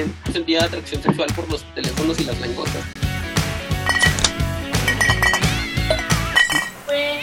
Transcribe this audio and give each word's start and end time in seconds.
también 0.00 0.14
sentía 0.32 0.64
atracción 0.64 1.02
sexual 1.02 1.28
por 1.34 1.50
los 1.50 1.62
teléfonos 1.74 2.18
y 2.20 2.24
las 2.24 2.40
langostas. 2.40 2.82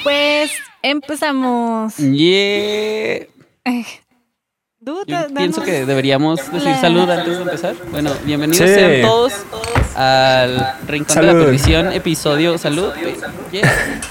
Pues 0.04 0.52
empezamos. 0.82 1.98
Yeah. 1.98 3.26
Duda, 4.80 5.28
Yo 5.28 5.34
pienso 5.34 5.64
que 5.64 5.86
deberíamos 5.86 6.38
decir 6.52 6.62
la- 6.70 6.80
salud 6.82 7.10
antes 7.10 7.36
de 7.38 7.44
empezar. 7.44 7.76
Bueno, 7.92 8.12
bienvenidos 8.24 8.70
Sí. 8.70 8.74
sean 8.76 9.02
todos 9.02 9.34
al 9.96 10.76
Rincón 10.88 11.16
de 11.16 11.22
la 11.24 11.32
Salud. 11.32 11.46
Perdición, 11.46 11.92
episodio 11.92 12.58
Salud. 12.58 12.94
Yeah. 13.52 14.02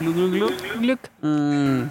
Glu, 0.00 0.12
glu, 0.12 0.30
glu. 0.30 0.50
Gluck. 0.80 1.00
Mm. 1.22 1.82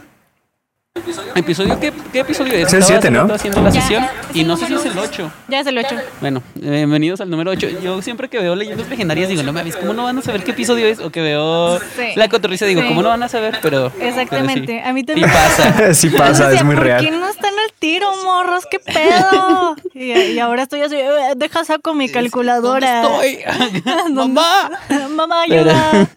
¿Episodio? 1.36 1.78
¿Qué, 1.80 1.92
qué 2.14 2.20
episodio 2.22 2.54
es? 2.54 2.68
Es 2.68 2.74
el 2.74 2.80
Estaba 2.80 3.02
siete, 3.02 3.08
hace 3.18 3.28
¿no? 3.28 3.34
haciendo 3.34 3.62
la 3.62 3.72
sesión 3.72 4.06
y 4.34 4.44
no 4.46 4.56
sé 4.56 4.68
si 4.68 4.76
es 4.76 4.86
el 4.86 4.98
8. 4.98 5.32
Ya 5.50 5.60
es 5.60 5.68
el 5.68 5.78
8. 5.78 5.90
Bueno, 6.22 6.42
bienvenidos 6.56 7.20
al 7.20 7.30
número 7.30 7.52
8. 7.52 7.68
Yo 7.84 8.02
siempre 8.02 8.30
que 8.30 8.40
veo 8.40 8.56
leyendas 8.56 8.88
legendarias 8.88 9.28
digo, 9.28 9.44
no 9.44 9.52
mames, 9.52 9.76
¿cómo 9.76 9.94
no 9.94 10.04
van 10.06 10.18
a 10.18 10.22
saber 10.22 10.44
qué 10.46 10.52
episodio 10.52 10.88
es? 10.88 11.00
O 11.02 11.12
que 11.12 11.22
veo 11.22 11.80
Sí. 11.80 12.08
la 12.16 12.30
cotorriza 12.30 12.66
digo, 12.66 12.82
Sí. 12.82 12.88
¿cómo 12.88 13.02
no 13.02 13.10
van 13.10 13.22
a 13.24 13.28
saber? 13.28 13.60
Pero. 13.62 13.92
Exactamente. 14.00 14.62
pero 14.68 14.80
sí. 14.82 14.88
A 14.90 14.94
mí 14.94 15.02
Y 15.02 15.04
también. 15.04 15.30
pasa. 15.30 15.94
sí 15.94 16.10
pasa, 16.10 16.54
es 16.54 16.64
muy 16.64 16.76
¿Por 16.76 16.86
real. 16.86 17.04
qué 17.04 17.12
no 17.12 17.28
están 17.28 17.54
al 17.54 17.74
tiro, 17.78 18.08
morros? 18.24 18.64
¿Qué 18.72 18.80
pedo? 18.80 19.76
Y, 19.94 20.12
y 20.12 20.40
ahora 20.40 20.64
estoy 20.64 20.82
así, 20.82 20.96
"Eh, 20.96 21.10
deja 21.38 21.64
saco 21.64 21.94
mi 21.94 22.10
calculadora. 22.10 23.02
¿Dónde 23.02 23.28
estoy? 23.46 24.14
¡Mamá! 24.14 24.70
Mamá, 25.16 25.44
Pero, 25.48 25.72
ayuda. 25.72 26.08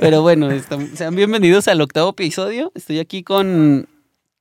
pero 0.00 0.22
bueno, 0.22 0.50
están- 0.50 0.96
sean 0.96 1.14
bienvenidos 1.14 1.68
al 1.68 1.80
octavo 1.80 2.10
episodio. 2.10 2.70
Estoy 2.74 2.98
aquí 3.00 3.22
con. 3.24 3.86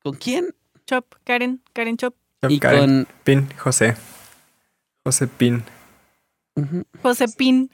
¿Con 0.05 0.13
quién? 0.13 0.53
Chop, 0.85 1.15
Karen, 1.23 1.63
Karen 1.73 1.97
Chop. 1.97 2.13
Y 2.47 2.59
Karen. 2.59 2.79
con. 2.79 3.07
Pin, 3.23 3.49
José. 3.57 3.95
José 5.03 5.25
Pin. 5.25 5.63
Ujú. 6.55 6.83
José 7.01 7.25
Pin. 7.27 7.71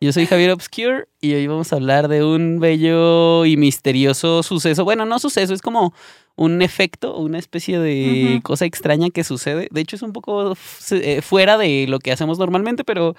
Yo 0.00 0.10
soy 0.14 0.24
Javier 0.24 0.52
Obscure 0.52 1.04
y 1.20 1.34
hoy 1.34 1.46
vamos 1.46 1.70
a 1.70 1.76
hablar 1.76 2.08
de 2.08 2.24
un 2.24 2.60
bello 2.60 3.44
y 3.44 3.58
misterioso 3.58 4.42
suceso. 4.42 4.84
Bueno, 4.84 5.04
no 5.04 5.18
suceso, 5.18 5.52
es 5.52 5.60
como 5.60 5.92
un 6.34 6.62
efecto, 6.62 7.14
una 7.18 7.38
especie 7.38 7.78
de 7.78 8.40
cosa 8.42 8.64
extraña 8.64 9.10
que 9.10 9.22
sucede. 9.22 9.68
De 9.70 9.82
hecho, 9.82 9.96
es 9.96 10.02
un 10.02 10.14
poco 10.14 10.56
eh, 10.92 11.20
fuera 11.20 11.58
de 11.58 11.84
lo 11.88 11.98
que 11.98 12.10
hacemos 12.10 12.38
normalmente, 12.38 12.84
pero 12.84 13.16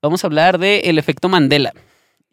vamos 0.00 0.22
a 0.22 0.28
hablar 0.28 0.58
del 0.60 0.80
el 0.84 0.98
efecto 1.00 1.28
Mandela. 1.28 1.72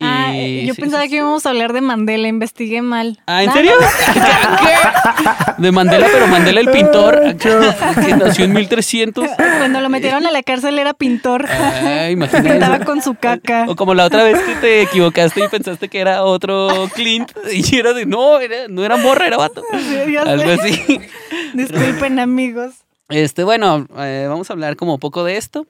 Y- 0.01 0.03
Ah, 0.03 0.31
eh, 0.33 0.63
yo 0.65 0.73
sí, 0.73 0.81
pensaba 0.81 1.03
sí, 1.03 1.09
que 1.09 1.15
íbamos 1.17 1.45
a 1.45 1.49
hablar 1.49 1.73
de 1.73 1.81
Mandela, 1.81 2.27
investigué 2.27 2.81
mal. 2.81 3.19
Ah, 3.27 3.43
¿en 3.43 3.53
serio? 3.53 3.73
¿Qué? 3.77 5.51
De 5.61 5.71
Mandela, 5.71 6.07
pero 6.11 6.25
Mandela 6.27 6.59
el 6.59 6.71
pintor, 6.71 7.35
que 7.37 8.15
nació 8.17 8.45
en 8.45 8.53
1300. 8.53 9.27
Cuando 9.37 9.79
lo 9.79 9.89
metieron 9.89 10.25
a 10.25 10.31
la 10.31 10.41
cárcel 10.41 10.79
era 10.79 10.95
pintor. 10.95 11.45
Ah, 11.47 12.09
imagínate 12.11 12.49
Pintaba 12.49 12.79
con 12.79 13.03
su 13.03 13.13
caca. 13.13 13.65
O 13.67 13.75
como 13.75 13.93
la 13.93 14.05
otra 14.05 14.23
vez 14.23 14.39
que 14.39 14.55
te 14.55 14.81
equivocaste 14.81 15.45
y 15.45 15.47
pensaste 15.49 15.87
que 15.87 15.99
era 15.99 16.23
otro 16.23 16.89
Clint 16.95 17.31
y 17.53 17.75
era 17.75 17.93
de 17.93 18.07
no, 18.07 18.39
era, 18.39 18.67
no 18.69 18.83
era 18.83 18.97
morra, 18.97 19.27
era 19.27 19.37
vato. 19.37 19.61
Sí, 19.71 20.17
Algo 20.17 20.43
sé. 20.43 20.51
así. 20.61 20.99
Disculpen, 21.53 22.17
amigos. 22.17 22.73
Este, 23.09 23.43
bueno, 23.43 23.85
eh, 23.99 24.25
vamos 24.27 24.49
a 24.49 24.53
hablar 24.53 24.75
como 24.77 24.97
poco 24.97 25.23
de 25.23 25.37
esto. 25.37 25.67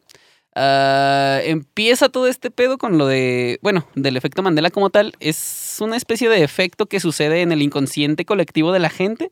Ah, 0.54 1.40
empieza 1.46 2.10
todo 2.10 2.28
este 2.28 2.52
pedo 2.52 2.78
con 2.78 2.98
lo 2.98 3.08
de, 3.08 3.58
bueno, 3.62 3.88
del 3.96 4.18
efecto 4.18 4.44
Mandela 4.44 4.70
como 4.70 4.90
tal. 4.90 5.14
Es 5.20 5.78
una 5.80 5.96
especie 5.96 6.28
de 6.28 6.44
efecto 6.44 6.88
que 6.88 7.00
sucede 7.00 7.42
en 7.42 7.52
el 7.52 7.62
inconsciente 7.62 8.26
colectivo 8.26 8.74
de 8.74 8.80
la 8.80 8.90
gente, 8.90 9.30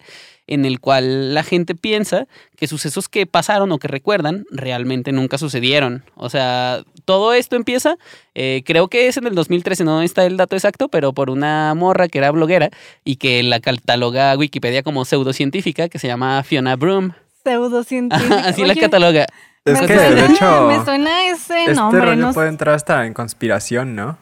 en 0.47 0.63
el 0.65 0.79
cual 0.79 1.33
la 1.33 1.43
gente 1.43 1.75
piensa 1.75 2.27
que 2.55 2.67
sucesos 2.67 3.09
que 3.09 3.25
pasaron 3.25 3.71
o 3.71 3.79
que 3.79 3.89
recuerdan 3.89 4.45
realmente 4.49 5.11
nunca 5.11 5.37
sucedieron. 5.37 6.05
O 6.15 6.29
sea, 6.29 6.83
todo 7.03 7.33
esto 7.33 7.57
empieza, 7.57 7.97
eh, 8.33 8.63
creo 8.65 8.87
que 8.87 9.07
es 9.07 9.17
en 9.17 9.27
el 9.27 9.35
2013, 9.35 9.83
no 9.83 10.01
está 10.01 10.25
el 10.25 10.37
dato 10.37 10.55
exacto, 10.55 10.87
pero 10.87 11.11
por 11.11 11.29
una 11.29 11.73
morra 11.75 12.07
que 12.07 12.19
era 12.19 12.31
bloguera 12.31 12.69
y 13.03 13.17
que 13.17 13.43
la 13.43 13.59
cataloga 13.59 14.37
Wikipedia 14.37 14.83
como 14.83 15.03
pseudocientífica, 15.03 15.89
que 15.89 15.99
se 15.99 16.07
llama 16.07 16.41
Fiona 16.43 16.77
Broom. 16.77 17.11
Pseudocientífico. 17.43 18.33
Así 18.43 18.63
la 18.63 18.75
cataloga. 18.75 19.27
Es 19.65 19.79
me 19.81 19.87
que, 19.87 19.95
suena- 19.95 20.15
de 20.21 20.25
hecho, 20.33 20.67
Me 20.67 20.83
suena 20.85 21.27
ese 21.29 21.59
este 21.65 21.73
nombre, 21.75 22.01
rollo 22.01 22.15
no 22.27 22.33
puede 22.33 22.49
entrar 22.49 22.75
hasta 22.75 23.05
en 23.05 23.13
conspiración, 23.13 23.95
¿no? 23.95 24.17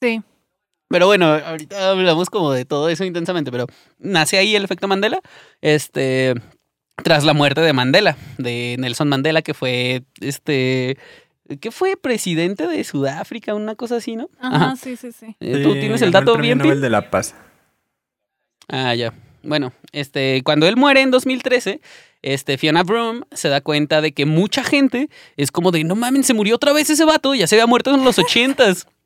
Sí. 0.00 0.22
Pero 0.88 1.06
bueno, 1.06 1.26
ahorita 1.26 1.90
hablamos 1.90 2.28
como 2.28 2.52
de 2.52 2.64
todo 2.64 2.88
eso 2.88 3.04
intensamente, 3.04 3.50
pero 3.50 3.66
nace 3.98 4.36
ahí 4.38 4.54
el 4.54 4.64
efecto 4.64 4.88
Mandela, 4.88 5.20
este, 5.62 6.34
tras 7.02 7.24
la 7.24 7.32
muerte 7.32 7.60
de 7.62 7.72
Mandela, 7.72 8.16
de 8.36 8.76
Nelson 8.78 9.08
Mandela, 9.08 9.40
que 9.42 9.54
fue, 9.54 10.02
este, 10.20 10.98
que 11.60 11.70
fue 11.70 11.96
presidente 11.96 12.66
de 12.66 12.84
Sudáfrica, 12.84 13.54
una 13.54 13.74
cosa 13.74 13.96
así, 13.96 14.16
¿no? 14.16 14.28
Ajá, 14.38 14.76
sí, 14.76 14.96
sí, 14.96 15.12
sí. 15.12 15.34
Eh, 15.40 15.62
¿Tú 15.62 15.72
Sí, 15.72 15.80
tienes 15.80 16.02
el 16.02 16.12
dato 16.12 16.36
bien? 16.36 16.58
Nobel 16.58 16.80
de 16.82 16.90
la 16.90 17.10
Paz. 17.10 17.34
Ah, 18.68 18.94
ya. 18.94 19.14
Bueno, 19.42 19.72
este, 19.92 20.42
cuando 20.44 20.66
él 20.66 20.76
muere 20.76 21.00
en 21.00 21.10
2013, 21.10 21.80
este, 22.22 22.58
Fiona 22.58 22.82
Broom 22.82 23.22
se 23.32 23.48
da 23.48 23.60
cuenta 23.60 24.00
de 24.00 24.12
que 24.12 24.26
mucha 24.26 24.62
gente 24.62 25.08
es 25.36 25.50
como 25.50 25.72
de, 25.72 25.84
no 25.84 25.96
mames, 25.96 26.26
se 26.26 26.34
murió 26.34 26.56
otra 26.56 26.72
vez 26.72 26.88
ese 26.90 27.04
vato, 27.04 27.34
ya 27.34 27.46
se 27.46 27.56
había 27.56 27.66
muerto 27.66 27.94
en 27.94 28.04
los 28.04 28.18
ochentas. 28.18 28.86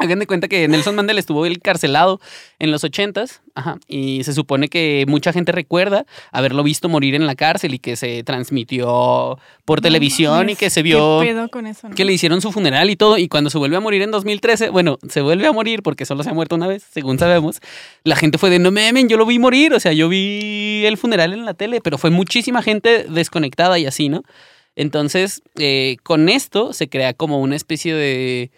Hagan 0.00 0.18
de 0.18 0.26
cuenta 0.26 0.48
que 0.48 0.66
Nelson 0.66 0.94
Mandela 0.94 1.20
estuvo 1.20 1.44
encarcelado 1.44 2.20
en 2.58 2.70
los 2.70 2.84
ochentas, 2.84 3.42
ajá, 3.54 3.78
y 3.86 4.24
se 4.24 4.32
supone 4.32 4.68
que 4.68 5.04
mucha 5.06 5.30
gente 5.30 5.52
recuerda 5.52 6.06
haberlo 6.32 6.62
visto 6.62 6.88
morir 6.88 7.14
en 7.14 7.26
la 7.26 7.34
cárcel 7.34 7.74
y 7.74 7.78
que 7.78 7.96
se 7.96 8.22
transmitió 8.24 9.38
por 9.66 9.80
No 9.80 9.82
televisión 9.82 10.48
y 10.48 10.56
que 10.56 10.70
se 10.70 10.82
vio 10.82 11.20
¿Qué 11.20 11.26
pedo 11.26 11.50
con 11.50 11.66
eso? 11.66 11.90
no? 11.90 11.94
que 11.94 12.06
le 12.06 12.14
hicieron 12.14 12.40
su 12.40 12.50
funeral 12.50 12.88
y 12.88 12.96
todo, 12.96 13.18
y 13.18 13.28
cuando 13.28 13.50
se 13.50 13.58
vuelve 13.58 13.76
a 13.76 13.80
morir 13.80 14.00
en 14.00 14.10
2013, 14.10 14.70
bueno, 14.70 14.98
se 15.06 15.20
vuelve 15.20 15.46
a 15.46 15.52
morir 15.52 15.82
porque 15.82 16.06
solo 16.06 16.22
se 16.22 16.30
ha 16.30 16.34
muerto 16.34 16.56
una 16.56 16.66
vez, 16.66 16.82
según 16.90 17.18
sabemos, 17.18 17.60
la 18.02 18.16
gente 18.16 18.38
fue 18.38 18.48
de, 18.48 18.58
no 18.58 18.70
memen, 18.70 19.06
yo 19.06 19.18
lo 19.18 19.26
vi 19.26 19.38
morir, 19.38 19.74
o 19.74 19.80
sea, 19.80 19.92
yo 19.92 20.08
vi 20.08 20.84
el 20.86 20.96
funeral 20.96 21.34
en 21.34 21.44
la 21.44 21.52
tele, 21.52 21.82
pero 21.82 21.98
fue 21.98 22.08
muchísima 22.08 22.62
gente 22.62 23.04
desconectada 23.04 23.78
y 23.78 23.84
así, 23.84 24.08
¿no? 24.08 24.22
Entonces, 24.76 25.42
eh, 25.58 25.96
con 26.02 26.30
esto 26.30 26.72
se 26.72 26.88
crea 26.88 27.12
como 27.12 27.40
una 27.40 27.56
especie 27.56 27.92
de, 27.92 28.50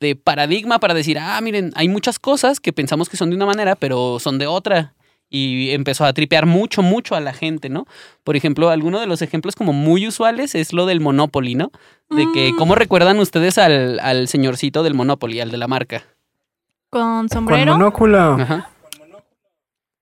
de 0.00 0.14
paradigma 0.16 0.78
para 0.78 0.94
decir, 0.94 1.18
ah, 1.18 1.40
miren, 1.40 1.72
hay 1.74 1.88
muchas 1.88 2.18
cosas 2.18 2.60
que 2.60 2.72
pensamos 2.72 3.08
que 3.08 3.16
son 3.16 3.30
de 3.30 3.36
una 3.36 3.46
manera, 3.46 3.74
pero 3.76 4.18
son 4.20 4.38
de 4.38 4.46
otra. 4.46 4.94
Y 5.30 5.70
empezó 5.72 6.06
a 6.06 6.12
tripear 6.14 6.46
mucho, 6.46 6.80
mucho 6.82 7.14
a 7.14 7.20
la 7.20 7.34
gente, 7.34 7.68
¿no? 7.68 7.86
Por 8.24 8.34
ejemplo, 8.36 8.70
alguno 8.70 8.98
de 8.98 9.06
los 9.06 9.20
ejemplos 9.20 9.56
como 9.56 9.74
muy 9.74 10.06
usuales 10.08 10.54
es 10.54 10.72
lo 10.72 10.86
del 10.86 11.00
Monopoly, 11.00 11.54
¿no? 11.54 11.70
De 12.08 12.26
que, 12.32 12.52
Mm. 12.52 12.56
¿cómo 12.56 12.74
recuerdan 12.74 13.18
ustedes 13.18 13.58
al, 13.58 14.00
al 14.00 14.28
señorcito 14.28 14.82
del 14.82 14.94
Monopoly, 14.94 15.40
al 15.40 15.50
de 15.50 15.58
la 15.58 15.68
marca? 15.68 16.04
Con 16.88 17.02
Con 17.02 17.28
sombrero, 17.28 17.72
monóculo. 17.76 18.18
Ajá. 18.40 18.70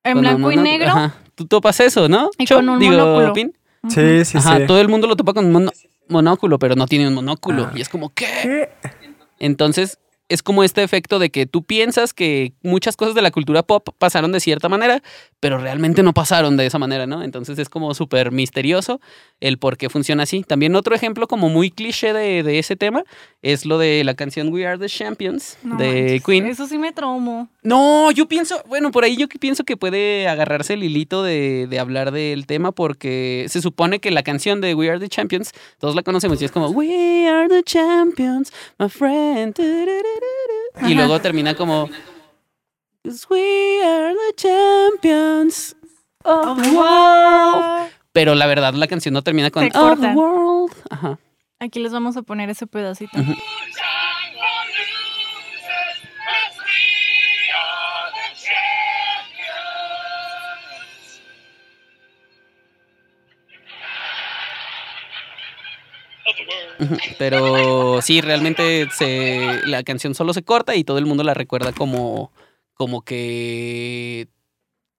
en 0.04 0.12
Con 0.12 0.20
blanco 0.20 0.52
y 0.52 0.56
negro. 0.56 0.88
Ajá. 0.90 1.14
Tú 1.34 1.46
topas 1.46 1.80
eso, 1.80 2.08
¿no? 2.08 2.30
Y 2.38 2.44
Cho? 2.46 2.56
con 2.56 2.68
un 2.68 2.78
Digo, 2.78 2.92
monóculo. 2.96 3.32
Pin. 3.32 3.52
Sí, 3.88 4.24
sí, 4.24 4.38
Ajá, 4.38 4.58
sí. 4.58 4.66
todo 4.66 4.80
el 4.80 4.88
mundo 4.88 5.06
lo 5.08 5.16
topa 5.16 5.32
con 5.34 5.50
mono- 5.50 5.72
monóculo, 6.08 6.58
pero 6.60 6.76
no 6.76 6.86
tiene 6.86 7.08
un 7.08 7.14
monóculo. 7.14 7.64
Ah. 7.64 7.72
Y 7.76 7.80
es 7.80 7.88
como, 7.88 8.10
¿qué? 8.14 8.26
¿Qué? 8.42 8.70
Entonces, 9.38 9.98
es 10.28 10.42
como 10.42 10.64
este 10.64 10.82
efecto 10.82 11.18
de 11.18 11.30
que 11.30 11.46
tú 11.46 11.62
piensas 11.62 12.12
que 12.12 12.52
muchas 12.62 12.96
cosas 12.96 13.14
de 13.14 13.22
la 13.22 13.30
cultura 13.30 13.62
pop 13.62 13.88
pasaron 13.98 14.32
de 14.32 14.40
cierta 14.40 14.68
manera, 14.68 15.02
pero 15.40 15.58
realmente 15.58 16.02
no 16.02 16.12
pasaron 16.12 16.56
de 16.56 16.66
esa 16.66 16.78
manera, 16.78 17.06
¿no? 17.06 17.22
Entonces 17.22 17.58
es 17.58 17.68
como 17.68 17.94
súper 17.94 18.32
misterioso 18.32 19.00
el 19.40 19.58
por 19.58 19.76
qué 19.76 19.88
funciona 19.88 20.24
así. 20.24 20.42
También 20.42 20.74
otro 20.74 20.94
ejemplo 20.94 21.28
como 21.28 21.48
muy 21.48 21.70
cliché 21.70 22.12
de, 22.12 22.42
de 22.42 22.58
ese 22.58 22.76
tema 22.76 23.04
es 23.42 23.66
lo 23.66 23.78
de 23.78 24.02
la 24.04 24.14
canción 24.14 24.52
We 24.52 24.66
Are 24.66 24.78
the 24.78 24.88
Champions 24.88 25.58
No 25.62 25.76
de 25.76 26.20
Queen. 26.24 26.46
Eso 26.46 26.66
sí 26.66 26.78
me 26.78 26.92
traumó. 26.92 27.48
No, 27.62 28.10
yo 28.10 28.26
pienso, 28.26 28.62
bueno, 28.66 28.90
por 28.90 29.04
ahí 29.04 29.16
yo 29.16 29.28
pienso 29.28 29.64
que 29.64 29.76
puede 29.76 30.28
agarrarse 30.28 30.74
el 30.74 30.84
hilito 30.84 31.22
de, 31.22 31.66
de 31.68 31.78
hablar 31.78 32.10
del 32.10 32.46
tema 32.46 32.72
porque 32.72 33.46
se 33.48 33.60
supone 33.60 34.00
que 34.00 34.10
la 34.10 34.22
canción 34.22 34.60
de 34.60 34.74
We 34.74 34.90
Are 34.90 34.98
the 34.98 35.08
Champions, 35.08 35.52
todos 35.78 35.94
la 35.94 36.02
conocemos 36.02 36.40
y 36.42 36.44
es 36.44 36.50
como 36.50 36.68
We 36.68 37.28
Are 37.28 37.48
the 37.48 37.62
Champions, 37.62 38.52
my 38.78 38.88
friend. 38.88 39.54
Y 40.88 40.94
luego 40.94 41.20
termina 41.20 41.54
como 41.54 41.88
'Cause 43.04 43.26
We 43.30 43.82
are 43.84 44.14
the 44.14 44.34
champions 44.36 45.76
of 46.24 46.60
the 46.60 46.70
world. 46.70 47.90
Pero 48.12 48.34
la 48.34 48.46
verdad 48.46 48.74
la 48.74 48.86
canción 48.86 49.14
no 49.14 49.22
termina 49.22 49.50
con 49.50 49.64
of 49.64 50.00
the 50.00 50.08
world. 50.08 50.72
Ajá. 50.90 51.18
Aquí 51.60 51.78
les 51.80 51.92
vamos 51.92 52.16
a 52.16 52.22
poner 52.22 52.50
ese 52.50 52.66
pedacito. 52.66 53.18
Ujú. 53.18 53.30
Ujú, 53.32 53.40
Pero 67.18 68.00
sí, 68.02 68.20
realmente 68.20 68.88
se, 68.92 69.60
la 69.66 69.82
canción 69.82 70.14
solo 70.14 70.32
se 70.32 70.42
corta 70.42 70.74
y 70.74 70.84
todo 70.84 70.98
el 70.98 71.06
mundo 71.06 71.24
la 71.24 71.34
recuerda 71.34 71.72
como, 71.72 72.32
como 72.74 73.02
que 73.02 74.28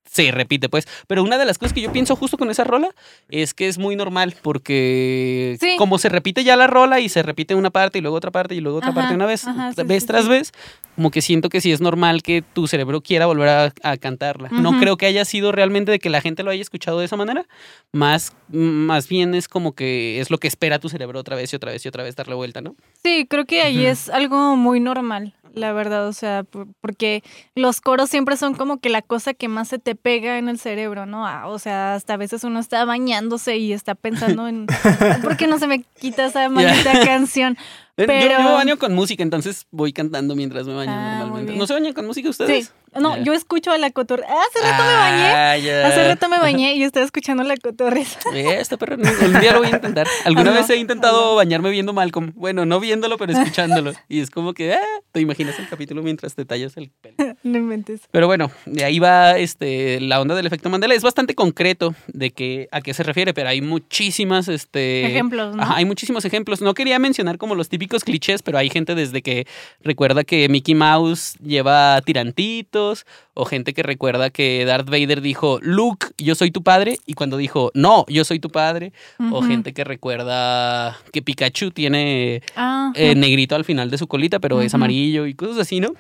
se 0.10 0.32
repite, 0.32 0.70
pues. 0.70 0.88
Pero 1.08 1.24
una 1.24 1.38
de 1.38 1.46
las 1.46 1.58
cosas 1.58 1.74
que 1.74 1.82
yo 1.82 1.92
pienso 1.92 2.16
justo 2.16 2.38
con 2.38 2.50
esa 2.50 2.64
rola 2.64 2.90
es 3.30 3.54
que 3.54 3.68
es 3.68 3.78
muy 3.78 3.96
normal, 3.96 4.36
porque 4.42 5.58
Sí. 5.60 5.76
como 5.78 5.98
se 5.98 6.10
repite 6.10 6.44
ya 6.44 6.56
la 6.56 6.68
rola 6.68 7.00
y 7.00 7.10
se 7.10 7.24
repite 7.24 7.56
una 7.56 7.70
parte 7.70 7.98
y 8.00 8.02
luego 8.02 8.18
otra 8.18 8.32
parte 8.32 8.56
y 8.56 8.60
luego 8.62 8.78
otra 8.80 8.90
Ajá, 8.90 9.02
parte 9.02 9.16
una 9.16 9.26
vez, 9.26 9.46
ajá, 9.48 9.74
sí, 9.74 9.84
vez 9.84 10.04
sí, 10.04 10.08
tras 10.08 10.24
sí. 10.24 10.30
vez, 10.30 10.52
como 10.96 11.12
que 11.12 11.22
siento 11.22 11.50
que 11.50 11.62
sí 11.62 11.72
es 11.72 11.82
normal 11.82 12.24
que 12.24 12.42
tu 12.54 12.68
cerebro 12.68 13.02
quiera 13.02 13.26
volver 13.26 13.50
a, 13.50 13.74
a 13.84 13.98
cantarla. 13.98 14.50
No 14.50 14.80
creo 14.80 14.98
que 14.98 15.06
haya 15.06 15.26
sido 15.26 15.52
realmente 15.52 15.92
de 15.92 16.00
que 16.00 16.10
la 16.10 16.22
gente 16.22 16.44
lo 16.44 16.52
haya 16.52 16.62
escuchado 16.62 17.00
de 17.00 17.06
esa 17.06 17.16
manera, 17.18 17.46
más, 17.92 18.34
más 18.50 19.08
bien 19.08 19.36
es 19.36 19.48
como 19.48 19.74
que 19.74 20.20
es 20.20 20.30
lo 20.32 20.38
que 20.40 20.48
espera 20.48 20.80
tu 20.80 20.90
cerebro 20.90 21.20
otra 21.20 21.36
vez 21.36 21.54
y 21.54 21.56
otra 21.56 21.72
vez 21.72 21.86
y 21.86 21.88
otra 21.90 22.04
vez 22.04 22.16
darle 22.16 22.36
vuelta, 22.36 22.62
¿no? 22.62 22.76
Sí, 23.04 23.28
creo 23.30 23.46
que 23.46 23.62
ahí 23.62 23.86
es 23.86 24.10
algo 24.10 24.56
muy 24.56 24.80
normal, 24.80 25.34
la 25.58 25.74
verdad, 25.74 26.08
o 26.08 26.14
sea, 26.14 26.44
por- 26.44 26.68
porque 26.82 27.24
los 27.56 27.82
coros 27.82 28.10
siempre 28.10 28.38
son 28.38 28.54
como 28.56 28.78
que 28.80 28.90
la 28.90 29.02
cosa 29.02 29.34
que 29.34 29.48
más 29.48 29.68
se 29.68 29.80
te 29.80 29.96
pega 29.96 30.38
en 30.38 30.48
el 30.50 30.60
cerebro, 30.60 31.06
¿no? 31.06 31.28
Ah, 31.28 31.48
O 31.48 31.60
sea, 31.60 31.96
hasta 31.96 32.14
a 32.14 32.18
veces 32.18 32.44
uno 32.44 32.60
está 32.60 32.86
bañándose 32.86 33.58
y 33.58 33.74
está 33.74 33.96
pensando 33.96 34.48
en, 34.48 34.68
¿por 35.24 35.38
qué 35.38 35.48
no 35.48 35.60
se 35.60 35.68
me 35.68 35.82
quita 35.84 36.26
esa 36.26 36.48
maldita 36.50 37.06
canción? 37.06 37.58
Eh, 37.98 38.06
Yo- 38.08 38.44
Yo, 38.44 38.54
baño 38.54 38.78
con 38.78 38.94
música, 38.94 39.24
entonces 39.24 39.66
voy 39.72 39.92
cantando 39.92 40.36
mientras 40.36 40.68
me 40.68 40.76
baño 40.76 40.92
Ah, 40.94 41.18
normalmente. 41.22 41.58
¿No 41.58 41.66
se 41.66 41.74
bañan 41.74 41.94
con 41.94 42.06
música 42.06 42.30
ustedes? 42.30 42.66
Sí, 42.68 42.72
no, 43.00 43.18
yo 43.24 43.34
escucho 43.34 43.72
a 43.72 43.78
la 43.80 43.90
cotorra. 43.90 44.24
Ah, 44.30 44.40
hace 44.50 44.64
rato 44.64 44.84
me 44.84 44.94
bañé. 44.96 45.74
Ah. 45.84 45.88
Hace 45.88 46.08
rato 46.08 46.30
me 46.30 46.38
bañé 46.38 46.74
y 46.76 46.84
estaba 46.84 47.04
escuchando 47.04 47.42
la 47.44 47.58
cotorreza. 47.58 48.20
Eh, 48.36 48.62
perro, 48.80 48.98
no, 48.98 49.10
un 49.10 49.40
día 49.42 49.52
lo 49.54 49.60
voy 49.60 49.70
a 49.70 49.72
intentar. 49.72 50.08
Alguna 50.26 50.52
vez 50.52 50.70
he 50.70 50.76
intentado 50.78 51.36
bañarme 51.36 51.72
viendo 51.72 51.92
Malcolm. 51.92 52.34
Bueno, 52.36 52.68
no 52.68 52.80
viéndolo, 52.80 53.18
pero 53.18 53.32
escuchándolo. 53.38 53.94
Y 54.08 54.20
es 54.20 54.30
como 54.30 54.54
que, 54.54 54.74
ah, 54.74 54.80
te 55.12 55.20
imaginas 55.20 55.58
el 55.58 55.68
capítulo 55.68 56.04
mientras 56.04 56.36
te 56.36 56.46
tallas 56.46 56.78
el 56.78 56.92
pelo. 56.92 57.36
No 57.42 57.58
inventes. 57.58 58.02
Pero 58.12 58.28
bueno, 58.28 58.52
de 58.68 58.86
ahí 58.86 59.00
va 59.00 59.40
este, 59.40 60.00
la 60.02 60.22
onda 60.22 60.36
del 60.36 60.46
efecto 60.46 60.70
Mandela. 60.70 60.94
Es 60.94 61.04
bastante 61.04 61.34
concreto 61.34 61.96
de 62.08 62.30
que, 62.30 62.68
a 62.72 62.82
qué 62.82 62.94
se 62.94 63.02
refiere, 63.02 63.34
pero 63.34 63.50
hay 63.50 63.62
muchísimas 63.62 64.48
este, 64.50 65.08
Ejemplos, 65.08 65.56
¿no? 65.56 65.64
Ajá, 65.64 65.78
hay 65.78 65.86
muchísimos 65.86 66.26
ejemplos. 66.26 66.62
No 66.62 66.76
quería 66.76 67.00
mencionar 67.00 67.40
como 67.40 67.56
los 67.56 67.70
típicos 67.70 67.87
clichés, 67.88 68.42
pero 68.44 68.58
hay 68.58 68.70
gente 68.70 68.96
desde 68.96 69.22
que 69.22 69.48
recuerda 69.82 70.24
que 70.24 70.48
Mickey 70.50 70.76
Mouse 70.76 71.38
lleva 71.44 72.02
tirantitos, 72.02 73.06
o 73.34 73.46
gente 73.46 73.74
que 73.74 73.84
recuerda 73.84 74.30
que 74.30 74.66
Darth 74.66 74.90
Vader 74.90 75.22
dijo, 75.22 75.60
Luke, 75.62 76.08
yo 76.18 76.36
soy 76.36 76.52
tu 76.52 76.64
padre, 76.64 76.98
y 77.06 77.14
cuando 77.14 77.38
dijo, 77.38 77.72
no, 77.74 78.06
yo 78.08 78.24
soy 78.24 78.40
tu 78.40 78.50
padre, 78.50 78.94
o 79.32 79.42
gente 79.42 79.74
que 79.74 79.84
recuerda 79.84 80.98
que 81.12 81.22
Pikachu 81.22 81.72
tiene 81.72 82.42
Ah, 82.56 82.92
eh, 82.96 83.16
negrito 83.16 83.56
al 83.56 83.66
final 83.66 83.90
de 83.90 83.98
su 83.98 84.08
colita, 84.08 84.40
pero 84.40 84.62
es 84.62 84.74
amarillo 84.74 85.26
y 85.26 85.34
cosas 85.34 85.58
así, 85.60 85.80
¿no? 85.80 85.94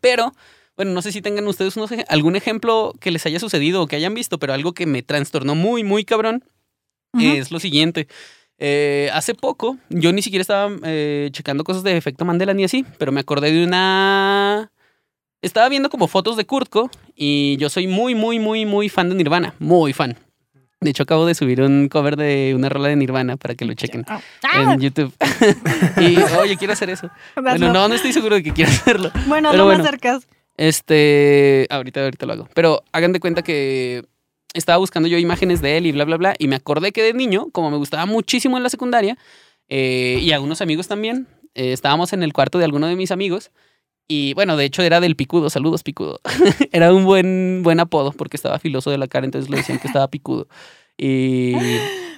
Pero, 0.00 0.32
bueno, 0.76 0.92
no 0.92 1.02
sé 1.02 1.12
si 1.12 1.20
tengan 1.22 1.46
ustedes 1.46 1.76
unos 1.76 1.90
algún 2.08 2.36
ejemplo 2.36 2.94
que 3.00 3.10
les 3.10 3.26
haya 3.26 3.38
sucedido 3.38 3.82
o 3.82 3.86
que 3.86 3.96
hayan 3.96 4.14
visto, 4.14 4.38
pero 4.38 4.52
algo 4.52 4.72
que 4.72 4.86
me 4.86 5.02
trastornó 5.02 5.54
muy, 5.54 5.84
muy 5.84 6.04
cabrón 6.04 6.44
es 7.18 7.50
lo 7.50 7.60
siguiente. 7.60 8.08
Eh, 8.58 9.10
hace 9.12 9.34
poco, 9.34 9.76
yo 9.88 10.12
ni 10.12 10.22
siquiera 10.22 10.42
estaba 10.42 10.70
eh, 10.84 11.30
checando 11.32 11.64
cosas 11.64 11.82
de 11.82 11.96
efecto 11.96 12.24
Mandela 12.24 12.54
ni 12.54 12.64
así, 12.64 12.84
pero 12.98 13.12
me 13.12 13.20
acordé 13.20 13.52
de 13.52 13.64
una... 13.64 14.70
Estaba 15.40 15.68
viendo 15.68 15.90
como 15.90 16.06
fotos 16.06 16.36
de 16.36 16.44
Kurtko 16.44 16.88
y 17.16 17.56
yo 17.56 17.68
soy 17.68 17.88
muy, 17.88 18.14
muy, 18.14 18.38
muy, 18.38 18.64
muy 18.64 18.88
fan 18.88 19.08
de 19.08 19.16
Nirvana, 19.16 19.54
muy 19.58 19.92
fan. 19.92 20.16
De 20.80 20.90
hecho, 20.90 21.04
acabo 21.04 21.26
de 21.26 21.34
subir 21.34 21.62
un 21.62 21.88
cover 21.88 22.16
de 22.16 22.54
una 22.56 22.68
rola 22.68 22.88
de 22.88 22.96
Nirvana 22.96 23.36
para 23.36 23.54
que 23.54 23.64
lo 23.64 23.74
chequen 23.74 24.04
Ah, 24.08 24.20
en 24.54 24.80
YouTube. 24.80 25.12
y, 26.00 26.16
oye, 26.38 26.56
quiero 26.56 26.72
hacer 26.72 26.90
eso. 26.90 27.08
Bueno, 27.40 27.72
no, 27.72 27.88
no 27.88 27.94
estoy 27.94 28.12
seguro 28.12 28.36
de 28.36 28.42
que 28.42 28.52
quiera 28.52 28.70
hacerlo. 28.70 29.10
Bueno, 29.26 29.50
pero 29.50 29.62
no 29.62 29.64
bueno. 29.66 29.82
me 29.82 29.88
acercas. 29.88 30.28
Este, 30.56 31.66
ahorita, 31.70 32.02
ahorita 32.02 32.26
lo 32.26 32.32
hago. 32.32 32.48
Pero 32.54 32.82
hagan 32.92 33.12
de 33.12 33.20
cuenta 33.20 33.42
que 33.42 34.04
estaba 34.54 34.78
buscando 34.78 35.08
yo 35.08 35.18
imágenes 35.18 35.62
de 35.62 35.76
él 35.76 35.86
y 35.86 35.92
bla, 35.92 36.04
bla, 36.04 36.16
bla. 36.16 36.34
Y 36.38 36.48
me 36.48 36.56
acordé 36.56 36.92
que 36.92 37.02
de 37.02 37.14
niño, 37.14 37.48
como 37.52 37.70
me 37.70 37.76
gustaba 37.76 38.06
muchísimo 38.06 38.56
en 38.56 38.62
la 38.62 38.70
secundaria, 38.70 39.16
eh, 39.68 40.18
y 40.20 40.32
a 40.32 40.40
unos 40.40 40.60
amigos 40.60 40.88
también, 40.88 41.26
eh, 41.54 41.72
estábamos 41.72 42.12
en 42.12 42.22
el 42.22 42.32
cuarto 42.32 42.58
de 42.58 42.64
alguno 42.64 42.86
de 42.86 42.96
mis 42.96 43.10
amigos. 43.10 43.50
Y 44.08 44.34
bueno, 44.34 44.56
de 44.56 44.64
hecho 44.64 44.82
era 44.82 45.00
del 45.00 45.16
picudo. 45.16 45.48
Saludos, 45.48 45.82
picudo. 45.82 46.20
era 46.72 46.92
un 46.92 47.04
buen, 47.04 47.62
buen 47.62 47.80
apodo 47.80 48.12
porque 48.12 48.36
estaba 48.36 48.58
filoso 48.58 48.90
de 48.90 48.98
la 48.98 49.08
cara, 49.08 49.24
entonces 49.24 49.50
le 49.50 49.58
decían 49.58 49.78
que 49.78 49.86
estaba 49.86 50.08
picudo. 50.08 50.48
Y 51.04 51.54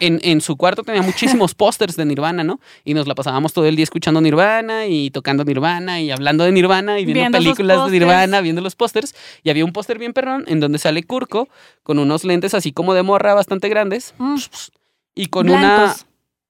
en, 0.00 0.20
en 0.22 0.42
su 0.42 0.56
cuarto 0.56 0.82
tenía 0.82 1.00
muchísimos 1.00 1.54
pósters 1.54 1.96
de 1.96 2.04
Nirvana, 2.04 2.44
¿no? 2.44 2.60
Y 2.84 2.92
nos 2.92 3.06
la 3.06 3.14
pasábamos 3.14 3.54
todo 3.54 3.64
el 3.64 3.76
día 3.76 3.84
escuchando 3.84 4.20
Nirvana 4.20 4.86
y 4.86 5.10
tocando 5.10 5.42
Nirvana 5.42 6.00
y 6.00 6.10
hablando 6.10 6.44
de 6.44 6.52
Nirvana 6.52 7.00
y 7.00 7.06
viendo, 7.06 7.38
películas 7.38 7.90
de. 7.90 7.98
Nirvana, 7.98 8.42
viendo 8.42 8.60
los 8.60 8.76
pósters. 8.76 9.14
Y 9.42 9.48
había 9.48 9.64
un 9.64 9.72
póster 9.72 9.98
bien 9.98 10.12
perrón 10.12 10.44
en 10.48 10.60
donde 10.60 10.78
sale 10.78 11.02
Kurko 11.02 11.48
con 11.82 11.98
unos 11.98 12.24
lentes 12.24 12.52
así 12.52 12.72
como 12.72 12.92
de 12.92 13.02
morra 13.02 13.32
bastante 13.32 13.70
grandes 13.70 14.14
Mm, 14.18 14.36
y 15.14 15.26
con 15.26 15.48
una... 15.48 15.94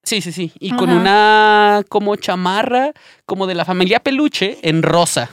Sí, 0.02 0.20
sí, 0.20 0.32
sí. 0.32 0.50
Y 0.58 0.72
con 0.72 0.90
una 0.90 1.82
como 1.88 2.16
chamarra 2.16 2.92
como 3.26 3.46
de 3.46 3.54
la 3.54 3.64
familia 3.64 4.00
peluche 4.00 4.58
en 4.62 4.82
rosa 4.82 5.30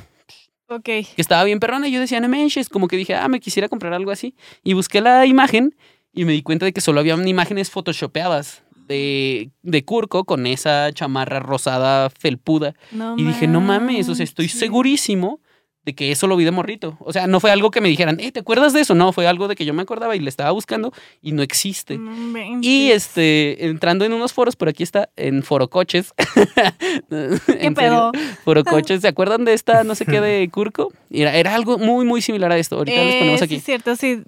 Ok. 0.68 0.84
que 0.84 1.06
estaba 1.18 1.44
bien 1.44 1.60
perrona. 1.60 1.88
Y 1.88 1.92
yo 1.92 2.00
decía, 2.00 2.22
no 2.22 2.30
manches, 2.30 2.70
como 2.70 2.88
que 2.88 2.96
dije, 2.96 3.16
ah, 3.16 3.28
me 3.28 3.40
quisiera 3.40 3.68
comprar 3.68 3.92
algo 3.94 4.12
así. 4.12 4.36
Y 4.64 4.74
busqué 4.74 5.02
la 5.02 5.26
imagen 5.26 5.76
y 6.14 6.26
me 6.26 6.34
di 6.34 6.42
cuenta 6.42 6.66
de 6.66 6.74
que 6.74 6.82
solo 6.82 7.00
habían 7.00 7.28
imágenes 7.28 7.70
photoshopeadas 7.70 8.64
de, 8.88 9.50
de 9.62 9.86
Kurko 9.86 10.26
con 10.26 10.46
esa 10.48 10.92
chamarra 10.94 11.40
rosada 11.40 12.10
felpuda. 12.10 12.74
No 12.92 13.16
Y 13.18 13.24
dije, 13.24 13.48
no 13.48 13.62
mames, 13.62 14.10
o 14.10 14.16
sea, 14.16 14.24
estoy 14.24 14.50
segurísimo 14.50 15.40
de 15.84 15.96
que 15.96 16.12
eso 16.12 16.28
lo 16.28 16.36
vi 16.36 16.44
de 16.44 16.52
morrito. 16.52 16.96
O 17.00 17.12
sea, 17.12 17.26
no 17.26 17.40
fue 17.40 17.50
algo 17.50 17.72
que 17.72 17.82
me 17.82 17.90
dijeran, 17.90 18.20
eh, 18.20 18.32
¿te 18.32 18.42
acuerdas 18.42 18.72
de 18.74 18.82
eso? 18.82 18.94
No, 18.94 19.14
fue 19.14 19.26
algo 19.26 19.48
de 19.48 19.56
que 19.56 19.66
yo 19.66 19.74
me 19.74 19.82
acordaba 19.82 20.16
y 20.16 20.20
le 20.20 20.30
estaba 20.30 20.52
buscando 20.52 20.92
y 21.24 21.32
no 21.32 21.42
existe. 21.42 21.98
No 21.98 22.60
Y 22.62 22.92
este, 22.92 23.66
entrando 23.66 24.06
en 24.06 24.14
unos 24.14 24.32
foros, 24.32 24.56
por 24.56 24.70
aquí 24.70 24.84
está, 24.84 25.10
en 25.16 25.42
Forocoches. 25.42 26.14
¿Qué 27.10 27.72
pedo? 27.72 28.12
Forocoches, 28.44 29.02
¿se 29.02 29.08
acuerdan 29.08 29.46
de 29.46 29.54
esta 29.54 29.84
no 29.84 29.96
sé 29.96 30.06
qué 30.06 30.22
de 30.22 30.50
Kurko? 30.54 30.92
Era, 31.10 31.36
era 31.36 31.56
algo 31.56 31.78
muy, 31.78 32.06
muy 32.06 32.22
similar 32.22 32.52
a 32.52 32.58
esto. 32.58 32.78
Ahorita 32.78 33.04
les 33.04 33.16
Eh, 33.16 33.20
ponemos 33.20 33.40
sí, 33.40 33.46
aquí. 33.46 33.56
es 33.56 33.64
cierto, 33.64 33.96
sí. 33.96 34.22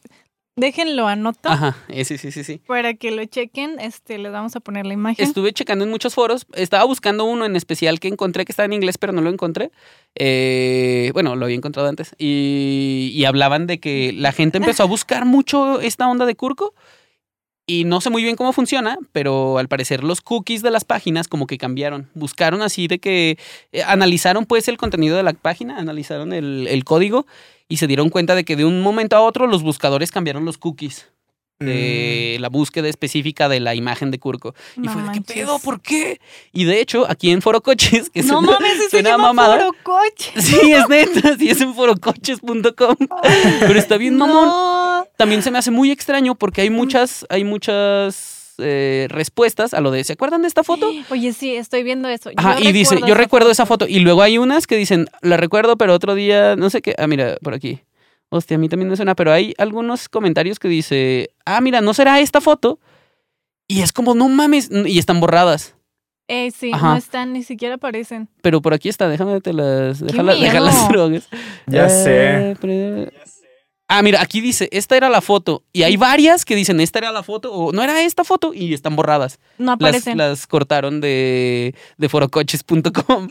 Déjenlo 0.56 1.08
anoto 1.08 1.50
Ajá, 1.50 1.76
eh, 1.88 2.06
sí, 2.06 2.20
sí, 2.20 2.32
sí, 2.32 2.44
sí. 2.44 2.62
para 2.68 2.94
que 2.94 3.10
lo 3.10 3.26
chequen. 3.26 3.80
Este, 3.80 4.20
les 4.20 4.32
vamos 4.32 4.56
a 4.56 4.60
poner 4.60 4.86
la 4.86 4.94
imagen. 4.94 5.26
Estuve 5.26 5.52
checando 5.52 5.84
en 5.84 5.90
muchos 5.90 6.14
foros. 6.14 6.46
Estaba 6.54 6.84
buscando 6.84 7.26
uno 7.26 7.46
en 7.46 7.56
especial 7.56 8.00
que 8.00 8.08
encontré 8.08 8.46
que 8.46 8.52
estaba 8.52 8.66
en 8.66 8.74
inglés, 8.74 9.00
pero 9.00 9.14
no 9.14 9.22
lo 9.22 9.32
encontré. 9.32 9.72
Eh, 10.14 11.10
bueno, 11.14 11.36
lo 11.36 11.46
había 11.46 11.58
encontrado 11.58 11.90
antes. 11.90 12.16
Y, 12.20 13.12
y 13.14 13.26
hablaban 13.26 13.66
de 13.66 13.80
que 13.80 14.14
la 14.14 14.32
gente 14.32 14.60
empezó 14.60 14.84
a 14.84 14.86
buscar 14.86 15.26
mucho 15.26 15.82
esta 15.82 16.08
onda 16.08 16.28
de 16.28 16.36
Kurko. 16.36 16.76
Y 17.66 17.86
no 17.86 18.02
sé 18.02 18.10
muy 18.10 18.24
bien 18.24 18.36
cómo 18.36 18.52
funciona, 18.52 18.98
pero 19.14 19.58
al 19.58 19.70
parecer 19.70 20.04
los 20.04 20.20
cookies 20.20 20.62
de 20.64 20.72
las 20.72 20.84
páginas 20.84 21.30
como 21.30 21.48
que 21.48 21.58
cambiaron. 21.58 22.10
Buscaron 22.14 22.62
así 22.62 22.88
de 22.88 23.00
que 23.00 23.38
eh, 23.72 23.84
analizaron 23.84 24.46
pues 24.46 24.68
el 24.68 24.78
contenido 24.78 25.16
de 25.16 25.24
la 25.24 25.34
página, 25.34 25.78
analizaron 25.78 26.34
el, 26.34 26.68
el 26.68 26.84
código 26.84 27.26
y 27.70 27.78
se 27.78 27.88
dieron 27.88 28.10
cuenta 28.10 28.36
de 28.36 28.44
que 28.44 28.58
de 28.58 28.66
un 28.66 28.82
momento 28.82 29.16
a 29.16 29.22
otro 29.22 29.48
los 29.48 29.64
buscadores 29.64 30.12
cambiaron 30.12 30.44
los 30.44 30.58
cookies 30.58 31.13
de 31.60 32.38
la 32.40 32.50
búsqueda 32.50 32.90
específica 32.90 33.50
de 33.50 33.60
la 33.60 33.76
imagen 33.76 34.12
de 34.12 34.20
Kurko. 34.20 34.54
Y 34.76 34.88
fue 34.88 35.02
de, 35.02 35.08
¿qué 35.12 35.20
manches. 35.20 35.36
pedo? 35.36 35.60
¿Por 35.60 35.82
qué? 35.82 36.20
Y 36.52 36.66
de 36.66 36.82
hecho, 36.82 37.06
aquí 37.10 37.32
en 37.32 37.42
Foro 37.42 37.62
Coches, 37.62 38.10
que 38.10 38.22
No 38.24 38.40
suena, 38.42 38.60
mames, 38.60 38.90
se 38.90 39.04
llama 39.04 39.28
mamada. 39.34 39.58
Foro 39.58 39.72
Coche. 39.84 40.32
Sí, 40.42 40.72
es 40.72 40.90
neta, 40.90 41.38
sí 41.38 41.50
es 41.50 41.62
en 41.62 41.74
forocoches.com. 41.74 42.96
Pero 43.60 43.80
está 43.80 43.98
bien 43.98 44.18
mamón. 44.18 45.06
También 45.18 45.42
se 45.42 45.52
me 45.52 45.58
hace 45.58 45.72
muy 45.72 45.92
extraño 45.92 46.36
porque 46.36 46.62
hay 46.62 46.70
muchas, 46.70 47.26
hay 47.30 47.44
muchas 47.44 48.56
eh, 48.60 49.08
respuestas 49.10 49.74
a 49.74 49.82
lo 49.82 49.92
de, 49.92 50.04
¿se 50.04 50.14
acuerdan 50.14 50.42
de 50.42 50.48
esta 50.48 50.64
foto? 50.64 50.92
Oye, 51.10 51.34
sí, 51.34 51.56
estoy 51.56 51.84
viendo 51.84 52.08
eso. 52.10 52.30
Ajá, 52.36 52.60
y 52.60 52.72
dice, 52.72 53.00
yo 53.06 53.16
recuerdo 53.16 53.52
esa 53.52 53.66
foto. 53.66 53.88
Y 53.88 54.00
luego 54.00 54.22
hay 54.22 54.38
unas 54.38 54.68
que 54.68 54.76
dicen, 54.76 55.08
la 55.22 55.38
recuerdo, 55.38 55.78
pero 55.78 55.94
otro 55.94 56.16
día, 56.16 56.56
no 56.56 56.70
sé 56.70 56.82
qué. 56.82 56.96
Ah, 56.98 57.08
mira, 57.08 57.38
por 57.42 57.54
aquí. 57.54 57.82
Hostia, 58.36 58.56
a 58.56 58.58
mí 58.58 58.68
también 58.70 58.90
me 58.90 58.96
suena, 58.96 59.16
pero 59.16 59.32
hay 59.32 59.54
algunos 59.58 60.10
comentarios 60.10 60.58
que 60.58 60.68
dice, 60.68 61.30
ah, 61.46 61.62
mira, 61.62 61.82
¿no 61.82 61.94
será 61.94 62.20
esta 62.20 62.42
foto? 62.42 62.80
Y 63.68 63.82
es 63.82 63.94
como, 63.94 64.16
no 64.16 64.28
mames, 64.28 64.70
y 64.72 64.98
están 64.98 65.20
borradas. 65.20 65.76
Eh, 66.28 66.52
sí, 66.52 66.72
Ajá. 66.74 66.92
no 66.92 66.96
están, 66.98 67.34
ni 67.34 67.44
siquiera 67.44 67.76
aparecen. 67.76 68.30
Pero 68.42 68.62
por 68.62 68.74
aquí 68.74 68.90
está, 68.90 69.08
déjame 69.08 69.40
te 69.42 69.54
las, 69.54 70.02
déjala- 70.02 70.34
déjalas 70.36 70.88
drogas. 70.90 71.28
Ya 71.68 71.90
sé. 71.90 72.52
Eh, 72.52 72.56
pero- 72.60 73.12
Ah, 73.90 74.02
mira, 74.02 74.22
aquí 74.22 74.42
dice, 74.42 74.70
esta 74.72 74.96
era 74.98 75.10
la 75.10 75.22
foto. 75.22 75.64
Y 75.74 75.84
hay 75.84 75.98
varias 75.98 76.46
que 76.46 76.56
dicen, 76.56 76.80
esta 76.80 76.98
era 77.00 77.12
la 77.12 77.22
foto, 77.22 77.54
o 77.54 77.72
no 77.74 77.84
era 77.84 78.02
esta 78.02 78.24
foto, 78.24 78.54
y 78.54 78.74
están 78.74 78.96
borradas. 78.96 79.40
No 79.60 79.66
Las, 79.74 79.76
aparecen. 79.76 80.18
las 80.18 80.48
cortaron 80.48 81.02
de, 81.02 81.76
de 81.98 82.10
forocoches.com. 82.10 83.30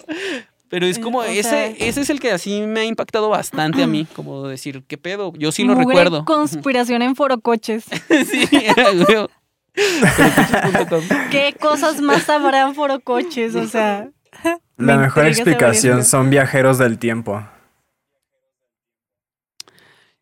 Pero 0.73 0.87
es 0.87 0.99
como, 0.99 1.19
o 1.19 1.23
ese, 1.23 1.43
sea- 1.51 1.67
ese 1.67 2.01
es 2.01 2.09
el 2.09 2.19
que 2.19 2.31
así 2.33 2.63
me 2.63 2.81
ha 2.81 2.85
impactado 2.87 3.29
bastante 3.29 3.83
a 3.83 3.87
mí. 3.87 4.07
Como 4.17 4.49
decir, 4.49 4.83
¿qué 4.89 4.97
pedo? 4.97 5.35
Yo 5.37 5.53
sí 5.53 5.65
lo 5.65 5.75
recuerdo. 5.75 6.25
conspiración 6.25 7.03
en 7.03 7.15
forocoches. 7.15 7.85
sí, 8.09 8.49
güey. 9.05 9.29
Forocoches.com. 9.77 11.03
¿Qué 11.31 11.55
cosas 11.61 12.01
más 12.01 12.23
sabrán 12.23 12.75
forocoches? 12.75 13.55
O 13.55 13.67
sea. 13.69 14.09
La 14.79 14.97
me 14.97 15.03
mejor 15.03 15.27
explicación 15.27 16.07
son 16.07 16.31
viajeros 16.31 16.79
del 16.79 16.99
tiempo. 16.99 17.47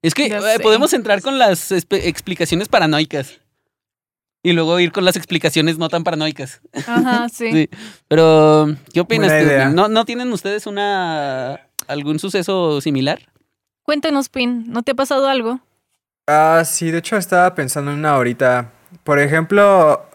Es 0.03 0.15
que 0.15 0.27
eh, 0.27 0.59
podemos 0.61 0.93
entrar 0.95 1.23
con 1.23 1.39
las 1.39 1.71
explicaciones 1.71 2.69
paranoicas. 2.69 3.39
Y 4.43 4.53
luego 4.53 4.81
ir 4.81 4.91
con 4.91 5.05
las 5.05 5.17
explicaciones 5.17 5.77
no 5.79 5.89
tan 5.89 6.03
paranoicas. 6.05 6.61
Ajá, 6.87 7.29
sí. 7.33 7.51
Sí. 7.53 7.71
Pero, 8.09 8.69
¿qué 8.93 9.01
opinas 9.01 9.31
tú? 9.31 9.75
¿No, 9.75 9.89
¿No 9.89 10.05
tienen 10.05 10.33
ustedes 10.33 10.67
una 10.67 11.61
algún 11.89 12.19
suceso 12.19 12.81
similar? 12.81 13.21
Cuéntanos, 13.83 14.29
Pin, 14.29 14.65
¿no 14.71 14.83
te 14.83 14.93
ha 14.93 14.95
pasado 14.95 15.29
algo? 15.29 15.61
Ah, 16.27 16.63
sí, 16.65 16.91
de 16.91 16.99
hecho 16.99 17.17
estaba 17.17 17.55
pensando 17.55 17.91
en 17.91 17.99
una 17.99 18.13
ahorita. 18.13 18.71
Por 19.05 19.19
ejemplo, 19.19 20.07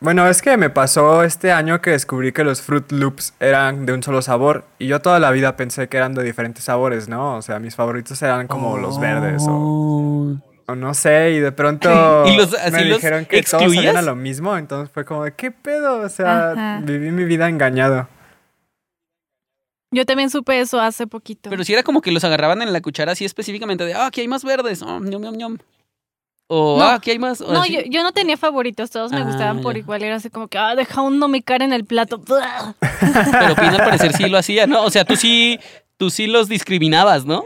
bueno, 0.00 0.28
es 0.28 0.42
que 0.42 0.56
me 0.56 0.70
pasó 0.70 1.22
este 1.24 1.50
año 1.50 1.80
que 1.80 1.90
descubrí 1.90 2.32
que 2.32 2.44
los 2.44 2.60
Fruit 2.62 2.92
Loops 2.92 3.34
eran 3.40 3.86
de 3.86 3.92
un 3.94 4.02
solo 4.02 4.22
sabor 4.22 4.64
y 4.78 4.86
yo 4.86 5.00
toda 5.00 5.18
la 5.18 5.30
vida 5.30 5.56
pensé 5.56 5.88
que 5.88 5.96
eran 5.96 6.14
de 6.14 6.22
diferentes 6.22 6.64
sabores, 6.64 7.08
¿no? 7.08 7.36
O 7.36 7.42
sea, 7.42 7.58
mis 7.58 7.74
favoritos 7.74 8.20
eran 8.22 8.46
como 8.46 8.76
los 8.78 9.00
verdes 9.00 9.42
o, 9.48 9.50
Oh. 9.50 10.36
O 10.68 10.74
no 10.76 10.94
sé, 10.94 11.32
y 11.32 11.40
de 11.40 11.50
pronto 11.50 11.88
¿Y 12.26 12.36
los- 12.36 12.54
así 12.54 12.70
me 12.72 12.84
los 12.84 12.98
dijeron 12.98 13.24
que 13.26 13.42
todos 13.42 13.62
excluías? 13.62 13.84
sabían 13.86 13.96
a 13.96 14.02
lo 14.02 14.14
mismo, 14.14 14.56
entonces 14.56 14.92
fue 14.92 15.04
como, 15.04 15.24
de, 15.24 15.32
¿qué 15.34 15.50
pedo? 15.50 16.00
O 16.00 16.08
sea, 16.08 16.52
Ajá. 16.52 16.80
viví 16.84 17.10
mi 17.10 17.24
vida 17.24 17.48
engañado. 17.48 18.08
Yo 19.90 20.04
también 20.04 20.28
supe 20.28 20.60
eso 20.60 20.78
hace 20.80 21.06
poquito. 21.06 21.48
Pero 21.48 21.64
si 21.64 21.72
era 21.72 21.82
como 21.82 22.02
que 22.02 22.12
los 22.12 22.22
agarraban 22.22 22.60
en 22.60 22.72
la 22.72 22.80
cuchara 22.82 23.12
así 23.12 23.24
específicamente 23.24 23.84
de, 23.86 23.94
ah, 23.94 24.06
aquí 24.06 24.20
hay 24.20 24.28
más 24.28 24.44
verdes, 24.44 24.82
oh, 24.82 25.00
ñom, 25.00 25.22
ñom, 25.22 25.34
ñom. 25.36 25.58
O, 26.50 26.78
No. 26.78 26.84
ah, 26.84 26.94
aquí 26.94 27.10
hay 27.10 27.18
más. 27.18 27.40
o 27.40 27.52
no, 27.52 27.64
yo, 27.66 27.80
yo 27.88 28.02
no 28.02 28.12
tenía 28.12 28.36
favoritos, 28.36 28.90
todos 28.90 29.12
me 29.12 29.18
Ah, 29.20 29.24
gustaban 29.24 29.60
por 29.62 29.74
ya. 29.74 29.80
igual. 29.80 30.02
Era 30.02 30.16
así 30.16 30.28
como 30.30 30.48
que, 30.48 30.58
ah, 30.58 30.74
deja 30.74 31.00
uno 31.00 31.28
mi 31.28 31.40
cara 31.42 31.64
en 31.64 31.72
el 31.72 31.84
plato. 31.86 32.20
Pero 32.80 33.54
Pina 33.54 33.76
al 33.76 33.84
parecer 33.84 34.12
sí 34.14 34.28
lo 34.28 34.36
hacía, 34.38 34.66
¿no? 34.66 34.82
O 34.84 34.90
sea, 34.90 35.04
tú 35.04 35.16
sí, 35.16 35.58
tú 35.96 36.10
sí 36.10 36.26
los 36.26 36.48
discriminabas, 36.48 37.24
¿no? 37.24 37.44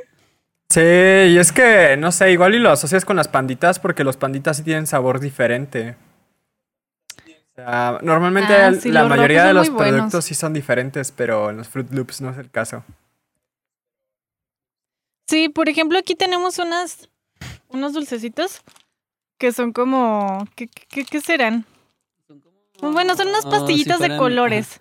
Sí, 0.72 0.80
y 0.80 1.38
es 1.38 1.52
que, 1.52 1.96
no 1.98 2.12
sé, 2.12 2.32
igual 2.32 2.54
y 2.54 2.58
lo 2.58 2.70
asocias 2.70 3.04
con 3.04 3.16
las 3.16 3.28
panditas 3.28 3.78
porque 3.78 4.04
los 4.04 4.16
panditas 4.16 4.56
sí 4.56 4.62
tienen 4.62 4.86
sabor 4.86 5.20
diferente. 5.20 5.96
O 7.52 7.54
sea, 7.54 7.98
normalmente 8.02 8.54
Ah, 8.54 8.72
sí, 8.72 8.90
la 8.90 9.04
mayoría 9.04 9.44
de 9.44 9.52
los 9.52 9.68
buenos. 9.70 9.92
productos 9.96 10.24
sí 10.24 10.34
son 10.34 10.54
diferentes, 10.54 11.12
pero 11.12 11.50
en 11.50 11.58
los 11.58 11.68
Fruit 11.68 11.90
Loops 11.92 12.22
no 12.22 12.30
es 12.30 12.38
el 12.38 12.50
caso. 12.50 12.84
Sí, 15.26 15.48
por 15.48 15.68
ejemplo, 15.68 15.98
aquí 15.98 16.14
tenemos 16.14 16.58
unas, 16.58 17.08
unos 17.68 17.92
dulcecitos 17.92 18.62
que 19.38 19.52
son 19.52 19.72
como, 19.72 20.46
¿qué, 20.56 20.68
qué, 20.68 21.04
qué 21.04 21.20
serán? 21.20 21.66
Bueno, 22.80 23.16
son 23.16 23.28
unas 23.28 23.46
Oh, 23.46 23.50
pastillitas 23.50 24.00
de 24.00 24.16
colores, 24.16 24.80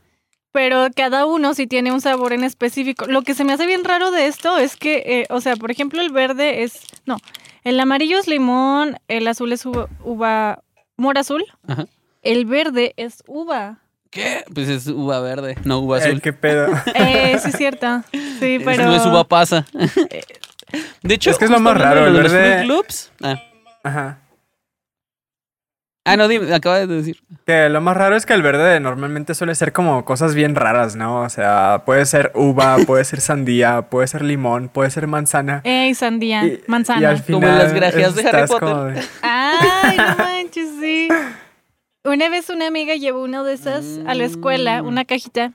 pero 0.51 0.87
cada 0.95 1.25
uno 1.25 1.53
sí 1.53 1.67
tiene 1.67 1.91
un 1.91 2.01
sabor 2.01 2.33
en 2.33 2.43
específico. 2.43 3.05
Lo 3.07 3.21
que 3.21 3.33
se 3.33 3.43
me 3.43 3.53
hace 3.53 3.65
bien 3.67 3.83
raro 3.83 4.11
de 4.11 4.27
esto 4.27 4.57
es 4.57 4.75
que, 4.75 5.03
eh, 5.05 5.25
o 5.29 5.41
sea, 5.41 5.55
por 5.55 5.71
ejemplo, 5.71 6.01
el 6.01 6.11
verde 6.11 6.63
es, 6.63 6.81
no, 7.05 7.17
el 7.63 7.79
amarillo 7.79 8.17
es 8.19 8.27
limón, 8.27 8.97
el 9.07 9.27
azul 9.27 9.51
es 9.53 9.65
uva, 9.65 9.87
uva 10.03 10.63
mora 10.97 11.21
azul, 11.21 11.43
Ajá. 11.67 11.85
el 12.21 12.45
verde 12.45 12.93
es 12.97 13.23
uva. 13.27 13.79
¿Qué? 14.09 14.43
Pues 14.53 14.67
es 14.67 14.87
uva 14.87 15.21
verde, 15.21 15.55
no 15.63 15.79
uva 15.79 15.99
Eh, 15.99 16.03
azul. 16.07 16.21
¿Qué 16.21 16.33
pedo? 16.33 16.67
Eh, 16.95 17.37
sí 17.41 17.49
es 17.49 17.55
cierto, 17.57 18.03
sí, 18.11 18.59
pero... 18.63 18.83
No 18.85 18.95
es 18.95 19.05
uva 19.05 19.23
pasa. 19.23 19.65
De 21.03 21.13
hecho, 21.15 21.31
Es 21.31 21.37
que 21.37 21.45
es 21.45 21.51
lo 21.51 21.59
más 21.59 21.77
raro, 21.77 22.07
el 22.07 22.13
los 22.13 22.31
verde- 22.31 22.53
Fruit 22.57 22.67
Loops. 22.69 23.11
Ah. 23.21 23.41
Ajá. 23.83 24.20
Ah, 26.03 26.17
no, 26.17 26.27
dime, 26.27 26.51
acaba 26.53 26.79
de 26.79 26.87
decir. 26.87 27.21
Que 27.45 27.69
lo 27.69 27.79
más 27.79 27.95
raro 27.95 28.15
es 28.15 28.25
que 28.25 28.33
el 28.33 28.41
verde 28.41 28.79
normalmente 28.79 29.35
suele 29.35 29.53
ser 29.53 29.71
como 29.71 30.03
cosas 30.03 30.33
bien 30.33 30.55
raras, 30.55 30.95
¿no? 30.95 31.21
O 31.21 31.29
sea, 31.29 31.83
puede 31.85 32.05
ser 32.05 32.31
uva, 32.33 32.77
puede 32.87 33.03
ser 33.05 33.21
sandía, 33.21 33.83
puede 33.83 34.07
ser 34.07 34.23
limón, 34.23 34.67
puede 34.69 34.89
ser 34.89 35.05
manzana. 35.05 35.61
Ey, 35.63 35.93
sandía, 35.93 36.43
Y- 36.45 36.61
manzana. 36.65 37.01
Y 37.01 37.05
al 37.05 37.23
Como 37.23 37.39
final 37.41 37.57
las 37.59 37.73
grajeas 37.73 38.15
de 38.15 38.21
Harry 38.27 38.41
estás 38.41 38.49
Potter. 38.49 38.67
como 38.69 38.83
de- 38.85 39.01
Ay, 39.21 39.97
no 39.97 40.15
manches, 40.17 40.69
sí. 40.79 41.07
Una 42.03 42.29
vez 42.29 42.49
una 42.49 42.65
amiga 42.67 42.95
llevó 42.95 43.21
una 43.23 43.43
de 43.43 43.53
esas 43.53 43.99
a 44.07 44.15
la 44.15 44.23
escuela, 44.23 44.81
una 44.81 45.05
cajita, 45.05 45.51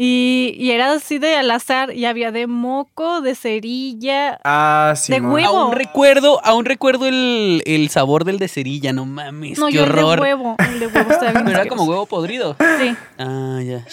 y, 0.00 0.54
y 0.56 0.70
era 0.70 0.92
así 0.92 1.18
de 1.18 1.34
al 1.36 1.50
azar, 1.50 1.92
y 1.92 2.04
había 2.04 2.30
de 2.30 2.46
moco, 2.46 3.20
de 3.20 3.34
cerilla. 3.34 4.38
Ah, 4.44 4.94
sí. 4.96 5.12
De 5.12 5.20
huevo. 5.20 5.58
Aún 5.58 5.72
recuerdo, 5.74 6.40
aún 6.44 6.64
recuerdo 6.64 7.06
el, 7.06 7.62
el 7.66 7.88
sabor 7.88 8.24
del 8.24 8.38
de 8.38 8.46
cerilla, 8.48 8.92
no 8.92 9.04
mames, 9.06 9.58
No, 9.58 9.66
qué 9.66 9.72
yo 9.74 9.84
el 9.84 9.92
de 9.92 10.02
horror. 10.02 10.20
huevo. 10.20 10.56
El 10.58 10.80
de 10.80 10.86
huevo 10.86 11.10
estaba 11.10 11.32
bien 11.32 11.44
Pero 11.46 11.56
era 11.60 11.68
como 11.68 11.84
huevo 11.84 12.06
podrido. 12.06 12.56
Sí. 12.80 12.94
Ah, 13.18 13.60
ya. 13.64 13.84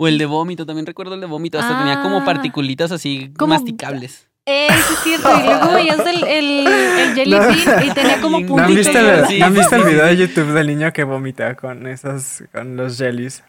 O 0.00 0.06
el 0.08 0.16
de 0.16 0.26
vómito, 0.26 0.64
también 0.64 0.86
recuerdo 0.86 1.14
el 1.14 1.20
de 1.20 1.26
vómito. 1.26 1.58
Hasta 1.58 1.76
tenía 1.78 2.00
como 2.02 2.18
Ah. 2.18 2.24
particulitas 2.24 2.90
así 2.92 3.32
Como- 3.36 3.52
masticables. 3.54 4.26
Eh, 4.46 4.68
sí 4.70 4.94
es 4.94 5.00
cierto. 5.00 5.28
Y 5.38 5.42
luego 5.44 5.72
veías 5.74 5.98
el, 6.06 6.24
el, 6.24 6.66
el 6.66 7.14
jelly 7.14 7.30
No. 7.32 7.38
bean 7.40 7.86
y 7.86 7.90
tenía 7.90 8.20
como 8.22 8.38
Bien 8.38 8.48
¿No 8.56 8.56
han 8.62 8.64
puntitos. 8.68 8.86
visto, 8.94 8.98
el, 8.98 9.26
sí, 9.26 9.38
¿no 9.40 9.44
han 9.46 9.54
visto 9.54 9.76
el 9.76 9.82
video 9.84 10.06
de 10.06 10.16
YouTube 10.16 10.52
del 10.54 10.66
niño 10.68 10.90
que 10.94 11.04
vomita 11.04 11.54
con 11.56 11.86
esos, 11.86 12.42
con 12.52 12.74
los 12.76 12.96
jellies? 12.96 13.42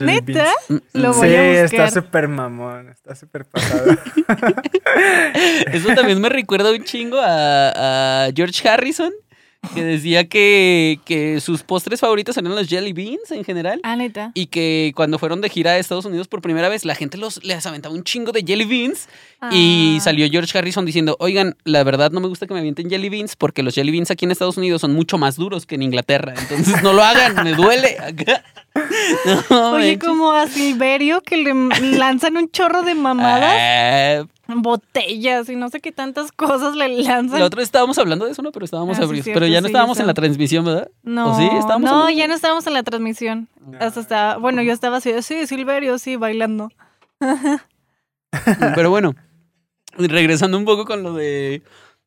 ¿Neta? 0.00 0.44
beans. 0.68 0.82
Lo 0.92 1.12
sí, 1.12 1.18
voy 1.20 1.34
a 1.34 1.64
está 1.64 1.84
buscar. 1.84 1.90
súper 2.04 2.28
mamón, 2.28 2.88
está 2.90 3.14
súper 3.14 3.44
pasado. 3.44 3.84
Eso 5.72 5.94
también 5.94 6.20
me 6.20 6.28
recuerda 6.28 6.70
un 6.72 6.84
chingo 6.84 7.18
a, 7.20 8.26
a 8.26 8.30
George 8.34 8.68
Harrison, 8.68 9.12
que 9.74 9.82
decía 9.84 10.28
que, 10.28 10.98
que 11.04 11.40
sus 11.40 11.62
postres 11.62 12.00
favoritos 12.00 12.36
eran 12.36 12.54
los 12.54 12.68
jelly 12.68 12.92
beans 12.92 13.30
en 13.30 13.44
general. 13.44 13.80
Ah, 13.82 13.96
neta. 13.96 14.30
Y 14.34 14.46
que 14.46 14.92
cuando 14.96 15.18
fueron 15.18 15.40
de 15.40 15.48
gira 15.48 15.72
a 15.72 15.78
Estados 15.78 16.04
Unidos 16.04 16.28
por 16.28 16.42
primera 16.42 16.68
vez, 16.68 16.84
la 16.84 16.94
gente 16.94 17.16
los, 17.18 17.42
les 17.44 17.64
aventaba 17.66 17.94
un 17.94 18.04
chingo 18.04 18.32
de 18.32 18.42
jelly 18.42 18.64
beans. 18.64 19.08
Y 19.50 19.96
Ah. 19.98 20.00
salió 20.00 20.26
George 20.30 20.56
Harrison 20.56 20.86
diciendo, 20.86 21.16
oigan, 21.20 21.54
la 21.64 21.84
verdad 21.84 22.10
no 22.10 22.20
me 22.20 22.28
gusta 22.28 22.46
que 22.46 22.54
me 22.54 22.60
avienten 22.60 22.88
jelly 22.88 23.10
beans 23.10 23.36
porque 23.36 23.62
los 23.62 23.74
jelly 23.74 23.92
beans 23.92 24.10
aquí 24.10 24.24
en 24.24 24.30
Estados 24.30 24.56
Unidos 24.56 24.80
son 24.80 24.94
mucho 24.94 25.18
más 25.18 25.36
duros 25.36 25.66
que 25.66 25.74
en 25.74 25.82
Inglaterra. 25.82 26.32
Entonces 26.38 26.82
no 26.82 26.92
lo 26.94 27.02
hagan, 27.02 27.44
me 27.44 27.52
duele. 27.52 27.96
Acá. 27.98 28.42
No, 29.50 29.72
Oye, 29.74 29.92
manches. 29.92 29.98
como 30.08 30.32
a 30.32 30.48
Silverio 30.48 31.20
que 31.22 31.36
le 31.36 31.54
lanzan 31.96 32.36
un 32.36 32.50
chorro 32.50 32.82
de 32.82 32.96
mamadas, 32.96 33.54
Ah, 33.56 34.24
botellas 34.46 35.48
y 35.48 35.56
no 35.56 35.68
sé 35.70 35.80
qué 35.80 35.92
tantas 35.92 36.30
cosas 36.32 36.74
le 36.76 36.88
lanzan. 37.02 37.38
la 37.40 37.46
otra 37.46 37.58
vez 37.58 37.68
estábamos 37.68 37.98
hablando 37.98 38.24
de 38.26 38.32
eso, 38.32 38.42
¿no? 38.42 38.52
Pero 38.52 38.64
estábamos 38.64 38.96
Ah, 38.96 39.00
sí, 39.00 39.04
ebrios. 39.06 39.24
cierto, 39.24 39.40
Pero 39.40 39.50
ya 39.52 39.60
no 39.60 39.66
sí, 39.66 39.72
estábamos 39.72 39.98
en 40.00 40.06
la 40.06 40.14
transmisión, 40.14 40.64
¿verdad? 40.64 40.90
No, 41.02 41.32
¿O 41.32 41.36
sí? 41.38 41.44
¿Estábamos 41.58 41.90
no, 41.90 41.96
hablando? 42.00 42.18
ya 42.18 42.28
no 42.28 42.34
estábamos 42.34 42.66
en 42.66 42.72
la 42.74 42.82
transmisión. 42.82 43.48
Hasta 43.80 44.00
estaba, 44.00 44.36
bueno, 44.38 44.62
yo 44.62 44.72
estaba 44.72 44.98
así, 44.98 45.12
de, 45.12 45.22
sí, 45.22 45.46
Silverio, 45.46 45.98
sí, 45.98 46.16
bailando. 46.16 46.70
Pero 48.74 48.90
bueno, 48.90 49.14
regresando 49.96 50.58
un 50.58 50.64
poco 50.64 50.84
con 50.84 51.02
lo 51.02 51.14
de. 51.14 51.62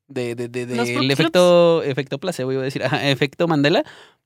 de, 0.08 0.36
de, 0.36 0.48
de- 0.50 0.65
Fruit 0.96 1.12
efecto, 1.12 1.84
efecto 1.84 2.17
placebo, 2.20 2.51
iba 2.51 2.62
a 2.62 2.65
decir, 2.65 2.84
ajá, 2.84 3.08
efecto 3.10 3.48
Mandela. 3.48 3.84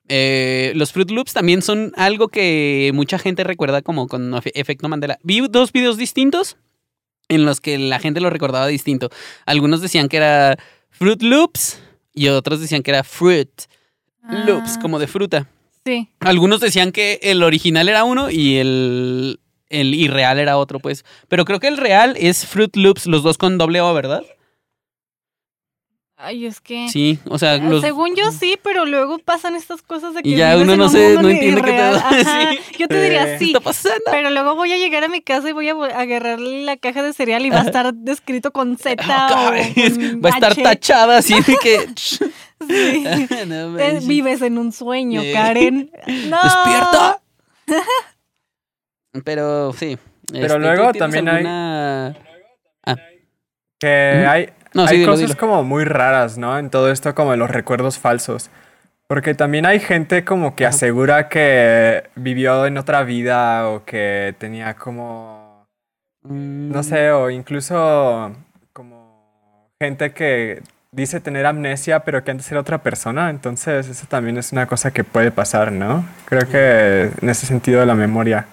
Eh, 0.07 0.73
los 0.75 0.91
Fruit 0.91 1.09
Loops 1.11 1.31
también 1.33 1.61
son 1.61 1.93
algo 1.95 2.27
que 2.27 2.91
mucha 2.93 3.17
gente 3.19 3.43
recuerda 3.43 3.81
como 3.81 4.07
con 4.07 4.31
efe- 4.33 4.51
efecto 4.55 4.89
Mandela. 4.89 5.19
Vi 5.23 5.41
dos 5.47 5.71
videos 5.71 5.95
distintos 5.97 6.57
en 7.31 7.45
los 7.45 7.61
que 7.61 7.77
la 7.77 7.99
gente 7.99 8.19
lo 8.21 8.29
recordaba 8.29 8.67
distinto. 8.67 9.09
Algunos 9.45 9.81
decían 9.81 10.09
que 10.09 10.17
era 10.17 10.57
Fruit 10.89 11.21
Loops 11.21 11.81
y 12.13 12.27
otros 12.27 12.59
decían 12.59 12.83
que 12.83 12.91
era 12.91 13.03
Fruit 13.03 13.49
Loops, 14.45 14.75
Ah, 14.77 14.79
como 14.81 14.99
de 14.99 15.07
fruta. 15.07 15.47
Sí. 15.85 16.09
Algunos 16.19 16.59
decían 16.59 16.91
que 16.91 17.19
el 17.23 17.41
original 17.41 17.89
era 17.89 18.03
uno 18.03 18.29
y 18.29 18.57
el, 18.57 19.39
el 19.69 19.95
irreal 19.95 20.39
era 20.39 20.57
otro, 20.57 20.79
pues. 20.79 21.05
Pero 21.27 21.45
creo 21.45 21.59
que 21.59 21.69
el 21.69 21.77
real 21.77 22.15
es 22.19 22.45
Fruit 22.45 22.75
Loops, 22.75 23.07
los 23.07 23.23
dos 23.23 23.37
con 23.37 23.57
doble 23.57 23.81
O, 23.81 23.93
¿verdad? 23.93 24.23
Ay, 26.23 26.45
es 26.45 26.61
que. 26.61 26.87
Sí, 26.89 27.19
o 27.27 27.37
sea, 27.39 27.53
Ah, 27.53 27.57
los... 27.57 27.81
Según 27.81 28.15
yo 28.15 28.31
sí, 28.31 28.57
pero 28.61 28.85
luego 28.85 29.17
pasan 29.19 29.55
estas 29.55 29.81
cosas 29.81 30.13
de 30.13 30.21
que 30.23 30.29
Y 30.29 30.35
ya 30.35 30.55
uno 30.57 30.75
no 30.75 30.87
sé, 30.89 31.15
no 31.19 31.27
entiende 31.29 31.61
qué 31.61 31.91
Sí. 32.23 32.77
Yo 32.79 32.87
te 32.87 33.01
diría 33.01 33.23
Eh, 33.23 33.37
¿Qué 33.37 33.39
sí, 33.39 33.45
está 33.47 33.59
pasando? 33.59 34.01
pero 34.11 34.29
luego 34.29 34.55
voy 34.55 34.71
a 34.71 34.77
llegar 34.77 35.03
a 35.03 35.07
mi 35.07 35.21
casa 35.21 35.49
y 35.49 35.51
voy 35.53 35.69
a 35.69 35.73
agarrar 35.73 36.39
la 36.39 36.77
caja 36.77 37.01
de 37.03 37.13
cereal 37.13 37.45
y 37.45 37.49
va 37.49 37.61
a 37.61 37.63
estar 37.65 37.93
descrito 37.93 38.51
con 38.51 38.77
Z 38.77 39.01
Acá, 39.03 39.27
o 39.27 39.49
con 39.49 40.21
Va 40.23 40.29
a 40.29 40.33
estar 40.33 40.51
H. 40.51 40.61
tachada 40.63 41.17
así 41.17 41.33
de 41.41 41.55
que... 41.61 41.79
Sí. 42.67 43.05
No 43.47 43.75
Te-. 43.75 43.99
Vives 44.01 44.41
en 44.43 44.59
un 44.59 44.71
sueño, 44.71 45.21
Eh. 45.23 45.33
Karen. 45.33 45.91
No. 46.29 46.37
¡Despierta! 46.43 47.21
Pero 49.25 49.73
sí. 49.73 49.97
Pero 50.31 50.45
Este, 50.45 50.53
¿tú 50.53 50.59
luego 50.59 50.93
también 50.93 51.27
hay- 51.27 51.35
alguna- 51.37 52.15
Que 53.79 53.87
hay, 54.27 54.49
No, 54.73 54.87
sí, 54.87 54.93
hay 54.93 54.99
dilo, 54.99 55.11
cosas 55.13 55.27
dilo. 55.29 55.39
como 55.39 55.63
muy 55.63 55.83
raras, 55.85 56.37
¿no? 56.37 56.57
En 56.57 56.69
todo 56.69 56.91
esto 56.91 57.13
como 57.15 57.31
de 57.31 57.37
los 57.37 57.49
recuerdos 57.49 57.99
falsos. 57.99 58.49
Porque 59.07 59.33
también 59.35 59.65
hay 59.65 59.79
gente 59.79 60.23
como 60.23 60.55
que 60.55 60.65
Ajá. 60.65 60.75
asegura 60.75 61.27
que 61.29 62.03
vivió 62.15 62.65
en 62.65 62.77
otra 62.77 63.03
vida 63.03 63.67
o 63.69 63.83
que 63.85 64.35
tenía 64.39 64.75
como, 64.75 65.65
Mm, 66.23 66.71
no 66.71 66.83
sé, 66.83 67.11
o 67.11 67.29
incluso 67.31 68.31
como 68.73 69.69
gente 69.79 70.11
que 70.13 70.61
dice 70.91 71.19
tener 71.19 71.45
amnesia 71.47 72.01
pero 72.01 72.23
que 72.23 72.29
antes 72.31 72.49
era 72.51 72.61
otra 72.61 72.77
persona. 72.83 73.29
Entonces 73.31 73.87
eso 73.89 74.05
también 74.07 74.37
es 74.37 74.51
una 74.51 74.67
cosa 74.67 74.91
que 74.91 75.03
puede 75.03 75.31
pasar, 75.31 75.71
¿no? 75.71 76.05
Creo 76.25 76.47
que 76.47 77.09
en 77.21 77.29
ese 77.29 77.45
sentido 77.47 77.79
de 77.79 77.87
la 77.87 77.95
memoria. 77.95 78.45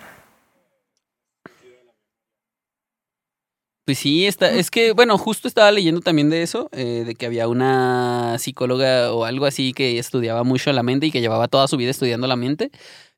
Pues 3.88 4.00
sí, 4.00 4.26
está, 4.26 4.50
es 4.50 4.71
que, 4.71 4.92
bueno, 4.92 5.16
justo 5.16 5.49
estaba 5.49 5.73
leyendo 5.73 6.02
también 6.02 6.28
de 6.28 6.42
eso, 6.42 6.68
eh, 6.73 7.04
de 7.07 7.14
que 7.14 7.25
había 7.25 7.49
una 7.49 8.37
psicóloga 8.38 9.14
o 9.14 9.25
algo 9.25 9.47
así 9.47 9.73
que 9.73 9.99
estudiaba 9.99 10.45
mucho 10.45 10.71
la 10.75 10.83
mente 10.83 11.07
y 11.07 11.11
que 11.11 11.23
llevaba 11.23 11.49
toda 11.49 11.66
su 11.68 11.78
vida 11.78 11.90
estudiando 11.90 12.26
la 12.26 12.37
mente, 12.37 12.71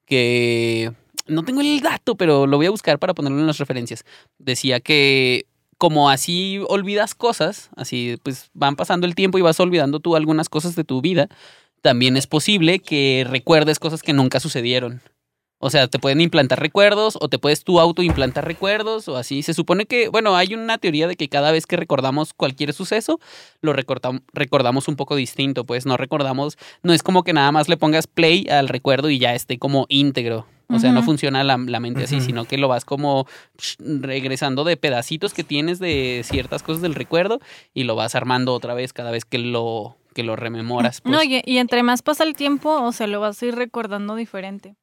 que 0.07 0.93
no 1.27 1.43
tengo 1.43 1.61
el 1.61 1.81
dato, 1.81 2.15
pero 2.15 2.47
lo 2.47 2.57
voy 2.57 2.67
a 2.67 2.71
buscar 2.71 3.01
para 3.01 3.15
ponerlo 3.15 3.41
en 3.41 3.49
las 3.49 3.59
referencias. 3.59 4.05
Decía 4.39 4.79
que 4.79 5.47
como 5.77 6.09
así 6.09 6.61
olvidas 6.69 7.17
cosas, 7.17 7.71
así 7.75 8.17
pues 8.23 8.51
van 8.55 8.77
pasando 8.77 9.09
el 9.09 9.17
tiempo 9.17 9.39
y 9.39 9.43
vas 9.43 9.59
olvidando 9.59 9.99
tú 9.99 10.15
algunas 10.15 10.49
cosas 10.49 10.77
de 10.77 10.85
tu 10.85 11.01
vida, 11.01 11.29
también 11.83 12.17
es 12.17 12.29
posible 12.29 12.79
que 12.79 13.27
recuerdes 13.29 13.81
cosas 13.81 14.03
que 14.05 14.13
nunca 14.13 14.39
sucedieron. 14.39 15.03
O 15.63 15.69
sea, 15.69 15.89
te 15.89 15.99
pueden 15.99 16.23
implantar 16.23 16.59
recuerdos 16.59 17.19
o 17.21 17.29
te 17.29 17.39
puedes 17.39 17.65
tú 17.65 17.81
autoimplantar 17.81 18.47
recuerdos 18.47 19.09
o 19.09 19.17
así. 19.19 19.43
Se 19.43 19.53
supone 19.53 19.85
que, 19.85 20.09
bueno, 20.09 20.35
hay 20.35 20.55
una 20.55 20.79
teoría 20.79 21.07
de 21.07 21.17
que 21.17 21.29
cada 21.29 21.53
vez 21.53 21.67
que 21.67 21.77
recordamos 21.77 22.33
cualquier 22.33 22.73
suceso, 22.73 23.21
lo 23.61 23.75
recordam- 23.75 24.23
recordamos 24.33 24.89
un 24.89 24.97
poco 24.97 25.17
distinto, 25.17 25.65
pues 25.65 25.85
no 25.85 25.99
recordamos, 25.99 26.57
no 26.83 26.95
es 26.95 27.03
como 27.03 27.25
que 27.25 27.35
nada 27.35 27.53
más 27.53 27.69
le 27.69 27.77
pongas 27.77 28.07
play 28.07 28.49
al 28.49 28.69
recuerdo 28.69 29.11
y 29.11 29.19
ya 29.19 29.35
esté 29.35 29.59
como 29.59 29.85
íntegro. 29.91 30.47
O 30.73 30.79
sea, 30.79 30.93
no 30.93 31.03
funciona 31.03 31.43
la, 31.43 31.59
la 31.59 31.81
mente 31.81 32.05
así, 32.05 32.21
sino 32.21 32.45
que 32.45 32.57
lo 32.57 32.69
vas 32.69 32.85
como 32.85 33.27
regresando 33.79 34.65
de 34.65 34.77
pedacitos 34.77 35.35
que 35.35 35.45
tienes 35.45 35.79
de 35.79 36.23
ciertas 36.25 36.63
cosas 36.63 36.81
del 36.81 36.95
recuerdo 36.95 37.41
y 37.75 37.85
lo 37.85 37.97
vas 37.97 38.15
armando 38.15 38.55
otra 38.55 38.75
vez 38.75 38.93
cada 38.93 39.11
vez 39.11 39.25
que 39.25 39.39
lo, 39.39 39.97
que 40.21 40.27
lo 40.27 40.37
rememoras. 40.37 41.01
Pues. 41.01 41.13
No, 41.13 41.23
y, 41.23 41.41
y 41.45 41.59
entre 41.59 41.83
más 41.83 42.03
pasa 42.03 42.25
el 42.25 42.35
tiempo, 42.35 42.71
o 42.83 42.93
sea, 42.93 43.07
lo 43.07 43.21
vas 43.21 43.43
a 43.43 43.47
ir 43.47 43.55
recordando 43.55 44.15
diferente. 44.17 44.77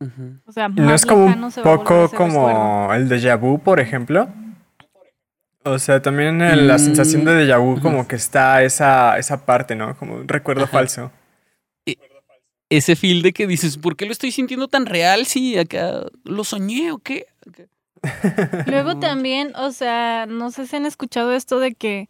O 0.45 0.51
sea, 0.51 0.67
¿Y 0.75 0.81
no 0.81 0.93
es 0.93 1.05
como 1.05 1.25
un 1.25 1.51
poco 1.63 2.07
recuerdo. 2.07 2.09
como 2.15 2.93
el 2.93 3.07
déjà 3.09 3.39
vu, 3.39 3.59
por 3.59 3.79
ejemplo? 3.79 4.27
O 5.63 5.79
sea, 5.79 6.01
también 6.01 6.41
el- 6.41 6.67
la 6.67 6.79
sensación 6.79 7.25
de 7.25 7.45
déjà 7.45 7.59
vu 7.59 7.79
como 7.81 8.07
que 8.07 8.15
está 8.15 8.63
esa, 8.63 9.17
esa 9.17 9.45
parte, 9.45 9.75
¿no? 9.75 9.95
Como 9.97 10.15
un 10.15 10.27
recuerdo 10.27 10.63
Ajá. 10.63 10.71
falso. 10.71 11.11
ese 12.69 12.97
feel 12.97 13.21
de 13.21 13.31
que 13.31 13.47
dices, 13.47 13.77
¿por 13.77 13.95
qué 13.95 14.05
lo 14.05 14.11
estoy 14.11 14.31
sintiendo 14.31 14.67
tan 14.67 14.85
real 14.87 15.25
si 15.25 15.57
acá 15.57 16.01
lo 16.25 16.43
soñé 16.43 16.91
o 16.91 16.97
qué? 16.97 17.25
Luego 18.67 18.99
también, 18.99 19.53
o 19.55 19.71
sea, 19.71 20.25
no 20.27 20.51
sé 20.51 20.67
si 20.67 20.75
han 20.75 20.85
escuchado 20.85 21.31
esto 21.33 21.59
de 21.61 21.73
que, 21.75 22.07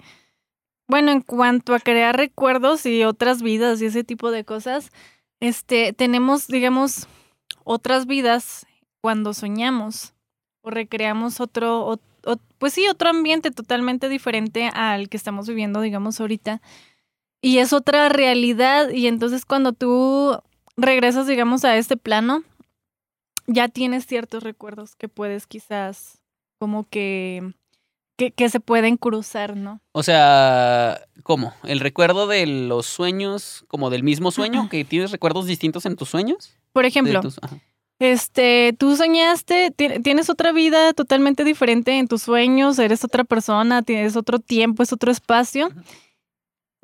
bueno, 0.88 1.12
en 1.12 1.22
cuanto 1.22 1.75
a 1.75 1.79
crear 1.79 2.15
recuerdos 2.15 2.86
y 2.86 3.03
otras 3.03 3.41
vidas 3.41 3.82
y 3.82 3.88
ese 3.88 4.03
tipo 4.03 4.32
de 4.32 4.46
cosas, 4.46 4.91
este, 5.39 5.94
tenemos, 5.94 6.48
digamos, 6.48 7.08
otras 7.63 8.06
vidas 8.06 8.65
cuando 9.01 9.34
soñamos 9.34 10.13
o 10.62 10.70
recreamos 10.70 11.39
otro, 11.39 12.00
pues 12.58 12.74
sí, 12.74 12.88
otro 12.88 13.10
ambiente 13.10 13.51
totalmente 13.51 14.10
diferente 14.10 14.70
al 14.74 15.10
que 15.10 15.17
estamos 15.17 15.48
viviendo, 15.48 15.82
digamos, 15.82 16.20
ahorita. 16.20 16.62
Y 17.41 17.60
es 17.60 17.74
otra 17.74 18.10
realidad 18.10 18.89
y 18.89 19.08
entonces 19.08 19.46
cuando 19.46 19.74
tú 19.74 20.39
regresas, 20.75 21.27
digamos, 21.27 21.65
a 21.65 21.77
este 21.77 21.98
plano, 21.98 22.44
ya 23.46 23.70
tienes 23.70 24.06
ciertos 24.06 24.44
recuerdos 24.44 24.96
que 24.96 25.08
puedes 25.08 25.48
quizás 25.48 26.20
como 26.60 26.86
que, 26.89 27.53
que, 28.18 28.32
que 28.32 28.50
se 28.50 28.60
pueden 28.60 28.98
cruzar, 28.98 29.56
¿no? 29.56 29.80
O 29.94 30.04
sea, 30.04 31.00
¿cómo? 31.24 31.54
¿El 31.64 31.80
recuerdo 31.80 32.28
de 32.28 32.46
los 32.48 32.86
sueños, 32.88 33.64
como 33.68 33.90
del 33.90 34.04
mismo 34.04 34.32
sueño? 34.32 34.68
¿Que 34.70 34.84
tienes 34.84 35.12
recuerdos 35.12 35.46
distintos 35.46 35.86
en 35.86 35.96
tus 35.96 36.10
sueños? 36.10 36.54
Por 36.74 36.86
ejemplo, 36.86 37.22
tus- 37.22 37.40
este, 38.00 38.76
tú 38.78 38.96
soñaste, 38.96 39.72
ti- 39.72 40.00
tienes 40.04 40.30
otra 40.30 40.52
vida 40.52 40.94
totalmente 40.94 41.44
diferente 41.44 41.98
en 41.98 42.08
tus 42.08 42.22
sueños, 42.24 42.78
eres 42.78 43.04
otra 43.04 43.24
persona, 43.24 43.82
tienes 43.82 44.16
otro 44.16 44.40
tiempo, 44.40 44.84
es 44.84 44.94
otro 44.94 45.12
espacio. 45.12 45.70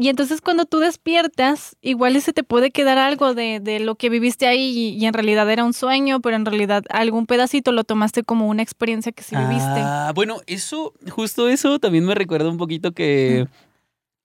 Y 0.03 0.09
entonces 0.09 0.41
cuando 0.41 0.65
tú 0.65 0.79
despiertas, 0.79 1.77
igual 1.81 2.19
se 2.21 2.33
te 2.33 2.43
puede 2.43 2.71
quedar 2.71 2.97
algo 2.97 3.33
de, 3.33 3.61
de 3.61 3.79
lo 3.79 3.95
que 3.95 4.09
viviste 4.09 4.47
ahí 4.47 4.77
y, 4.77 4.89
y 4.97 5.05
en 5.05 5.13
realidad 5.13 5.49
era 5.49 5.63
un 5.63 5.71
sueño, 5.71 6.19
pero 6.19 6.35
en 6.35 6.45
realidad 6.45 6.83
algún 6.89 7.25
pedacito 7.25 7.71
lo 7.71 7.85
tomaste 7.85 8.23
como 8.23 8.49
una 8.49 8.61
experiencia 8.63 9.13
que 9.13 9.23
sí 9.23 9.37
viviste. 9.37 9.79
Ah, 9.79 10.11
bueno, 10.13 10.41
eso, 10.45 10.91
justo 11.09 11.47
eso 11.47 11.79
también 11.79 12.03
me 12.05 12.15
recuerda 12.15 12.49
un 12.49 12.57
poquito 12.57 12.91
que 12.91 13.47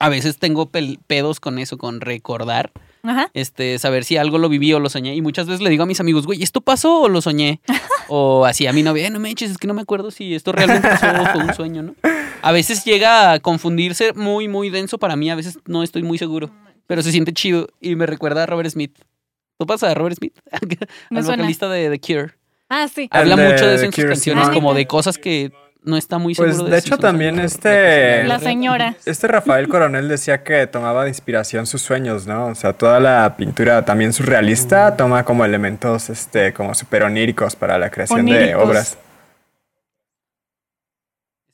a 0.01 0.09
veces 0.09 0.39
tengo 0.39 0.69
pel- 0.69 0.99
pedos 1.07 1.39
con 1.39 1.61
eso, 1.61 1.79
con 1.79 2.01
recordar, 2.01 2.73
Ajá. 3.03 3.31
este, 3.35 3.79
saber 3.79 4.05
si 4.05 4.17
algo 4.17 4.39
lo 4.39 4.49
viví 4.49 4.73
o 4.73 4.81
lo 4.81 4.89
soñé. 4.91 5.15
Y 5.15 5.23
muchas 5.23 5.47
veces 5.47 5.61
le 5.61 5.71
digo 5.71 5.83
a 5.85 5.87
mis 5.87 6.01
amigos, 6.01 6.27
güey, 6.27 6.43
¿esto 6.43 6.61
pasó 6.61 7.03
o 7.03 7.09
lo 7.09 7.21
soñé? 7.21 7.61
o 8.09 8.45
así 8.45 8.67
a 8.67 8.73
mi 8.73 8.83
novia, 8.83 9.07
"Eh, 9.07 9.11
no 9.11 9.19
me 9.21 9.31
eches, 9.31 9.51
es 9.53 9.59
que 9.59 9.67
no 9.67 9.75
me 9.75 9.83
acuerdo 9.83 10.11
si 10.11 10.35
esto 10.35 10.53
realmente 10.53 10.89
pasó 10.89 11.07
o 11.07 11.27
fue 11.27 11.43
un 11.45 11.55
sueño, 11.55 11.83
¿no? 11.83 11.95
A 12.43 12.53
veces 12.53 12.85
llega 12.85 13.33
a 13.33 13.41
confundirse 13.41 14.13
muy, 14.13 14.47
muy 14.47 14.71
denso 14.71 14.99
para 14.99 15.17
mí, 15.17 15.29
a 15.29 15.35
veces 15.35 15.59
no 15.67 15.83
estoy 15.83 16.05
muy 16.05 16.19
seguro, 16.19 16.51
pero 16.87 17.03
se 17.03 17.11
siente 17.11 17.33
chido 17.33 17.67
y 17.81 17.97
me 17.97 18.07
recuerda 18.07 18.45
a 18.45 18.47
Robert 18.47 18.71
Smith. 18.71 18.97
¿Tú 19.59 19.67
pasa 19.67 19.91
a 19.91 19.95
Robert 19.95 20.17
Smith? 20.17 20.39
Al 21.11 21.23
vocalista 21.25 21.69
de 21.69 21.91
The 21.91 21.99
Cure. 22.01 22.33
Ah, 22.69 22.87
sí. 22.87 23.09
Habla 23.11 23.37
mucho 23.37 23.67
de 23.67 23.75
eso 23.75 23.85
en 23.87 23.93
sus 23.93 24.05
canciones, 24.05 24.45
Simón. 24.45 24.55
como 24.55 24.75
de 24.75 24.87
cosas 24.87 25.19
que 25.19 25.51
no 25.89 25.97
está 25.97 26.19
muy 26.19 26.35
seguro 26.35 26.55
Pues 26.55 26.71
de 26.71 26.79
hecho 26.79 26.99
también 26.99 27.41
este... 27.41 28.25
La 28.25 28.39
señora. 28.39 28.95
Este 29.07 29.27
Rafael 29.27 29.69
Coronel 29.69 30.07
decía 30.07 30.45
que 30.45 30.67
tomaba 30.67 31.05
de 31.05 31.09
inspiración 31.09 31.67
sus 31.67 31.81
sueños, 31.81 32.27
¿no? 32.27 32.47
O 32.47 32.55
sea, 32.55 32.75
toda 32.75 33.01
la 33.01 33.37
pintura 33.37 33.85
también 33.85 34.13
surrealista 34.13 34.97
toma 34.97 35.25
como 35.25 35.45
elementos, 35.45 36.11
este, 36.11 36.53
como 36.53 36.75
super 36.75 37.03
oníricos 37.05 37.57
para 37.57 37.79
la 37.79 37.91
creación 37.91 38.27
de 38.27 38.55
obras. 38.55 38.99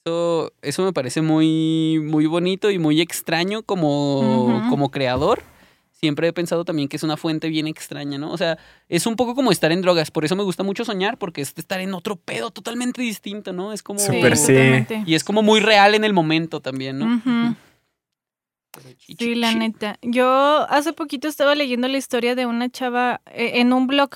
Eso, 0.04 0.52
eso 0.62 0.82
me 0.82 0.92
parece 0.92 1.22
muy, 1.22 2.00
muy 2.02 2.26
bonito 2.26 2.70
y 2.70 2.78
muy 2.78 3.00
extraño 3.00 3.62
como, 3.62 4.66
como 4.68 4.90
creador. 4.90 5.42
Siempre 5.94 6.28
he 6.28 6.32
pensado 6.32 6.64
también 6.64 6.88
que 6.88 6.96
es 6.96 7.02
una 7.02 7.16
fuente 7.16 7.48
bien 7.48 7.66
extraña, 7.66 8.18
¿no? 8.18 8.30
O 8.30 8.36
sea, 8.36 8.58
es 8.88 9.06
un 9.06 9.16
poco 9.16 9.34
como 9.34 9.52
estar 9.52 9.72
en 9.72 9.80
drogas. 9.80 10.10
Por 10.10 10.24
eso 10.24 10.36
me 10.36 10.42
gusta 10.42 10.62
mucho 10.62 10.84
soñar, 10.84 11.18
porque 11.18 11.40
es 11.40 11.54
estar 11.56 11.80
en 11.80 11.94
otro 11.94 12.16
pedo 12.16 12.50
totalmente 12.50 13.00
distinto, 13.00 13.52
¿no? 13.52 13.72
Es 13.72 13.82
como. 13.82 14.00
Súper 14.00 14.36
sí. 14.36 14.52
totalmente. 14.52 15.04
Y 15.06 15.14
es 15.14 15.24
como 15.24 15.42
muy 15.42 15.60
real 15.60 15.94
en 15.94 16.04
el 16.04 16.12
momento 16.12 16.60
también, 16.60 16.98
¿no? 16.98 17.56
Chi, 18.98 19.14
Sí, 19.18 19.34
la 19.36 19.54
neta. 19.54 19.98
Yo 20.02 20.66
hace 20.68 20.92
poquito 20.92 21.28
estaba 21.28 21.54
leyendo 21.54 21.86
la 21.88 21.96
historia 21.96 22.34
de 22.34 22.46
una 22.46 22.68
chava 22.68 23.20
eh, 23.26 23.60
en 23.60 23.72
un 23.72 23.86
blog. 23.86 24.10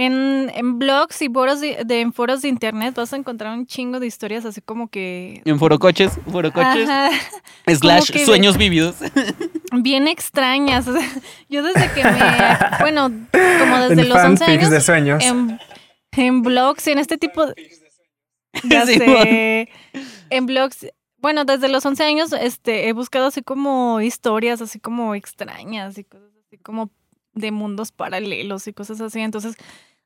En, 0.00 0.50
en 0.54 0.78
blogs 0.78 1.20
y 1.20 1.28
foros 1.28 1.60
de, 1.60 1.82
de- 1.84 2.00
en 2.00 2.12
foros 2.12 2.40
de 2.42 2.48
internet 2.48 2.94
vas 2.94 3.12
a 3.12 3.16
encontrar 3.16 3.52
un 3.52 3.66
chingo 3.66 4.00
de 4.00 4.06
historias 4.06 4.44
así 4.46 4.60
como 4.62 4.88
que... 4.88 5.42
En 5.44 5.58
forocoches, 5.58 6.12
forocoches, 6.30 6.88
Ajá, 6.88 7.10
slash 7.66 8.10
sueños 8.24 8.56
vividos. 8.56 8.96
bien 9.72 10.08
extrañas. 10.08 10.88
O 10.88 10.92
sea, 10.96 11.06
yo 11.50 11.62
desde 11.62 11.92
que 11.92 12.02
me... 12.02 12.18
Bueno, 12.80 13.10
como 13.58 13.76
desde 13.88 14.02
En 14.02 14.08
los 14.08 14.18
11 14.24 14.44
fanfics 14.44 14.48
años... 14.48 14.70
de 14.70 14.80
sueños. 14.80 15.24
En, 15.24 15.58
en 16.12 16.42
blogs 16.42 16.86
y 16.86 16.92
en 16.92 16.98
este 16.98 17.18
tipo 17.18 17.46
de... 17.46 17.54
Ya 18.64 18.86
Sí, 18.86 18.94
sé. 18.94 19.68
En 20.30 20.46
blogs... 20.46 20.86
Bueno, 21.18 21.44
desde 21.44 21.68
los 21.68 21.84
11 21.84 22.02
años 22.04 22.32
este, 22.32 22.88
he 22.88 22.94
buscado 22.94 23.26
así 23.26 23.42
como 23.42 24.00
historias, 24.00 24.62
así 24.62 24.80
como 24.80 25.14
extrañas 25.14 25.98
y 25.98 26.04
cosas 26.04 26.30
así 26.46 26.56
como 26.56 26.90
de 27.34 27.50
mundos 27.52 27.92
paralelos 27.92 28.66
y 28.66 28.72
cosas 28.72 29.02
así. 29.02 29.20
Entonces, 29.20 29.56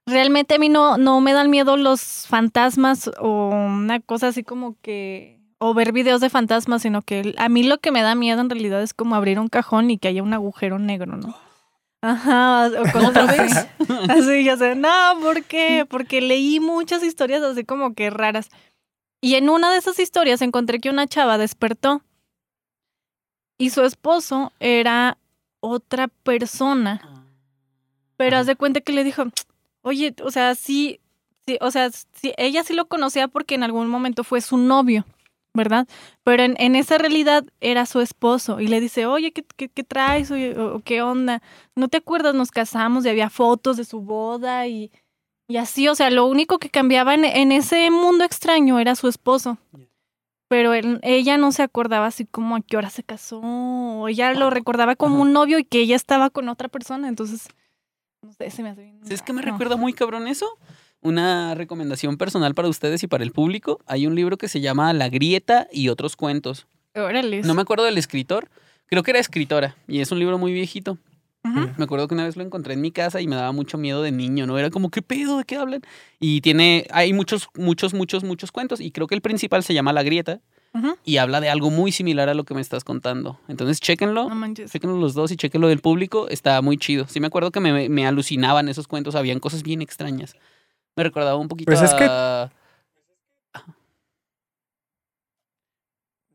realmente 0.07 0.55
a 0.55 0.59
mí 0.59 0.69
no, 0.69 0.99
no 0.99 1.21
me 1.21 1.33
dan 1.33 1.51
miedo 1.51 1.77
los 1.77 2.27
fantasmas 2.27 3.11
o 3.19 3.51
una 3.51 4.01
cosa 4.01 4.29
así 4.29 4.43
como 4.43 4.77
que... 4.81 5.41
O 5.59 5.73
ver 5.73 5.93
videos 5.93 6.21
de 6.21 6.29
fantasmas, 6.29 6.83
sino 6.83 7.01
que 7.01 7.35
a 7.39 7.49
mí 7.49 7.63
lo 7.63 7.79
que 7.79 7.91
me 7.91 8.03
da 8.03 8.15
miedo 8.15 8.41
en 8.41 8.51
realidad 8.51 8.83
es 8.83 8.93
como 8.93 9.15
abrir 9.15 9.39
un 9.39 9.49
cajón 9.49 9.91
y 9.91 9.99
que 9.99 10.09
haya 10.09 10.23
un 10.23 10.35
agujero 10.35 10.79
negro, 10.79 11.17
¿no? 11.17 11.35
Ajá, 12.03 12.67
o 12.67 12.83
cosas 12.93 13.09
¿Otra 13.09 13.23
así. 13.25 13.69
Así, 14.11 14.45
ya 14.45 14.59
sé, 14.59 14.75
no, 14.75 14.91
¿por 15.23 15.43
qué? 15.45 15.87
Porque 15.89 16.21
leí 16.21 16.61
muchas 16.61 17.03
historias 17.03 17.43
así 17.43 17.65
como 17.65 17.95
que 17.95 18.11
raras. 18.11 18.51
Y 19.23 19.37
en 19.37 19.49
una 19.49 19.71
de 19.73 19.79
esas 19.79 19.99
historias 19.99 20.43
encontré 20.43 20.81
que 20.81 20.91
una 20.91 21.07
chava 21.07 21.39
despertó 21.39 22.03
y 23.57 23.71
su 23.71 23.83
esposo 23.83 24.53
era 24.61 25.17
otra 25.61 26.09
persona. 26.09 27.01
Pero 28.19 28.37
Ajá. 28.37 28.41
haz 28.41 28.47
de 28.49 28.57
cuenta 28.57 28.83
que 28.83 28.93
le 28.93 29.03
dijo, 29.03 29.25
oye, 29.85 30.15
o 30.23 30.31
sea, 30.31 30.55
sí, 30.55 31.01
sí, 31.47 31.57
o 31.61 31.71
sea, 31.71 31.91
sí, 31.91 32.33
ella 32.37 32.65
sí 32.65 32.75
lo 32.75 32.87
conocía 32.87 33.29
porque 33.29 33.55
en 33.55 33.63
algún 33.63 33.89
momento 33.89 34.25
fue 34.25 34.41
su 34.41 34.57
novio, 34.57 35.05
¿verdad? 35.55 35.87
Pero 36.25 36.43
en, 36.43 36.57
en 36.59 36.75
esa 36.75 36.99
realidad 36.99 37.45
era 37.61 37.87
su 37.87 38.01
esposo 38.01 38.61
y 38.61 38.67
le 38.67 38.81
dice, 38.81 39.07
oye, 39.07 39.33
¿qué, 39.33 39.45
qué, 39.57 39.69
qué 39.69 39.85
traes? 39.85 40.31
Oye, 40.31 40.59
o- 40.59 40.81
¿Qué 40.81 41.01
onda? 41.03 41.41
¿No 41.77 41.89
te 41.89 41.99
acuerdas? 41.99 42.35
Nos 42.35 42.51
casamos 42.51 43.05
y 43.05 43.09
había 43.11 43.31
fotos 43.31 43.77
de 43.77 43.85
su 43.85 44.01
boda 44.01 44.67
y, 44.67 44.91
y 45.47 45.59
así, 45.59 45.87
o 45.89 45.95
sea, 45.95 46.11
lo 46.11 46.27
único 46.27 46.59
que 46.59 46.71
cambiaba 46.71 47.15
en, 47.15 47.25
en 47.25 47.53
ese 47.53 47.91
mundo 47.91 48.25
extraño 48.25 48.81
era 48.81 48.97
su 48.97 49.07
esposo. 49.09 49.59
Pero 50.49 50.75
él- 50.75 51.01
ella 51.03 51.37
no 51.39 51.53
se 51.53 51.63
acordaba 51.63 52.07
así 52.07 52.27
como 52.27 52.57
a 52.57 52.61
qué 52.61 52.77
hora 52.77 52.91
se 52.91 53.03
casó, 53.03 53.41
o 53.41 54.09
ella 54.09 54.33
lo 54.35 54.51
recordaba 54.51 54.95
como 54.95 55.15
Ajá. 55.17 55.23
un 55.23 55.33
novio 55.33 55.59
y 55.59 55.65
que 55.65 55.81
ella 55.81 55.97
estaba 55.97 56.31
con 56.31 56.49
otra 56.49 56.69
persona, 56.69 57.09
entonces, 57.09 57.49
no 58.25 58.33
sé, 58.33 58.51
se 58.51 58.63
me 58.63 58.71
hace 58.71 58.83
bien. 58.83 59.01
¿Sabes 59.03 59.23
qué 59.23 59.33
me 59.33 59.43
recuerda 59.43 59.77
muy 59.77 59.93
cabrón 59.93 60.27
eso? 60.27 60.59
una 61.05 61.55
recomendación 61.55 62.17
personal 62.17 62.55
para 62.55 62.69
ustedes 62.69 63.03
y 63.03 63.07
para 63.07 63.23
el 63.23 63.31
público. 63.31 63.79
Hay 63.87 64.07
un 64.07 64.15
libro 64.15 64.39
que 64.39 64.49
se 64.49 64.63
llama 64.63 64.93
La 64.95 65.11
Grieta 65.11 65.69
y 65.71 65.91
otros 65.91 66.17
cuentos. 66.17 66.67
Órale. 66.95 67.43
No 67.43 67.55
me 67.55 67.61
acuerdo 67.61 67.85
del 67.85 67.99
escritor. 67.99 68.49
Creo 68.87 69.03
que 69.03 69.11
era 69.11 69.21
escritora 69.21 69.77
y 69.87 70.01
es 70.01 70.11
un 70.11 70.19
libro 70.19 70.39
muy 70.39 70.53
viejito. 70.53 70.99
Me 71.77 71.85
acuerdo 71.85 72.09
que 72.09 72.15
una 72.15 72.25
vez 72.25 72.37
lo 72.37 72.43
encontré 72.43 72.73
en 72.73 72.81
mi 72.81 72.91
casa 72.91 73.21
y 73.21 73.27
me 73.27 73.37
daba 73.37 73.53
mucho 73.53 73.77
miedo 73.77 74.01
de 74.01 74.11
niño, 74.11 74.47
¿no? 74.47 74.57
Era 74.57 74.71
como, 74.71 74.91
¿qué 74.91 75.03
pedo? 75.03 75.37
¿De 75.37 75.45
qué 75.45 75.57
hablan? 75.57 75.83
Y 76.19 76.41
tiene, 76.41 76.87
hay 76.91 77.13
muchos, 77.13 77.51
muchos, 77.55 77.93
muchos, 77.93 78.25
muchos 78.25 78.51
cuentos 78.51 78.81
y 78.81 78.91
creo 78.91 79.07
que 79.07 79.15
el 79.15 79.21
principal 79.21 79.63
se 79.63 79.75
llama 79.75 79.93
La 79.93 80.03
Grieta 80.03 80.41
Y 81.05 81.19
habla 81.19 81.41
de 81.41 81.49
algo 81.51 81.71
muy 81.71 81.93
similar 81.93 82.29
a 82.29 82.35
lo 82.35 82.45
que 82.45 82.55
me 82.55 82.61
estás 82.61 82.83
contando. 82.83 83.39
Entonces, 83.49 83.81
chéquenlo. 83.81 84.29
No 84.29 84.35
manches. 84.35 84.73
Chéquenlo 84.73 84.97
los 84.99 85.15
dos 85.15 85.31
y 85.31 85.37
chéquenlo 85.37 85.69
del 85.69 85.79
público. 85.81 86.29
Está 86.29 86.61
muy 86.63 86.77
chido. 86.79 87.07
Sí 87.09 87.21
me 87.21 87.29
acuerdo 87.29 87.51
que 87.53 87.61
me, 87.61 87.89
me 87.89 88.07
alucinaban 88.07 88.69
esos 88.69 88.89
cuentos. 88.89 89.15
Habían 89.15 89.39
cosas 89.39 89.63
bien 89.63 89.83
extrañas. 89.83 90.35
Me 90.97 91.05
recordaba 91.05 91.37
un 91.37 91.49
poquito 91.49 91.71
Pues 91.71 91.83
es 91.83 91.95
que- 91.95 92.07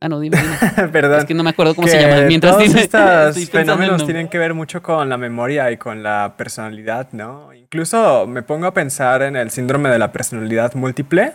Ah, 0.01 0.07
no, 0.07 0.21
dime, 0.21 0.37
dime. 0.37 0.87
Perdón. 0.93 1.19
Es 1.19 1.25
que 1.25 1.33
no 1.33 1.43
me 1.43 1.49
acuerdo 1.49 1.75
cómo 1.75 1.85
que 1.85 1.91
se 1.91 1.99
llama. 2.01 2.21
Mientras 2.21 2.53
todos 2.55 2.67
dime, 2.69 2.81
estos 2.83 3.49
fenómenos 3.49 4.05
tienen 4.05 4.29
que 4.29 4.37
ver 4.37 4.53
mucho 4.53 4.81
con 4.81 5.09
la 5.09 5.17
memoria 5.17 5.69
y 5.71 5.77
con 5.77 6.01
la 6.03 6.35
personalidad, 6.37 7.09
¿no? 7.11 7.53
Incluso 7.53 8.25
me 8.25 8.41
pongo 8.41 8.67
a 8.67 8.73
pensar 8.73 9.21
en 9.23 9.35
el 9.35 9.51
síndrome 9.51 9.89
de 9.89 9.99
la 9.99 10.13
personalidad 10.13 10.73
múltiple. 10.75 11.33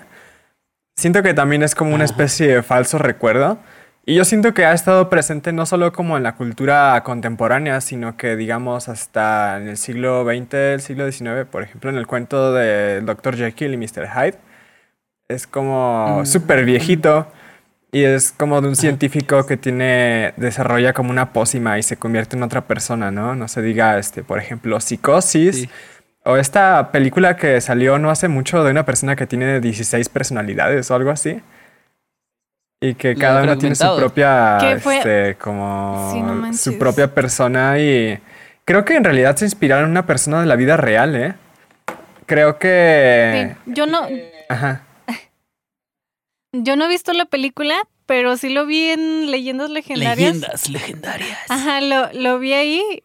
Siento 0.97 1.23
que 1.23 1.35
también 1.35 1.63
es 1.63 1.75
como 1.75 1.95
una 1.95 2.05
especie 2.05 2.47
de 2.57 2.63
falso 2.63 2.99
recuerdo. 2.99 3.59
Y 4.07 4.15
yo 4.15 4.25
siento 4.25 4.53
que 4.53 4.65
ha 4.67 4.73
estado 4.75 5.09
presente 5.09 5.53
no 5.53 5.65
solo 5.67 5.93
como 5.93 6.17
en 6.17 6.23
la 6.23 6.35
cultura 6.37 7.03
contemporánea, 7.05 7.81
sino 7.81 8.17
que 8.17 8.37
digamos 8.37 8.89
hasta 8.89 9.57
en 9.57 9.69
el 9.69 9.77
siglo 9.79 10.25
XX, 10.25 10.55
el 10.55 10.81
siglo 10.83 11.11
XIX, 11.11 11.47
por 11.51 11.63
ejemplo, 11.63 11.91
en 11.91 11.97
el 11.97 12.07
cuento 12.07 12.53
de 12.53 13.01
Dr. 13.01 13.37
Jekyll 13.37 13.73
y 13.73 13.77
Mr. 13.79 14.09
Hyde. 14.09 14.39
Es 15.29 15.47
como 15.47 16.21
Mm. 16.21 16.27
súper 16.27 16.65
viejito. 16.65 17.27
Y 17.93 18.03
es 18.05 18.33
como 18.33 18.61
de 18.61 18.69
un 18.69 18.77
científico 18.77 19.47
que 19.47 19.57
tiene, 19.57 20.35
desarrolla 20.37 20.93
como 20.93 21.11
una 21.11 21.33
pócima 21.33 21.79
y 21.79 21.83
se 21.85 21.97
convierte 21.97 22.37
en 22.37 22.43
otra 22.43 22.63
persona, 22.67 23.11
¿no? 23.13 23.37
No 23.37 23.47
se 23.47 23.63
diga, 23.63 23.99
este, 23.99 24.23
por 24.25 24.39
ejemplo, 24.41 24.81
psicosis. 24.81 25.57
Sí. 25.63 25.71
O 26.25 26.37
esta 26.37 26.91
película 26.91 27.37
que 27.37 27.61
salió 27.61 27.99
no 27.99 28.11
hace 28.11 28.29
mucho 28.29 28.65
de 28.65 28.71
una 28.71 28.85
persona 28.87 29.15
que 29.15 29.27
tiene 29.27 29.61
16 29.61 30.09
personalidades 30.09 30.91
o 30.91 30.95
algo 30.95 31.11
así. 31.11 31.41
Y 32.81 32.95
que 32.95 33.15
cada 33.15 33.43
uno 33.43 33.57
tiene 33.59 33.75
su 33.75 33.97
propia, 33.97 34.59
¿Qué 34.61 34.79
fue? 34.79 34.99
este, 34.99 35.37
como 35.37 36.11
Sí, 36.13 36.21
no 36.21 36.35
manches. 36.35 36.61
su 36.61 36.79
propia 36.79 37.15
persona 37.15 37.79
y 37.79 38.19
creo 38.65 38.85
que 38.85 38.97
en 38.97 39.05
realidad 39.05 39.37
se 39.37 39.45
inspiraron 39.47 39.85
en 39.87 39.91
una 39.93 40.07
persona 40.07 40.41
de 40.41 40.47
la 40.47 40.57
vida 40.57 40.77
real, 40.77 41.15
¿eh? 41.17 41.35
Creo 42.27 42.59
que... 42.59 43.55
Sí, 43.65 43.73
Yo 43.73 43.87
no, 43.87 44.07
Ajá. 44.49 44.83
yo 46.53 46.77
no 46.77 46.85
he 46.87 46.89
visto 46.89 47.13
la 47.13 47.25
película, 47.27 47.77
pero 48.07 48.37
sí 48.37 48.49
lo 48.51 48.67
vi 48.67 48.89
en 48.91 49.31
Leyendas 49.31 49.71
Legendarias. 49.71 50.35
Leyendas 50.35 50.69
legendarias. 50.71 51.39
Ajá, 51.51 51.81
lo, 51.81 52.13
lo 52.13 52.39
vi 52.39 52.53
ahí 52.55 53.03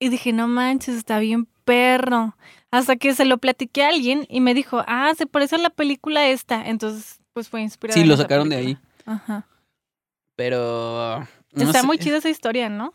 y 0.00 0.08
dije, 0.08 0.32
no 0.32 0.46
manches, 0.48 0.96
está 0.96 1.18
bien 1.18 1.48
perro. 1.66 2.34
Hasta 2.70 2.96
que 2.96 3.14
se 3.14 3.26
lo 3.26 3.36
platiqué 3.36 3.84
a 3.84 3.88
alguien 3.88 4.26
y 4.30 4.40
me 4.40 4.54
dijo, 4.54 4.82
ah, 4.86 5.12
se 5.16 5.26
parece 5.26 5.56
a 5.56 5.58
la 5.58 5.70
película 5.70 6.26
esta. 6.28 6.66
Entonces, 6.66 7.20
pues 7.34 7.50
fue 7.50 7.60
inspirada. 7.60 8.00
Sí, 8.00 8.06
lo 8.06 8.16
sacaron 8.16 8.48
de 8.48 8.56
ahí. 8.56 8.78
Ajá. 9.04 9.46
Pero. 10.36 11.26
no 11.52 11.64
está 11.64 11.80
sé. 11.80 11.86
muy 11.86 11.98
chida 11.98 12.16
esa 12.16 12.30
historia, 12.30 12.70
¿no? 12.70 12.94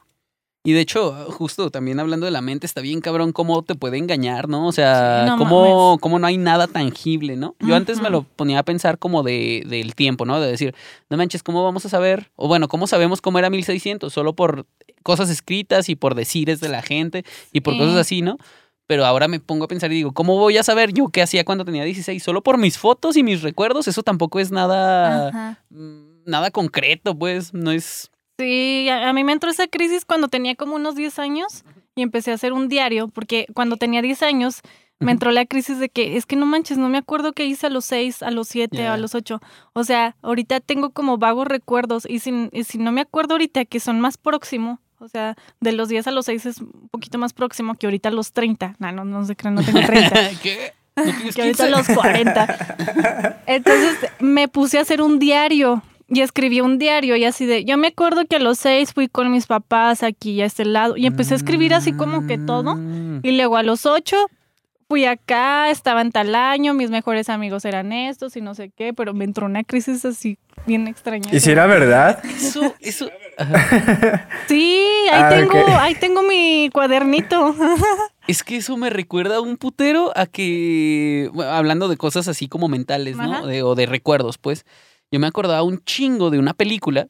Y 0.63 0.73
de 0.73 0.81
hecho, 0.81 1.11
justo 1.31 1.71
también 1.71 1.99
hablando 1.99 2.25
de 2.27 2.31
la 2.31 2.41
mente, 2.41 2.67
está 2.67 2.81
bien 2.81 3.01
cabrón 3.01 3.31
cómo 3.31 3.63
te 3.63 3.73
puede 3.73 3.97
engañar, 3.97 4.47
¿no? 4.47 4.67
O 4.67 4.71
sea, 4.71 5.25
no 5.25 5.37
cómo, 5.39 5.97
cómo 5.99 6.19
no 6.19 6.27
hay 6.27 6.37
nada 6.37 6.67
tangible, 6.67 7.35
¿no? 7.35 7.55
Yo 7.59 7.75
antes 7.75 7.99
me 7.99 8.11
lo 8.11 8.23
ponía 8.23 8.59
a 8.59 8.63
pensar 8.63 8.99
como 8.99 9.23
de, 9.23 9.63
del 9.65 9.95
tiempo, 9.95 10.23
¿no? 10.25 10.39
De 10.39 10.51
decir, 10.51 10.75
no 11.09 11.17
manches, 11.17 11.41
¿cómo 11.41 11.63
vamos 11.63 11.87
a 11.87 11.89
saber? 11.89 12.29
O 12.35 12.47
bueno, 12.47 12.67
¿cómo 12.67 12.85
sabemos 12.85 13.21
cómo 13.21 13.39
era 13.39 13.49
1600? 13.49 14.13
Solo 14.13 14.35
por 14.35 14.67
cosas 15.03 15.29
escritas 15.29 15.89
y 15.89 15.95
por 15.95 16.15
decires 16.15 16.59
de 16.59 16.69
la 16.69 16.81
gente 16.81 17.23
y 17.51 17.61
por 17.61 17.73
Sí. 17.73 17.79
cosas 17.79 17.95
así, 17.97 18.21
¿no? 18.21 18.37
Pero 18.87 19.05
ahora 19.05 19.27
me 19.27 19.39
pongo 19.39 19.65
a 19.65 19.67
pensar 19.67 19.91
y 19.91 19.95
digo, 19.95 20.11
¿cómo 20.13 20.37
voy 20.37 20.57
a 20.57 20.63
saber 20.63 20.91
yo 20.91 21.07
qué 21.07 21.21
hacía 21.21 21.45
cuando 21.45 21.63
tenía 21.63 21.83
16? 21.85 22.21
Solo 22.21 22.41
por 22.43 22.57
mis 22.57 22.77
fotos 22.77 23.15
y 23.15 23.23
mis 23.23 23.41
recuerdos, 23.41 23.87
eso 23.87 24.03
tampoco 24.03 24.39
es 24.39 24.51
nada, 24.51 25.29
Ajá. 25.29 25.63
mm, 25.69 26.23
nada 26.25 26.51
concreto, 26.51 27.17
pues, 27.17 27.53
no 27.53 27.71
es... 27.71 28.11
Sí, 28.37 28.89
a, 28.89 29.13
mí 29.13 29.23
me 29.23 29.33
entró 29.33 29.49
esa 29.51 29.67
crisis 29.67 30.03
cuando 30.03 30.27
tenía 30.27 30.55
como 30.55 30.75
unos 30.75 30.95
10 30.95 31.19
años 31.19 31.63
y 31.95 32.01
empecé 32.01 32.31
a 32.31 32.33
hacer 32.35 32.53
un 32.53 32.67
diario, 32.69 33.07
porque 33.07 33.45
cuando 33.53 33.77
tenía 33.77 34.01
10 34.01 34.23
años 34.23 34.61
me 34.99 35.11
entró 35.11 35.31
la 35.31 35.45
crisis 35.45 35.79
de 35.79 35.89
que 35.89 36.17
es 36.17 36.25
que 36.25 36.35
no 36.35 36.45
manches, 36.45 36.77
no 36.77 36.89
me 36.89 36.97
acuerdo 36.97 37.33
qué 37.33 37.45
hice 37.45 37.67
a 37.67 37.69
los 37.69 37.85
6, 37.85 38.21
a 38.23 38.29
los 38.31 38.47
7 38.47 38.77
o 38.77 38.81
Ya. 38.83 38.93
a 38.93 38.97
los 38.97 39.15
8. 39.15 39.39
O 39.73 39.83
sea, 39.83 40.15
ahorita 40.21 40.59
tengo 40.59 40.89
como 40.91 41.17
vagos 41.17 41.47
recuerdos 41.47 42.05
y 42.09 42.19
si, 42.19 42.49
y 42.51 42.63
si 42.65 42.77
no 42.77 42.91
me 42.91 43.01
acuerdo 43.01 43.35
ahorita 43.35 43.65
que 43.65 43.79
son 43.79 43.99
más 43.99 44.17
próximo, 44.17 44.79
o 45.01 45.07
sea, 45.09 45.35
de 45.59 45.71
los 45.71 45.89
10 45.89 46.07
a 46.07 46.11
los 46.11 46.25
6 46.25 46.45
es 46.45 46.57
un 46.59 46.87
poquito 46.91 47.17
más 47.17 47.33
próximo 47.33 47.75
que 47.75 47.87
ahorita 47.87 48.09
a 48.09 48.11
los 48.11 48.31
30. 48.33 48.75
No, 48.79 48.91
no, 48.91 49.03
no 49.03 49.25
se 49.25 49.35
crean, 49.35 49.55
no 49.55 49.63
tengo 49.63 49.81
30. 49.81 50.29
¿Qué? 50.43 50.73
¿No 50.95 51.03
que 51.03 51.41
ahorita 51.41 51.43
15? 51.43 51.63
a 51.63 51.69
los 51.69 51.87
40. 51.87 53.43
Entonces 53.47 53.97
me 54.19 54.47
puse 54.47 54.77
a 54.77 54.81
hacer 54.81 55.01
un 55.01 55.19
diario 55.19 55.81
y 56.07 56.21
escribí 56.21 56.61
un 56.61 56.77
diario 56.77 57.15
y 57.15 57.23
así 57.25 57.45
de, 57.45 57.63
yo 57.63 57.77
me 57.77 57.87
acuerdo 57.87 58.25
que 58.25 58.35
a 58.35 58.39
los 58.39 58.57
seis 58.59 58.93
fui 58.93 59.07
con 59.07 59.31
mis 59.31 59.47
papás 59.47 60.03
aquí 60.03 60.31
y 60.31 60.41
a 60.41 60.45
este 60.45 60.65
lado 60.65 60.97
y 60.97 61.05
empecé 61.05 61.33
a 61.33 61.37
escribir 61.37 61.73
así 61.73 61.93
como 61.93 62.27
que 62.27 62.37
todo 62.37 62.75
Mm. 62.75 63.21
y 63.23 63.31
luego 63.37 63.55
a 63.57 63.63
los 63.63 63.85
ocho 63.85 64.17
fui 64.91 65.05
acá, 65.05 65.69
estaba 65.69 66.01
en 66.01 66.11
tal 66.11 66.35
año, 66.35 66.73
mis 66.73 66.89
mejores 66.89 67.29
amigos 67.29 67.63
eran 67.63 67.93
estos 67.93 68.35
y 68.35 68.41
no 68.41 68.55
sé 68.55 68.71
qué, 68.75 68.93
pero 68.93 69.13
me 69.13 69.23
entró 69.23 69.45
una 69.45 69.63
crisis 69.63 70.03
así 70.03 70.37
bien 70.67 70.85
extraña. 70.89 71.29
¿Y 71.31 71.39
si 71.39 71.49
era 71.49 71.65
verdad? 71.65 72.21
Eso, 72.25 72.73
eso. 72.81 73.09
Sí, 74.47 74.83
ahí 75.11 75.21
Ah, 75.23 75.29
tengo, 75.29 75.65
ahí 75.79 75.95
tengo 75.95 76.23
mi 76.23 76.69
cuadernito. 76.73 77.55
Es 78.27 78.43
que 78.43 78.57
eso 78.57 78.75
me 78.77 78.89
recuerda 78.89 79.41
un 79.41 79.55
putero 79.57 80.11
a 80.15 80.25
que. 80.25 81.29
bueno, 81.33 81.51
hablando 81.51 81.87
de 81.87 81.97
cosas 81.97 82.27
así 82.27 82.47
como 82.47 82.67
mentales, 82.67 83.15
¿no? 83.17 83.47
De- 83.47 83.63
o 83.63 83.75
de 83.75 83.85
recuerdos, 83.85 84.37
pues. 84.37 84.65
Yo 85.11 85.19
me 85.19 85.27
acordaba 85.27 85.63
un 85.63 85.83
chingo 85.85 86.29
de 86.29 86.37
una 86.39 86.53
película. 86.53 87.07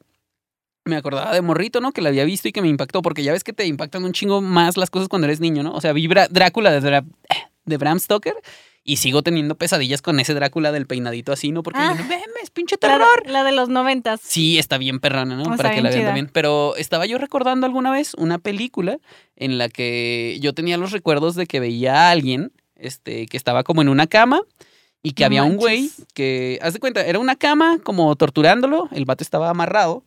Me 0.84 0.96
acordaba 0.96 1.32
de 1.34 1.42
Morrito, 1.42 1.80
¿no? 1.80 1.92
Que 1.92 2.00
la 2.00 2.08
había 2.08 2.24
visto 2.24 2.48
y 2.48 2.52
que 2.52 2.62
me 2.62 2.68
impactó. 2.68 3.02
Porque 3.02 3.22
ya 3.22 3.32
ves 3.32 3.44
que 3.44 3.52
te 3.52 3.66
impactan 3.66 4.04
un 4.04 4.12
chingo 4.12 4.40
más 4.40 4.76
las 4.76 4.88
cosas 4.90 5.08
cuando 5.08 5.26
eres 5.26 5.38
niño, 5.40 5.62
¿no? 5.62 5.72
O 5.74 5.80
sea, 5.80 5.92
vi 5.92 6.06
Bra- 6.08 6.28
Drácula 6.30 6.70
de, 6.72 6.80
Dra- 6.80 7.04
de 7.64 7.76
Bram 7.76 7.98
Stoker. 8.00 8.34
Y 8.84 8.96
sigo 8.96 9.22
teniendo 9.22 9.54
pesadillas 9.54 10.02
con 10.02 10.18
ese 10.18 10.34
Drácula 10.34 10.72
del 10.72 10.88
peinadito 10.88 11.30
así, 11.30 11.52
¿no? 11.52 11.62
Porque 11.62 11.78
Ah. 11.80 11.92
digo, 11.92 12.02
memes, 12.08 12.50
pinche 12.52 12.74
La, 12.80 12.88
terror. 12.88 13.22
la 13.26 13.44
de 13.44 13.52
los 13.52 13.68
noventas. 13.68 14.20
Sí, 14.24 14.58
está 14.58 14.76
bien 14.76 14.98
perrona, 14.98 15.36
¿no? 15.36 15.56
Para 15.56 15.72
que 15.72 15.80
la 15.82 15.90
vean 15.90 16.04
también. 16.06 16.30
Pero 16.32 16.74
estaba 16.76 17.06
yo 17.06 17.18
recordando 17.18 17.64
alguna 17.66 17.92
vez 17.92 18.14
una 18.14 18.38
película 18.38 18.98
en 19.36 19.56
la 19.58 19.68
que 19.68 20.36
yo 20.40 20.52
tenía 20.52 20.76
los 20.78 20.90
recuerdos 20.90 21.36
de 21.36 21.46
que 21.46 21.60
veía 21.60 22.08
a 22.08 22.10
alguien 22.10 22.50
este, 22.74 23.26
que 23.26 23.36
estaba 23.36 23.62
como 23.62 23.82
en 23.82 23.88
una 23.88 24.08
cama 24.08 24.40
y 25.00 25.12
que 25.12 25.22
No 25.22 25.26
había 25.26 25.44
un 25.44 25.56
güey 25.56 25.90
que, 26.14 26.58
haz 26.60 26.72
de 26.72 26.80
cuenta, 26.80 27.06
era 27.06 27.20
una 27.20 27.36
cama 27.36 27.78
como 27.84 28.14
torturándolo, 28.16 28.88
el 28.90 29.04
vato 29.04 29.22
estaba 29.22 29.48
amarrado 29.48 30.04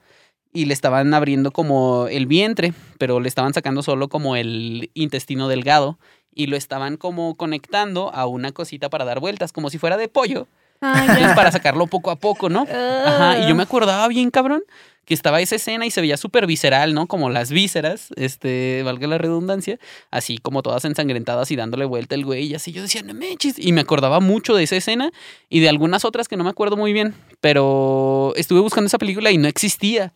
y 0.55 0.65
le 0.65 0.73
estaban 0.73 1.13
abriendo 1.13 1.51
como 1.51 2.07
el 2.07 2.25
vientre, 2.25 2.73
pero 2.97 3.19
le 3.19 3.27
estaban 3.27 3.53
sacando 3.53 3.83
solo 3.83 4.07
como 4.07 4.35
el 4.35 4.89
intestino 4.95 5.47
delgado 5.47 5.99
y 6.33 6.47
lo 6.47 6.57
estaban 6.57 6.97
como 6.97 7.35
conectando 7.35 8.11
a 8.13 8.25
una 8.25 8.51
cosita 8.51 8.89
para 8.89 9.05
dar 9.05 9.19
vueltas, 9.19 9.51
como 9.51 9.69
si 9.69 9.77
fuera 9.77 9.97
de 9.97 10.07
pollo, 10.07 10.47
Ah, 10.81 11.05
ya. 11.19 11.35
para 11.35 11.51
sacarlo 11.51 11.87
poco 11.87 12.11
a 12.11 12.17
poco, 12.17 12.49
¿no? 12.49 12.63
Ajá, 12.63 13.39
y 13.39 13.47
yo 13.47 13.55
me 13.55 13.63
acordaba 13.63 14.07
bien, 14.09 14.29
cabrón, 14.29 14.61
que 15.05 15.13
estaba 15.13 15.39
esa 15.39 15.55
escena 15.55 15.85
y 15.85 15.91
se 15.91 16.01
veía 16.01 16.17
súper 16.17 16.47
visceral, 16.47 16.93
¿no? 16.93 17.07
Como 17.07 17.29
las 17.29 17.49
vísceras, 17.51 18.09
este, 18.17 18.81
valga 18.83 19.07
la 19.07 19.17
redundancia, 19.17 19.79
así 20.11 20.37
como 20.37 20.63
todas 20.63 20.83
ensangrentadas 20.83 21.49
y 21.51 21.55
dándole 21.55 21.85
vuelta 21.85 22.15
el 22.15 22.25
güey 22.25 22.47
y 22.47 22.55
así. 22.55 22.71
Yo 22.73 22.81
decía, 22.81 23.03
no 23.03 23.13
manches. 23.13 23.57
Y 23.57 23.71
me 23.71 23.81
acordaba 23.81 24.19
mucho 24.19 24.53
de 24.55 24.63
esa 24.63 24.75
escena 24.75 25.11
y 25.47 25.59
de 25.61 25.69
algunas 25.69 26.03
otras 26.05 26.27
que 26.27 26.35
no 26.37 26.43
me 26.43 26.49
acuerdo 26.49 26.75
muy 26.75 26.91
bien, 26.91 27.13
pero 27.39 28.33
estuve 28.35 28.59
buscando 28.59 28.87
esa 28.87 28.97
película 28.97 29.31
y 29.31 29.37
no 29.37 29.47
existía. 29.47 30.11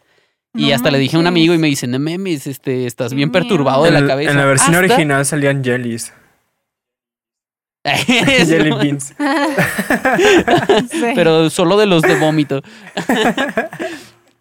Y 0.56 0.70
No 0.70 0.76
hasta 0.76 0.90
le 0.92 0.98
dije 0.98 1.16
a 1.16 1.20
un 1.20 1.28
amigo 1.28 1.54
y 1.54 1.58
me 1.60 1.68
dice, 1.68 1.86
no 1.88 2.00
memes, 2.00 2.48
este, 2.48 2.86
estás 2.88 3.14
bien 3.14 3.32
perturbado 3.32 3.84
de 3.84 3.92
la 3.92 4.06
cabeza. 4.06 4.32
en 4.32 4.38
la 4.38 4.46
versión 4.46 4.76
Hasta- 4.76 4.94
original 4.96 5.26
salían 5.26 5.64
jellies. 5.64 6.14
Jelly 7.86 8.72
beans. 8.72 9.14
Sí. 10.92 11.12
pero 11.16 11.50
solo 11.50 11.78
de 11.78 11.86
los 11.86 12.02
de 12.02 12.16
vómito. 12.20 12.62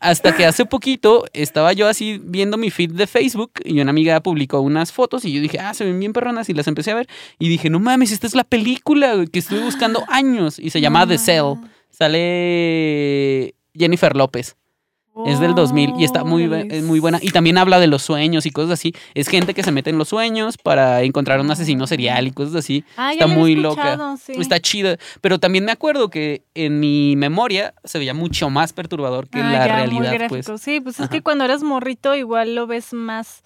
Hasta 0.01 0.35
que 0.37 0.45
hace 0.47 0.65
poquito 0.65 1.25
estaba 1.33 1.73
yo 1.73 1.87
así 1.89 2.21
viendo 2.23 2.57
mi 2.57 2.71
feed 2.71 2.93
de 2.93 3.07
Facebook 3.07 3.53
y 3.65 3.81
una 3.81 3.91
amiga 3.91 4.21
publicó 4.21 4.61
unas 4.61 4.93
fotos 4.93 5.25
y 5.25 5.33
yo 5.33 5.41
dije, 5.41 5.59
ah, 5.61 5.75
se 5.75 5.85
ven 5.85 5.99
bien 6.01 6.13
perronas 6.13 6.49
y 6.49 6.55
las 6.55 6.67
empecé 6.69 6.91
a 6.93 6.95
ver 6.95 7.09
y 7.39 7.49
dije, 7.49 7.69
no 7.71 7.81
mames, 7.81 8.13
esta 8.13 8.27
es 8.27 8.35
la 8.35 8.45
película 8.45 9.25
que 9.33 9.39
estuve 9.41 9.61
buscando 9.61 10.05
años 10.09 10.59
y 10.59 10.71
se 10.71 10.81
llama 10.81 11.01
No 11.01 11.09
The 11.09 11.19
Cell. 11.19 11.55
Sale 11.91 13.55
Jennifer 13.75 14.17
López. 14.17 14.57
Es 15.27 15.41
del 15.41 15.55
2000 15.55 15.95
y 15.99 16.05
está 16.05 16.25
muy, 16.25 16.47
Órale. 16.47 16.77
es 16.77 16.85
muy 16.85 17.01
buena. 17.01 17.19
Y 17.23 17.31
también 17.31 17.59
habla 17.59 17.81
de 17.81 17.87
los 17.87 18.03
sueños 18.03 18.47
y 18.47 18.51
cosas 18.51 18.73
así. 18.73 18.95
Es 19.15 19.29
gente 19.29 19.55
que 19.55 19.63
se 19.63 19.73
mete 19.73 19.91
en 19.91 19.99
los 19.99 20.09
sueños 20.09 20.57
para 20.59 21.03
encontrar 21.03 21.41
un 21.41 21.51
asesino 21.51 21.87
serial 21.87 22.27
y 22.27 22.31
cosas 22.33 22.55
así. 22.57 22.85
Ah, 22.97 23.13
está 23.13 23.27
muy 23.27 23.55
loca. 23.57 24.17
sí. 24.23 24.33
Está 24.37 24.61
chida. 24.61 24.97
Pero 25.21 25.39
también 25.39 25.65
me 25.65 25.73
acuerdo 25.73 26.11
que 26.11 26.43
en 26.55 26.81
mi 26.81 27.17
memoria 27.17 27.75
se 27.85 27.99
veía 27.99 28.15
mucho 28.15 28.51
más 28.51 28.73
perturbador 28.73 29.29
que 29.29 29.41
Ah, 29.41 29.53
la 29.53 29.67
ya, 29.67 29.87
muy 29.87 29.99
realidad, 30.07 30.27
pues. 30.29 30.47
Sí, 30.61 30.81
pues 30.81 31.01
es 31.01 31.09
que 31.09 31.23
cuando 31.23 31.45
eres 31.45 31.63
morrito 31.63 32.15
igual 32.15 32.55
lo 32.55 32.67
ves 32.67 32.93
más, 32.93 33.43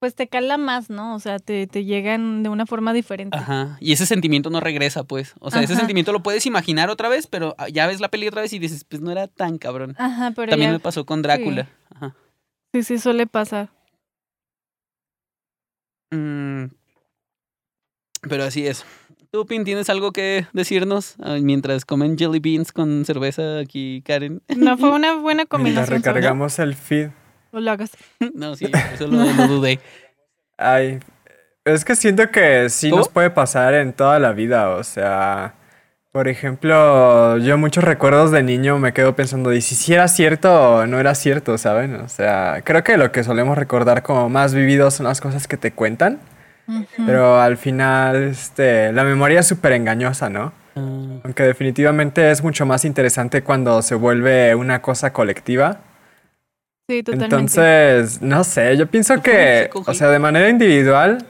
pues 0.00 0.14
te 0.16 0.26
cala 0.28 0.56
más, 0.58 0.90
¿no? 0.90 1.14
O 1.14 1.20
sea, 1.20 1.38
te, 1.38 1.66
te 1.68 1.84
llegan 1.84 2.42
de 2.42 2.48
una 2.48 2.66
forma 2.66 2.92
diferente. 2.92 3.36
Ajá. 3.36 3.76
Y 3.80 3.92
ese 3.92 4.06
sentimiento 4.06 4.48
no 4.50 4.58
regresa, 4.58 5.04
pues. 5.04 5.34
O 5.40 5.50
sea, 5.50 5.62
ese 5.62 5.76
sentimiento 5.76 6.12
lo 6.12 6.22
puedes 6.22 6.46
imaginar 6.46 6.88
otra 6.90 7.08
vez, 7.08 7.26
pero 7.26 7.54
ah, 7.58 7.68
ya 7.68 7.86
ves 7.86 8.00
la 8.00 8.08
peli 8.08 8.26
otra 8.26 8.40
vez 8.42 8.52
y 8.54 8.58
dices, 8.58 8.82
pues 8.84 9.00
no 9.02 9.12
era 9.12 9.28
tan 9.28 9.58
cabrón. 9.58 9.94
Ajá, 9.98 10.32
pero 10.34 10.50
También 10.50 10.70
ya- 10.70 10.78
me 10.78 10.80
pasó 10.80 11.04
con 11.06 11.20
Drácula. 11.22 11.68
Ajá. 11.94 12.16
sí, 12.72 12.82
sí 12.82 12.98
suele 12.98 13.26
pasar. 13.26 13.68
Mm. 16.12 16.64
Pero 18.28 18.44
así 18.44 18.66
es. 18.66 18.84
¿Tú, 19.30 19.46
Pin, 19.46 19.64
tienes 19.64 19.88
algo 19.90 20.10
que 20.12 20.46
decirnos 20.52 21.14
Ah, 21.20 21.36
mientras 21.40 21.84
comen 21.84 22.18
jelly 22.18 22.40
beans 22.40 22.72
con 22.72 23.04
cerveza 23.04 23.60
aquí, 23.60 24.02
Karen? 24.04 24.42
No 24.56 24.76
fue 24.76 24.90
una 24.94 25.14
buena 25.14 25.42
Mientras 25.44 25.48
combinación. 25.48 25.86
¿sabes? 26.02 26.04
recargamos 26.16 26.58
el 26.58 26.74
feed. 26.74 27.10
O 27.52 27.60
lo 27.60 27.70
hagas. 27.70 27.90
no, 28.34 28.56
sí, 28.56 28.70
eso 28.94 29.06
lo, 29.06 29.24
lo 29.24 29.46
dudé. 29.48 29.80
Ay, 30.56 31.00
es 31.64 31.84
que 31.84 31.96
siento 31.96 32.30
que 32.30 32.68
sí 32.70 32.90
nos 32.90 33.08
puede 33.08 33.30
pasar 33.30 33.74
en 33.74 33.92
toda 33.92 34.18
la 34.18 34.32
vida, 34.32 34.70
o 34.70 34.84
sea, 34.84 35.54
por 36.12 36.26
ejemplo, 36.26 37.38
yo 37.38 37.56
muchos 37.56 37.84
recuerdos 37.84 38.30
de 38.30 38.42
niño 38.42 38.78
me 38.78 38.92
quedo 38.92 39.14
pensando, 39.14 39.52
¿y 39.52 39.60
si 39.60 39.74
sí 39.74 39.94
era 39.94 40.08
cierto 40.08 40.76
o 40.76 40.86
no 40.86 40.98
era 40.98 41.14
cierto, 41.14 41.56
saben? 41.56 41.94
O 41.96 42.08
sea, 42.08 42.62
creo 42.64 42.82
que 42.82 42.96
lo 42.96 43.12
que 43.12 43.22
solemos 43.22 43.56
recordar 43.56 44.02
como 44.02 44.28
más 44.28 44.54
vivido 44.54 44.90
son 44.90 45.06
las 45.06 45.20
cosas 45.20 45.46
que 45.46 45.56
te 45.56 45.72
cuentan, 45.72 46.18
pero 47.04 47.40
al 47.40 47.56
final, 47.56 48.22
este, 48.24 48.92
la 48.92 49.04
memoria 49.04 49.40
es 49.40 49.46
súper 49.46 49.72
engañosa, 49.72 50.30
¿no? 50.30 50.52
Ah, 50.76 51.20
Aunque 51.24 51.42
definitivamente 51.42 52.30
es 52.30 52.42
mucho 52.42 52.64
más 52.64 52.84
interesante 52.84 53.42
cuando 53.42 53.82
se 53.82 53.96
vuelve 53.96 54.54
una 54.54 54.80
cosa 54.80 55.12
colectiva. 55.12 55.80
Sí, 56.90 57.04
totalmente. 57.04 57.36
Entonces, 57.36 58.20
no 58.20 58.42
sé, 58.42 58.76
yo 58.76 58.88
pienso 58.88 59.22
que, 59.22 59.70
o 59.72 59.94
sea, 59.94 60.08
de 60.08 60.18
manera 60.18 60.48
individual, 60.48 61.24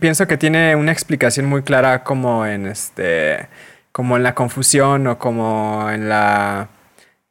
pienso 0.00 0.26
que 0.26 0.38
tiene 0.38 0.74
una 0.74 0.90
explicación 0.90 1.44
muy 1.44 1.60
clara 1.60 2.02
como 2.02 2.46
en 2.46 2.64
este, 2.64 3.46
como 3.92 4.16
en 4.16 4.22
la 4.22 4.34
confusión 4.34 5.06
o 5.06 5.18
como 5.18 5.90
en 5.90 6.08
la, 6.08 6.68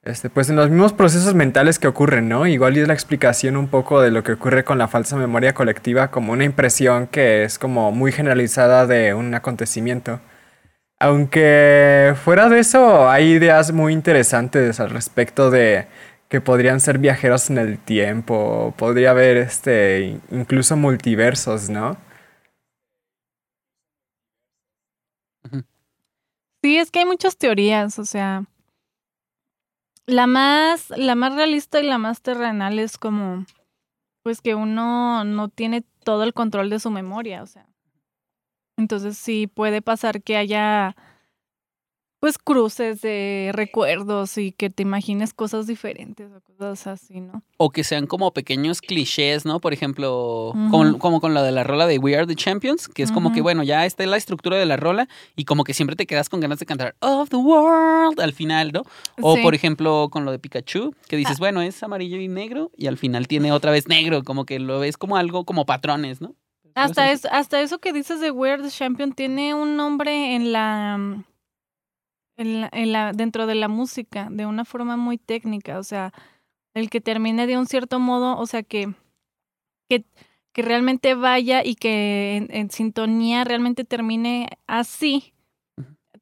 este, 0.04 0.30
pues 0.30 0.48
en 0.52 0.58
los 0.58 0.70
mismos 0.70 0.94
procesos 0.94 1.34
mentales 1.34 1.80
que 1.80 1.88
ocurren, 1.88 2.30
¿no? 2.30 2.46
Igual 2.46 2.78
es 2.78 2.88
la 2.88 2.94
explicación 2.94 3.58
un 3.58 3.68
poco 3.68 4.00
de 4.00 4.12
lo 4.12 4.24
que 4.24 4.34
ocurre 4.34 4.64
con 4.64 4.78
la 4.78 4.88
falsa 4.88 5.16
memoria 5.16 5.56
colectiva, 5.56 6.12
como 6.12 6.34
una 6.34 6.44
impresión 6.44 7.08
que 7.08 7.44
es 7.44 7.58
como 7.58 7.92
muy 7.92 8.12
generalizada 8.12 8.86
de 8.86 9.16
un 9.16 9.34
acontecimiento. 9.34 10.20
Aunque 11.00 12.14
fuera 12.24 12.48
de 12.48 12.60
eso, 12.60 13.10
hay 13.10 13.32
ideas 13.32 13.72
muy 13.72 13.92
interesantes 13.92 14.80
al 14.80 14.92
respecto 14.92 15.50
de 15.50 15.88
que 16.32 16.42
podrían 16.42 16.80
ser 16.80 16.98
viajeros 16.98 17.52
en 17.52 17.60
el 17.60 17.78
tiempo, 17.78 18.74
podría 18.78 19.12
haber 19.12 19.38
este 19.38 20.02
in- 20.02 20.22
incluso 20.32 20.78
multiversos, 20.78 21.70
¿no? 21.70 21.98
Sí, 26.64 26.78
es 26.78 26.92
que 26.92 27.00
hay 27.00 27.06
muchas 27.06 27.38
teorías, 27.38 27.98
o 28.00 28.06
sea, 28.06 28.46
la 30.06 30.28
más, 30.28 30.90
la 30.92 31.16
más 31.16 31.36
realista 31.36 31.80
y 31.80 31.84
la 31.88 31.98
más 31.98 32.22
terrenal 32.22 32.80
es 32.80 32.98
como, 32.98 33.46
pues 34.24 34.42
que 34.42 34.56
uno 34.56 35.24
no 35.24 35.50
tiene 35.50 35.84
todo 36.04 36.24
el 36.24 36.34
control 36.34 36.70
de 36.70 36.80
su 36.80 36.92
memoria, 36.92 37.44
o 37.44 37.48
sea. 37.48 37.68
Entonces 38.78 39.18
sí 39.18 39.48
puede 39.48 39.82
pasar 39.82 40.22
que 40.24 40.38
haya, 40.38 40.96
pues, 42.22 42.38
cruces 42.38 43.02
de 43.02 43.50
recuerdos 43.52 44.38
y 44.38 44.52
que 44.52 44.70
te 44.70 44.84
imagines 44.84 45.34
cosas 45.34 45.66
diferentes 45.66 46.32
o 46.32 46.40
cosas 46.54 46.86
así, 46.86 47.20
¿no? 47.20 47.42
O 47.58 47.72
que 47.72 47.84
sean 47.84 48.06
como 48.06 48.32
pequeños 48.32 48.80
clichés, 48.80 49.44
¿no? 49.44 49.60
Por 49.60 49.74
ejemplo, 49.74 50.54
como, 50.70 51.00
como 51.00 51.20
con 51.20 51.34
la 51.34 51.42
de 51.42 51.52
la 51.52 51.64
rola 51.64 51.88
de 51.88 51.98
We 51.98 52.16
Are 52.16 52.28
the 52.28 52.36
Champions, 52.36 52.88
que 52.88 53.02
es 53.02 53.12
como 53.12 53.34
que, 53.34 53.42
bueno, 53.42 53.64
ya 53.64 53.88
está 53.88 54.06
la 54.06 54.18
estructura 54.18 54.58
de 54.58 54.68
la 54.68 54.78
rola 54.78 55.10
y 55.36 55.46
como 55.46 55.64
que 55.64 55.74
siempre 55.74 55.96
te 55.96 56.06
quedas 56.06 56.30
con 56.30 56.40
ganas 56.40 56.60
de 56.60 56.68
cantar 56.68 56.96
Of 57.00 57.30
the 57.30 57.38
World 57.38 58.22
al 58.22 58.34
final, 58.34 58.72
¿no? 58.72 58.84
O 59.20 59.36
Sí. 59.36 59.42
por 59.42 59.56
ejemplo, 59.56 60.10
con 60.12 60.24
lo 60.24 60.32
de 60.32 60.38
Pikachu, 60.38 60.94
que 61.08 61.18
dices, 61.18 61.40
bueno, 61.40 61.64
es 61.64 61.82
amarillo 61.82 62.18
y 62.18 62.28
negro 62.28 62.70
y 62.78 62.86
al 62.86 62.98
final 62.98 63.28
tiene 63.28 63.52
otra 63.52 63.72
vez 63.72 63.88
negro, 63.88 64.24
como 64.24 64.46
que 64.46 64.60
lo 64.60 64.80
ves 64.80 64.96
como 64.96 65.18
algo, 65.18 65.44
como 65.44 65.66
patrones, 65.66 66.22
¿no? 66.22 66.36
Hasta, 66.76 67.12
es, 67.12 67.26
hasta 67.26 67.62
eso 67.62 67.80
que 67.80 67.92
dices 67.92 68.22
de 68.22 68.30
Weird 68.30 68.70
Champion 68.70 69.12
tiene 69.12 69.56
un 69.56 69.76
nombre 69.76 70.36
en 70.36 70.54
la, 70.54 70.98
mm, 71.00 71.24
en 72.42 72.62
la, 72.62 72.70
en 72.74 72.92
la- 72.92 73.12
dentro 73.14 73.46
de 73.48 73.56
la 73.56 73.68
música, 73.68 74.28
de 74.32 74.46
una 74.46 74.66
forma 74.66 74.98
muy 74.98 75.18
técnica. 75.18 75.80
O 75.80 75.84
sea, 75.84 76.12
el 76.74 76.90
que 76.90 77.02
termine 77.02 77.48
de 77.48 77.58
un 77.58 77.66
cierto 77.68 78.00
modo, 78.00 78.38
o 78.38 78.46
sea, 78.46 78.64
que, 78.64 78.94
que, 79.90 80.04
que 80.54 80.62
realmente 80.62 81.16
vaya 81.16 81.64
y 81.64 81.76
que 81.76 82.38
en, 82.38 82.48
en 82.56 82.70
sintonía 82.72 83.44
realmente 83.44 83.84
termine 83.84 84.48
así. 84.68 85.34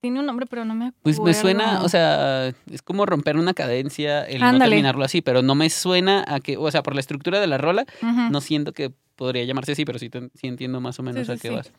Tiene 0.01 0.21
un 0.21 0.25
nombre, 0.27 0.45
pero 0.45 0.63
no 0.63 0.75
me 0.75 0.85
acuerdo. 0.87 1.01
Pues 1.03 1.19
me 1.19 1.33
suena, 1.33 1.81
o 1.83 1.89
sea, 1.89 2.47
es 2.71 2.81
como 2.81 3.05
romper 3.05 3.35
una 3.35 3.53
cadencia 3.53 4.23
el 4.23 4.39
no 4.41 4.57
terminarlo 4.59 5.03
así, 5.03 5.21
pero 5.21 5.41
no 5.41 5.55
me 5.55 5.69
suena 5.69 6.23
a 6.25 6.39
que, 6.39 6.55
o 6.55 6.71
sea, 6.71 6.83
por 6.83 6.93
la 6.93 7.01
estructura 7.01 7.41
de 7.41 7.47
la 7.47 7.57
rola, 7.57 7.85
no 8.31 8.39
siento 8.39 8.71
que 8.71 8.91
podría 9.17 9.43
llamarse 9.43 9.73
así, 9.73 9.83
pero 9.83 9.99
sí, 9.99 10.09
te- 10.09 10.29
sí 10.35 10.47
entiendo 10.47 10.79
más 10.79 10.97
o 10.99 11.03
menos 11.03 11.27
Sí, 11.27 11.33
a 11.33 11.35
qué 11.35 11.49
sí. 11.49 11.53
vas. 11.53 11.73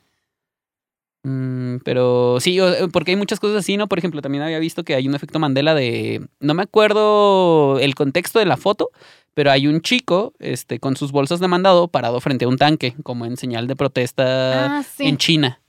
Mm, 1.22 1.76
pero 1.84 2.38
sí, 2.40 2.58
o- 2.60 2.88
porque 2.90 3.10
hay 3.12 3.16
muchas 3.16 3.40
cosas 3.40 3.58
así, 3.58 3.76
¿no? 3.76 3.88
Por 3.88 3.98
ejemplo, 3.98 4.22
también 4.22 4.42
había 4.42 4.58
visto 4.58 4.84
que 4.84 4.94
hay 4.94 5.06
un 5.06 5.14
efecto 5.14 5.38
Mandela 5.38 5.74
de, 5.74 6.26
no 6.40 6.54
me 6.54 6.62
acuerdo 6.62 7.78
el 7.78 7.94
contexto 7.94 8.38
de 8.38 8.46
la 8.46 8.56
foto, 8.56 8.88
pero 9.34 9.50
hay 9.50 9.66
un 9.66 9.80
chico, 9.82 10.32
este, 10.38 10.78
con 10.80 10.96
sus 10.96 11.12
bolsas 11.12 11.40
de 11.40 11.48
mandado 11.48 11.88
parado 11.88 12.20
frente 12.20 12.46
a 12.46 12.48
un 12.48 12.56
tanque, 12.56 12.94
como 13.02 13.26
en 13.26 13.36
señal 13.36 13.66
de 13.66 13.76
protesta 13.76 14.78
Ah, 14.78 14.82
sí. 14.82 15.04
en 15.06 15.18
China. 15.18 15.60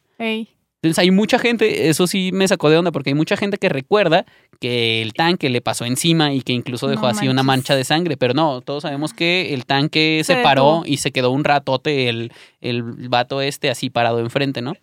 Entonces 0.84 0.98
hay 1.00 1.12
mucha 1.12 1.38
gente, 1.38 1.90
eso 1.90 2.08
sí 2.08 2.32
me 2.34 2.48
sacó 2.48 2.70
de 2.70 2.78
onda, 2.78 2.92
porque 2.92 3.12
hay 3.12 3.14
mucha 3.14 3.38
gente 3.38 3.58
que 3.58 3.70
recuerda 3.70 4.26
que 4.60 5.02
el 5.04 5.14
tanque 5.14 5.50
le 5.50 5.62
pasó 5.62 5.86
encima 5.86 6.34
y 6.34 6.42
que 6.42 6.54
incluso 6.54 6.88
dejó 6.88 7.04
No 7.04 7.10
así 7.10 7.28
una 7.28 7.44
mancha 7.44 7.76
de 7.76 7.84
sangre, 7.84 8.18
pero 8.18 8.34
no, 8.34 8.62
todos 8.62 8.82
sabemos 8.84 9.14
que 9.14 9.54
el 9.54 9.66
tanque 9.66 10.22
se, 10.26 10.36
Se 10.36 10.42
paró 10.44 10.82
y 10.86 10.98
se 10.98 11.12
quedó 11.12 11.30
un 11.32 11.44
ratote 11.44 12.10
el, 12.10 12.32
el 12.62 12.82
vato 13.10 13.42
este 13.42 13.70
así 13.70 13.90
parado 13.92 14.20
enfrente, 14.20 14.62
¿no? 14.62 14.74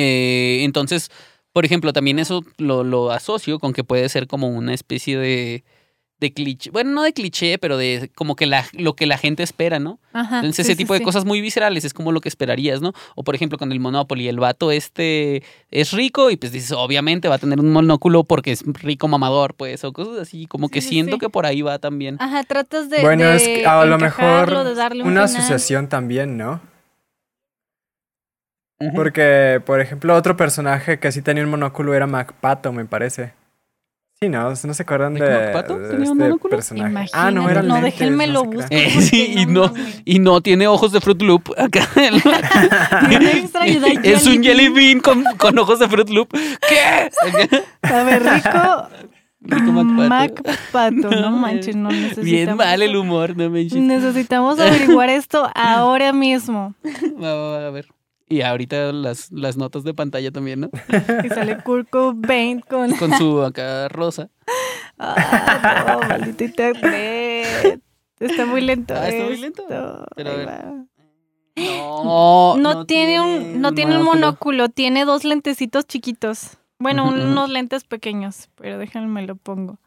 Eh, 0.00 0.64
entonces, 0.64 1.10
por 1.52 1.64
ejemplo, 1.64 1.92
también 1.92 2.20
eso 2.20 2.44
lo, 2.56 2.84
lo 2.84 3.10
asocio 3.10 3.58
con 3.58 3.72
que 3.72 3.82
puede 3.82 4.08
ser 4.08 4.28
como 4.28 4.48
una 4.48 4.72
especie 4.72 5.18
de, 5.18 5.64
de 6.20 6.32
cliché, 6.32 6.70
bueno, 6.70 6.90
no 6.90 7.02
de 7.02 7.12
cliché, 7.12 7.58
pero 7.58 7.76
de 7.76 8.10
como 8.14 8.36
que 8.36 8.46
la, 8.46 8.64
lo 8.74 8.94
que 8.94 9.06
la 9.06 9.18
gente 9.18 9.42
espera, 9.42 9.80
¿no? 9.80 9.98
Ajá, 10.12 10.36
Entonces, 10.36 10.56
sí, 10.56 10.62
ese 10.62 10.72
sí, 10.72 10.78
tipo 10.78 10.92
de 10.92 10.98
sí. 11.00 11.04
cosas 11.04 11.24
muy 11.24 11.40
viscerales 11.40 11.84
es 11.84 11.94
como 11.94 12.12
lo 12.12 12.20
que 12.20 12.28
esperarías, 12.28 12.80
¿no? 12.80 12.92
O 13.16 13.24
por 13.24 13.34
ejemplo, 13.34 13.58
con 13.58 13.72
el 13.72 13.80
Monopoly, 13.80 14.28
el 14.28 14.38
vato 14.38 14.70
este 14.70 15.42
es 15.70 15.92
rico 15.92 16.30
y 16.30 16.36
pues 16.36 16.52
dices, 16.52 16.70
obviamente 16.72 17.26
va 17.28 17.36
a 17.36 17.38
tener 17.38 17.58
un 17.58 17.72
monóculo 17.72 18.22
porque 18.22 18.52
es 18.52 18.62
rico 18.64 19.08
mamador, 19.08 19.54
pues, 19.54 19.82
o 19.82 19.92
cosas 19.92 20.18
así, 20.18 20.46
como 20.46 20.68
que 20.68 20.80
siento 20.80 21.14
sí. 21.16 21.20
que 21.20 21.28
por 21.28 21.44
ahí 21.44 21.62
va 21.62 21.80
también. 21.80 22.18
Ajá, 22.20 22.44
tratas 22.44 22.88
de. 22.90 23.00
bueno, 23.00 23.24
de 23.24 23.36
es 23.36 23.42
que 23.42 23.66
a 23.66 23.84
lo 23.84 23.98
mejor 23.98 24.64
de 24.64 24.74
darle 24.74 25.02
un 25.02 25.08
una 25.10 25.26
final. 25.26 25.40
asociación 25.42 25.88
también, 25.88 26.36
¿no? 26.36 26.60
Porque, 28.94 29.62
por 29.64 29.80
ejemplo, 29.80 30.14
otro 30.14 30.36
personaje 30.36 30.98
que 30.98 31.10
sí 31.10 31.22
tenía 31.22 31.44
un 31.44 31.50
monóculo 31.50 31.94
era 31.94 32.06
MacPato, 32.06 32.72
me 32.72 32.84
parece. 32.84 33.32
Sí, 34.20 34.28
¿no? 34.28 34.50
¿No 34.50 34.56
se 34.56 34.82
acuerdan 34.82 35.14
¿De 35.14 35.20
MacPato 35.20 35.78
de 35.78 35.90
tenía 35.90 36.10
un 36.10 36.18
este 36.18 36.28
monóculo? 36.28 36.56
personaje? 36.56 37.08
Ah, 37.12 37.30
no, 37.30 37.48
era 37.48 37.62
no, 37.62 37.80
déjenme 37.80 38.26
no 38.26 38.32
lo 38.32 38.50
crean. 38.50 38.56
busco. 38.56 38.68
Eh, 38.74 39.00
sí, 39.00 39.34
y 39.36 39.46
no 39.46 39.68
no, 39.68 39.74
y 40.04 40.18
no 40.18 40.40
tiene 40.40 40.66
ojos 40.66 40.90
de 40.90 41.00
Fruit 41.00 41.22
Loop 41.22 41.52
acá. 41.56 41.88
Es 44.02 44.26
un 44.26 44.42
jelly 44.42 44.68
bean 44.70 45.00
con, 45.00 45.22
con 45.36 45.56
ojos 45.58 45.78
de 45.78 45.88
Fruit 45.88 46.10
Loop. 46.10 46.32
¿Qué? 46.32 47.10
Sabe 47.82 48.18
rico. 48.18 48.88
Rico 49.40 49.72
MacPato. 49.72 50.42
MacPato, 50.42 51.10
no 51.20 51.30
manches, 51.36 51.76
no 51.76 51.90
necesitamos. 51.90 52.24
Bien 52.24 52.56
mal 52.56 52.82
el 52.82 52.96
humor, 52.96 53.36
no 53.36 53.48
me 53.50 53.64
Necesitamos 53.64 54.58
averiguar 54.58 55.10
esto 55.10 55.48
ahora 55.54 56.12
mismo. 56.12 56.74
Va, 57.22 57.34
va, 57.34 57.60
va, 57.60 57.66
a 57.68 57.70
ver. 57.70 57.86
Y 58.28 58.42
ahorita 58.42 58.92
las, 58.92 59.32
las 59.32 59.56
notas 59.56 59.84
de 59.84 59.94
pantalla 59.94 60.30
también, 60.30 60.60
¿no? 60.60 60.70
Y 61.24 61.28
sale 61.28 61.58
Kurt 61.62 61.88
Cobain 61.88 62.60
con. 62.60 62.94
Con 62.96 63.12
su 63.14 63.42
acá 63.44 63.88
rosa. 63.88 64.28
Ah, 64.98 66.00
no, 66.00 66.08
maldito 66.08 66.44
internet. 66.44 67.80
Está 68.20 68.46
muy 68.46 68.60
lento. 68.60 68.94
Ah, 68.96 69.08
está 69.08 69.24
muy 69.24 69.36
lento. 69.38 69.64
Pero 70.16 70.30
a 70.30 70.34
ver. 70.34 70.48
No, 71.56 72.56
No, 72.56 72.86
tiene 72.86 73.20
un, 73.20 73.60
no 73.60 73.72
tiene 73.72 73.96
un 73.96 74.04
monóculo, 74.04 74.68
tiene 74.68 75.04
dos 75.04 75.24
lentecitos 75.24 75.86
chiquitos. 75.86 76.58
Bueno, 76.78 77.08
unos 77.08 77.50
lentes 77.50 77.84
pequeños, 77.84 78.48
pero 78.54 78.78
déjenme 78.78 79.26
lo 79.26 79.34
pongo. 79.34 79.78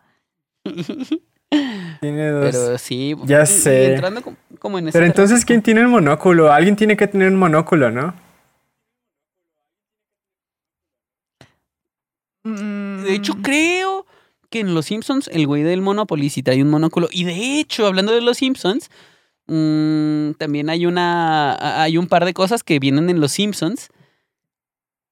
Tiene 2.01 2.29
dos. 2.31 2.51
Pero 2.51 2.77
sí. 2.77 3.15
Ya 3.25 3.45
sé. 3.45 3.93
entrando 3.93 4.21
como, 4.21 4.37
como 4.59 4.79
en 4.79 4.89
ese 4.89 4.97
Pero 4.97 5.05
entonces, 5.05 5.45
¿quién 5.45 5.61
tiene 5.61 5.85
un 5.85 5.91
monóculo? 5.91 6.51
Alguien 6.51 6.75
tiene 6.75 6.97
que 6.97 7.07
tener 7.07 7.29
un 7.29 7.37
monóculo, 7.37 7.91
¿no? 7.91 8.13
Mm, 12.43 13.03
De 13.03 13.13
hecho, 13.15 13.33
creo 13.41 14.05
que 14.49 14.59
en 14.59 14.73
Los 14.73 14.87
Simpsons 14.87 15.29
el 15.31 15.47
güey 15.47 15.63
del 15.63 15.81
Monopoly 15.81 16.29
sí 16.29 16.43
trae 16.43 16.61
un 16.61 16.69
monóculo. 16.69 17.07
Y 17.11 17.23
de 17.23 17.59
hecho, 17.59 17.87
hablando 17.87 18.11
de 18.11 18.21
Los 18.21 18.37
Simpsons, 18.37 18.89
mm, 19.47 20.31
también 20.37 20.69
hay 20.69 20.85
una 20.85 21.81
hay 21.81 21.97
un 21.97 22.07
par 22.07 22.25
de 22.25 22.33
cosas 22.33 22.63
que 22.63 22.79
vienen 22.79 23.09
en 23.09 23.21
Los 23.21 23.31
Simpsons, 23.31 23.89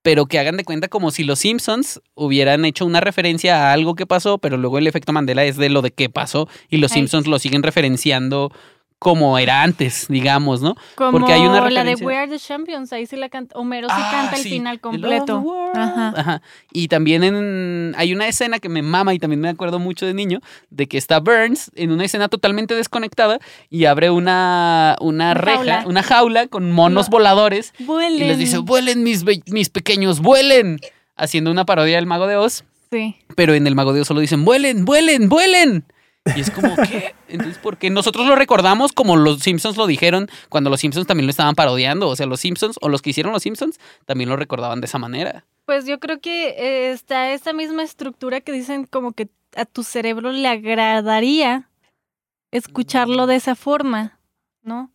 pero 0.02 0.26
que 0.26 0.38
hagan 0.38 0.56
de 0.56 0.64
cuenta 0.64 0.88
como 0.88 1.10
si 1.10 1.24
Los 1.24 1.40
Simpsons 1.40 2.00
hubieran 2.14 2.64
hecho 2.64 2.84
una 2.86 3.00
referencia 3.00 3.68
a 3.68 3.72
algo 3.72 3.94
que 3.94 4.06
pasó, 4.06 4.38
pero 4.38 4.56
luego 4.56 4.78
el 4.78 4.86
efecto 4.86 5.12
Mandela 5.12 5.44
es 5.44 5.56
de 5.56 5.68
lo 5.70 5.82
de 5.82 5.90
qué 5.90 6.08
pasó 6.10 6.48
y 6.68 6.78
Los 6.78 6.92
Ay. 6.92 6.98
Simpsons 6.98 7.26
lo 7.26 7.38
siguen 7.38 7.62
referenciando 7.62 8.50
como 9.00 9.38
era 9.38 9.62
antes, 9.62 10.06
digamos, 10.08 10.60
¿no? 10.60 10.76
como 10.94 11.12
porque 11.12 11.32
hay 11.32 11.40
una 11.40 11.68
la 11.70 11.84
de 11.84 11.94
We 11.96 12.14
Are 12.16 12.28
the 12.30 12.38
Champions, 12.38 12.92
ahí 12.92 13.06
sí 13.06 13.16
la 13.16 13.30
canta, 13.30 13.58
Homero 13.58 13.88
sí 13.88 13.94
Ah, 13.96 14.08
canta 14.12 14.36
el 14.36 14.42
final 14.42 14.78
completo. 14.78 15.42
Ajá. 15.74 16.12
Ajá. 16.14 16.42
Y 16.70 16.88
también 16.88 17.24
en, 17.24 17.94
hay 17.96 18.12
una 18.12 18.28
escena 18.28 18.58
que 18.58 18.68
me 18.68 18.82
mama 18.82 19.14
y 19.14 19.18
también 19.18 19.40
me 19.40 19.48
acuerdo 19.48 19.78
mucho 19.78 20.04
de 20.04 20.12
niño, 20.12 20.40
de 20.68 20.86
que 20.86 20.98
está 20.98 21.18
Burns 21.18 21.72
en 21.76 21.92
una 21.92 22.04
escena 22.04 22.28
totalmente 22.28 22.74
desconectada 22.74 23.38
y 23.70 23.86
abre 23.86 24.10
una, 24.10 24.96
una 25.00 25.30
Una 25.30 25.34
reja, 25.34 25.56
jaula. 25.56 25.84
una 25.86 26.02
jaula 26.02 26.46
con 26.48 26.70
monos 26.70 27.06
No. 27.06 27.10
voladores 27.12 27.72
Vuelen. 27.78 28.22
y 28.22 28.28
les 28.28 28.36
dice, 28.38 28.58
vuelen 28.58 29.02
mis, 29.02 29.24
mis 29.46 29.70
pequeños, 29.70 30.20
vuelen, 30.20 30.78
haciendo 31.16 31.50
una 31.50 31.64
parodia 31.64 31.96
del 31.96 32.06
Mago 32.06 32.26
de 32.26 32.36
Oz, 32.36 32.64
Sí. 32.90 33.16
pero 33.34 33.54
en 33.54 33.66
el 33.66 33.74
Mago 33.74 33.94
de 33.94 34.02
Oz 34.02 34.08
solo 34.08 34.20
dicen, 34.20 34.44
vuelen, 34.44 34.84
vuelen, 34.84 35.30
vuelen. 35.30 35.84
Y 36.36 36.40
es 36.40 36.50
como, 36.50 36.76
¿qué? 36.76 37.14
Entonces, 37.28 37.58
porque 37.62 37.88
nosotros 37.90 38.26
lo 38.26 38.36
recordamos 38.36 38.92
como 38.92 39.16
los 39.16 39.40
Simpsons 39.40 39.76
lo 39.76 39.86
dijeron 39.86 40.28
cuando 40.48 40.68
los 40.68 40.80
Simpsons 40.80 41.06
también 41.06 41.26
lo 41.26 41.30
estaban 41.30 41.54
parodiando. 41.54 42.08
O 42.08 42.16
sea, 42.16 42.26
los 42.26 42.40
Simpsons 42.40 42.76
o 42.80 42.88
los 42.88 43.02
que 43.02 43.10
hicieron 43.10 43.32
los 43.32 43.42
Simpsons 43.42 43.78
también 44.04 44.28
lo 44.28 44.36
recordaban 44.36 44.80
de 44.80 44.86
esa 44.86 44.98
manera. 44.98 45.46
Pues 45.64 45.86
yo 45.86 45.98
creo 45.98 46.20
que 46.20 46.48
eh, 46.50 46.90
está 46.92 47.32
esa 47.32 47.52
misma 47.52 47.82
estructura 47.82 48.40
que 48.40 48.52
dicen 48.52 48.84
como 48.84 49.12
que 49.12 49.28
a 49.56 49.64
tu 49.64 49.82
cerebro 49.82 50.32
le 50.32 50.46
agradaría 50.46 51.68
escucharlo 52.50 53.26
de 53.26 53.36
esa 53.36 53.54
forma, 53.54 54.18
¿no? 54.62 54.90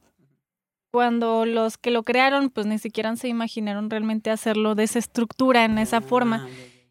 Cuando 0.91 1.45
los 1.45 1.77
que 1.77 1.91
lo 1.91 2.03
crearon, 2.03 2.49
pues 2.49 2.65
ni 2.67 2.77
siquiera 2.77 3.13
se 3.15 3.27
imaginaron 3.27 3.89
realmente 3.89 4.29
hacerlo 4.29 4.75
de 4.75 4.83
esa 4.83 4.99
estructura, 4.99 5.65
en 5.65 5.77
esa 5.77 6.01
forma. 6.01 6.47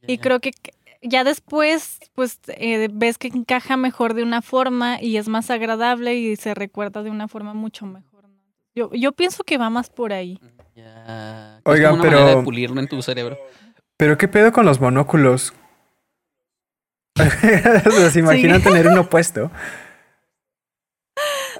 Y 0.07 0.18
creo 0.18 0.40
que 0.40 0.51
ya 1.06 1.24
después, 1.24 1.98
pues 2.14 2.40
eh, 2.48 2.88
ves 2.92 3.18
que 3.18 3.28
encaja 3.28 3.76
mejor 3.76 4.14
de 4.14 4.22
una 4.22 4.42
forma 4.42 5.00
y 5.00 5.16
es 5.16 5.28
más 5.28 5.50
agradable 5.50 6.14
y 6.14 6.36
se 6.36 6.54
recuerda 6.54 7.02
de 7.02 7.10
una 7.10 7.28
forma 7.28 7.54
mucho 7.54 7.86
mejor. 7.86 8.24
Yo, 8.74 8.90
yo 8.92 9.12
pienso 9.12 9.44
que 9.44 9.56
va 9.58 9.70
más 9.70 9.90
por 9.90 10.12
ahí. 10.12 10.40
Ya. 10.74 11.56
Es 11.58 11.62
Oigan, 11.64 11.90
como 11.92 12.02
una 12.02 12.10
pero- 12.10 12.20
manera 12.22 12.38
de 12.38 12.44
pulirlo 12.44 12.80
en 12.80 12.88
tu 12.88 13.00
cerebro. 13.02 13.38
Pero 13.96 14.18
¿qué 14.18 14.26
pedo 14.26 14.52
con 14.52 14.66
los 14.66 14.80
monóculos? 14.80 15.54
¿Se 18.10 18.18
imaginan 18.18 18.60
Sí. 18.60 18.64
tener 18.68 18.88
uno 18.88 19.08
puesto? 19.08 19.50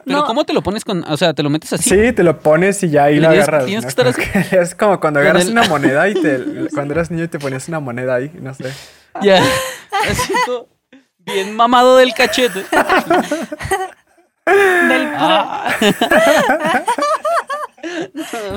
Pero 0.05 0.19
No. 0.19 0.25
¿cómo 0.27 0.45
te 0.45 0.53
lo 0.53 0.63
pones 0.63 0.85
con...? 0.85 1.05
O 1.05 1.17
sea, 1.17 1.33
¿te 1.33 1.43
lo 1.43 1.49
metes 1.51 1.73
así? 1.73 1.89
Sí, 1.91 2.13
te 2.13 2.25
lo 2.25 2.41
pones 2.41 2.83
y 2.83 2.91
ya 2.91 3.05
ahí 3.05 3.21
lo 3.21 3.29
agarras. 3.29 3.65
tienes 3.67 3.85
¿no? 3.85 3.87
que 3.87 4.11
estar 4.11 4.33
Como 4.35 4.49
que 4.51 4.59
es 4.61 4.75
como 4.75 5.01
cuando 5.01 5.21
agarras 5.21 5.45
el- 5.47 5.53
una 5.53 5.63
moneda 5.69 6.09
y 6.09 6.15
te... 6.15 6.69
Cuando 6.75 6.93
eras 6.95 7.11
niño 7.11 7.25
y 7.25 7.29
te 7.29 7.39
ponías 7.39 7.69
una 7.69 7.81
moneda 7.81 8.17
ahí, 8.17 8.31
no 8.41 8.53
sé. 8.53 8.73
Ya. 9.23 9.43
Así 10.11 10.33
todo 10.47 10.69
bien 11.19 11.55
mamado 11.57 11.97
del 11.97 12.13
cachete. 12.15 12.65
Del 14.47 15.09
Ah. 15.17 15.75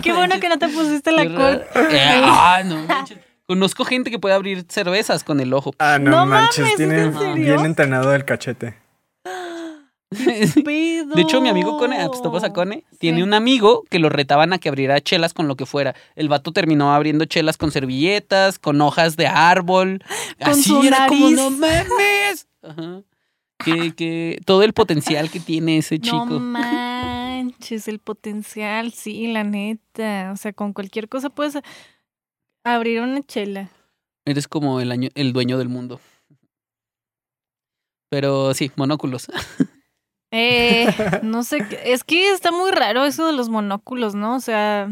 Qué 0.02 0.13
bueno 0.13 0.39
que 0.39 0.50
no 0.50 0.58
te 0.60 0.67
pusiste 0.67 1.12
la 1.12 1.24
corte. 1.26 1.65
Eh, 1.91 2.22
ah, 2.24 2.62
no 2.65 2.78
manches. 2.84 3.20
Conozco 3.46 3.86
gente 3.86 4.12
que 4.12 4.20
puede 4.20 4.36
abrir 4.36 4.65
cervezas 4.67 5.24
con 5.24 5.39
el 5.39 5.54
ojo. 5.54 5.74
Ah, 5.80 5.98
no, 6.00 6.12
No 6.12 6.26
manches, 6.26 6.60
mames, 6.60 6.72
¿es 6.72 6.78
tiene 6.78 7.02
en 7.04 7.13
serio? 7.17 7.34
bien 7.36 7.65
entrenado 7.65 8.13
el 8.13 8.26
cachete. 8.26 8.78
De 10.10 11.22
hecho, 11.22 11.41
mi 11.41 11.50
amigo 11.50 11.78
Cone, 11.78 11.98
ah, 12.00 12.08
pues 12.08 12.22
topas 12.22 12.43
a 12.46 12.54
Cone, 12.54 12.86
tiene 13.00 13.24
un 13.24 13.34
amigo 13.34 13.84
que 13.89 14.00
lo 14.00 14.08
retaban 14.10 14.54
a 14.54 14.58
que 14.58 14.70
abriera 14.70 15.02
chelas 15.02 15.34
con 15.34 15.48
lo 15.50 15.56
que 15.58 15.65
fuera. 15.65 15.96
El 16.15 16.30
vato 16.30 16.54
terminó 16.54 16.93
abriendo 16.93 17.26
chelas 17.26 17.58
con 17.58 17.72
servilletas, 17.72 18.58
con 18.58 18.80
hojas 18.82 19.17
de 19.17 19.28
árbol. 19.28 20.02
Con 20.39 20.50
Así 20.52 20.63
su 20.63 20.82
era 20.84 21.08
como, 21.08 21.30
no 21.32 21.50
mames. 21.52 22.48
Ajá. 22.62 23.02
Que, 23.65 23.93
que 23.96 24.39
todo 24.46 24.62
el 24.63 24.72
potencial 24.74 25.30
que 25.32 25.39
tiene 25.39 25.80
ese 25.80 25.96
No 25.98 26.02
chico. 26.04 26.39
manches, 26.39 27.88
el 27.88 27.98
potencial, 28.00 28.93
sí, 28.93 29.28
la 29.28 29.43
neta. 29.43 30.32
O 30.32 30.38
sea, 30.38 30.54
con 30.54 30.74
cualquier 30.74 31.10
cosa 31.10 31.30
puedes 31.32 31.58
abrir 32.63 33.02
una 33.02 33.22
chela. 33.24 33.70
Eres 34.26 34.48
como 34.48 34.80
el, 34.80 34.91
año- 34.91 35.10
el 35.15 35.34
dueño 35.34 35.58
del 35.58 35.70
mundo. 35.70 36.00
Pero 38.10 38.54
sí, 38.54 38.72
monóculos. 38.76 39.28
Eh, 40.32 40.88
no 41.24 41.44
sé, 41.44 41.66
qué- 41.68 41.94
es 41.94 42.04
que 42.04 42.32
está 42.32 42.52
muy 42.52 42.72
raro 42.72 43.06
eso 43.06 43.26
de 43.28 43.34
los 43.34 43.50
monóculos, 43.50 44.16
¿no? 44.16 44.36
O 44.36 44.40
sea... 44.40 44.90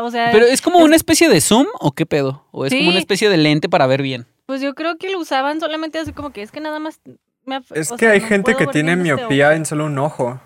O 0.00 0.10
sea, 0.10 0.28
Pero 0.32 0.44
es 0.44 0.60
como 0.60 0.80
una 0.80 0.96
especie 0.96 1.30
de 1.30 1.40
zoom 1.40 1.66
o 1.80 1.92
qué 1.92 2.04
pedo? 2.04 2.44
¿O 2.50 2.66
es 2.66 2.74
como 2.74 2.90
una 2.90 2.98
especie 2.98 3.30
de 3.30 3.38
lente 3.38 3.70
para 3.70 3.86
ver 3.86 4.02
bien? 4.02 4.26
pues 4.44 4.60
yo 4.60 4.74
creo 4.74 4.98
que 4.98 5.10
lo 5.10 5.18
usaban 5.18 5.60
solamente 5.60 5.98
así 5.98 6.12
como 6.12 6.30
que 6.30 6.42
es 6.42 6.50
que 6.52 6.60
nada 6.60 6.78
más... 6.78 7.00
me 7.46 7.56
Es 7.70 7.90
que 7.90 7.96
sea, 7.96 8.10
hay 8.10 8.20
no 8.20 8.26
gente 8.26 8.54
que 8.54 8.66
tiene 8.66 8.92
este 8.92 9.02
miopía 9.02 9.54
en 9.54 9.64
solo 9.64 9.86
un 9.86 9.96
ojo. 9.98 10.38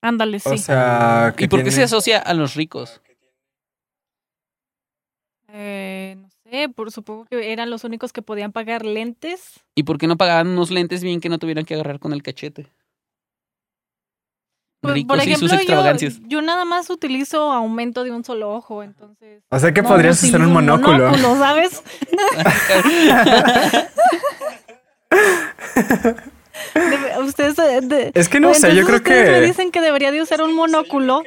Ándale, 0.00 0.40
sí. 0.40 0.48
O 0.48 0.56
sea, 0.56 1.34
¿Y 1.36 1.48
por 1.48 1.62
qué 1.62 1.70
se 1.70 1.82
asocia 1.82 2.18
a 2.18 2.32
los 2.32 2.54
ricos? 2.54 3.02
Eh, 5.48 6.16
no 6.18 6.28
sé, 6.50 6.68
por 6.68 6.90
supongo 6.92 7.24
que 7.26 7.52
eran 7.52 7.70
los 7.70 7.84
únicos 7.84 8.12
que 8.12 8.22
podían 8.22 8.52
pagar 8.52 8.84
lentes. 8.84 9.60
¿Y 9.74 9.82
por 9.84 9.98
qué 9.98 10.06
no 10.06 10.16
pagaban 10.16 10.48
unos 10.48 10.70
lentes 10.70 11.02
bien 11.02 11.20
que 11.20 11.28
no 11.28 11.38
tuvieran 11.38 11.64
que 11.64 11.74
agarrar 11.74 11.98
con 11.98 12.12
el 12.12 12.22
cachete? 12.22 12.66
Por, 14.80 14.92
Ricos 14.92 15.16
por 15.16 15.26
y 15.26 15.34
sus 15.34 15.44
ejemplo, 15.44 15.48
yo, 15.48 15.54
extravagancias. 15.56 16.20
yo 16.26 16.42
nada 16.42 16.66
más 16.66 16.90
utilizo 16.90 17.50
aumento 17.52 18.04
de 18.04 18.10
un 18.10 18.22
solo 18.22 18.52
ojo, 18.52 18.82
entonces. 18.82 19.42
O 19.50 19.58
sea 19.58 19.72
que 19.72 19.80
no 19.80 19.88
podrías 19.88 20.18
hacer 20.18 20.28
utilizo 20.42 20.46
un 20.48 20.52
monóculo. 20.52 21.14
¿sabes? 21.38 21.82
De- 26.74 27.18
ustedes. 27.22 27.58
eh, 27.58 27.80
de- 27.82 28.12
Es 28.14 28.28
que 28.28 28.40
no 28.40 28.52
sé, 28.54 28.74
yo 28.74 28.84
creo 28.84 28.96
ustedes 28.98 29.28
me 29.28 29.40
que 29.40 29.46
dicen 29.46 29.70
que 29.70 29.80
debería 29.80 30.12
de 30.12 30.22
usar 30.22 30.42
un 30.42 30.54
monóculo. 30.54 31.22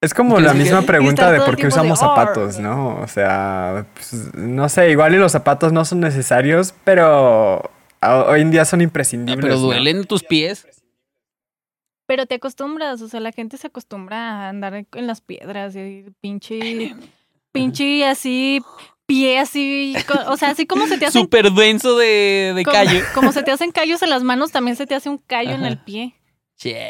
Es 0.00 0.14
como 0.14 0.36
¿Crees 0.36 0.46
la 0.46 0.54
misma 0.54 0.82
pregunta 0.82 1.30
de 1.30 1.40
por 1.40 1.56
qué 1.56 1.62
de, 1.62 1.68
usamos 1.68 1.98
zapatos, 1.98 2.58
¿no? 2.58 3.00
O 3.00 3.06
sea, 3.08 3.86
pues, 3.94 4.34
no 4.34 4.68
sé, 4.68 4.90
igual 4.90 5.14
y 5.14 5.18
los 5.18 5.32
zapatos 5.32 5.72
no 5.72 5.84
son 5.84 6.00
necesarios, 6.00 6.74
pero 6.84 7.70
hoy 8.02 8.40
en 8.40 8.50
día 8.50 8.64
son 8.64 8.80
Ah, 8.80 8.84
imprescindibles. 8.84 9.44
pero 9.44 9.56
¿no? 9.56 9.60
duelen 9.60 10.04
tus 10.04 10.22
pies. 10.22 10.66
Pero 12.06 12.26
te 12.26 12.36
acostumbras, 12.36 13.02
o 13.02 13.08
sea, 13.08 13.20
la 13.20 13.30
gente 13.30 13.56
se 13.56 13.68
acostumbra 13.68 14.16
a 14.16 14.48
andar 14.48 14.74
en 14.74 15.06
las 15.06 15.20
piedras 15.20 15.76
y 15.76 16.06
pinche. 16.20 16.96
Pinche 17.52 18.04
así. 18.06 18.62
Pie 19.06 19.38
así. 19.38 19.94
O 20.28 20.36
sea, 20.36 20.50
así 20.50 20.66
como 20.66 20.86
se 20.86 20.96
te 20.98 21.06
hacen. 21.06 21.22
Súper 21.22 21.52
denso 21.52 21.96
de, 21.96 22.52
de 22.54 22.64
como, 22.64 22.74
callo. 22.74 23.00
como 23.14 23.32
se 23.32 23.42
te 23.42 23.50
hacen 23.50 23.70
callos 23.70 24.02
en 24.02 24.10
las 24.10 24.22
manos, 24.22 24.50
también 24.50 24.76
se 24.76 24.86
te 24.86 24.94
hace 24.94 25.08
un 25.08 25.18
callo 25.18 25.50
en 25.52 25.64
el 25.64 25.78
pie. 25.78 26.14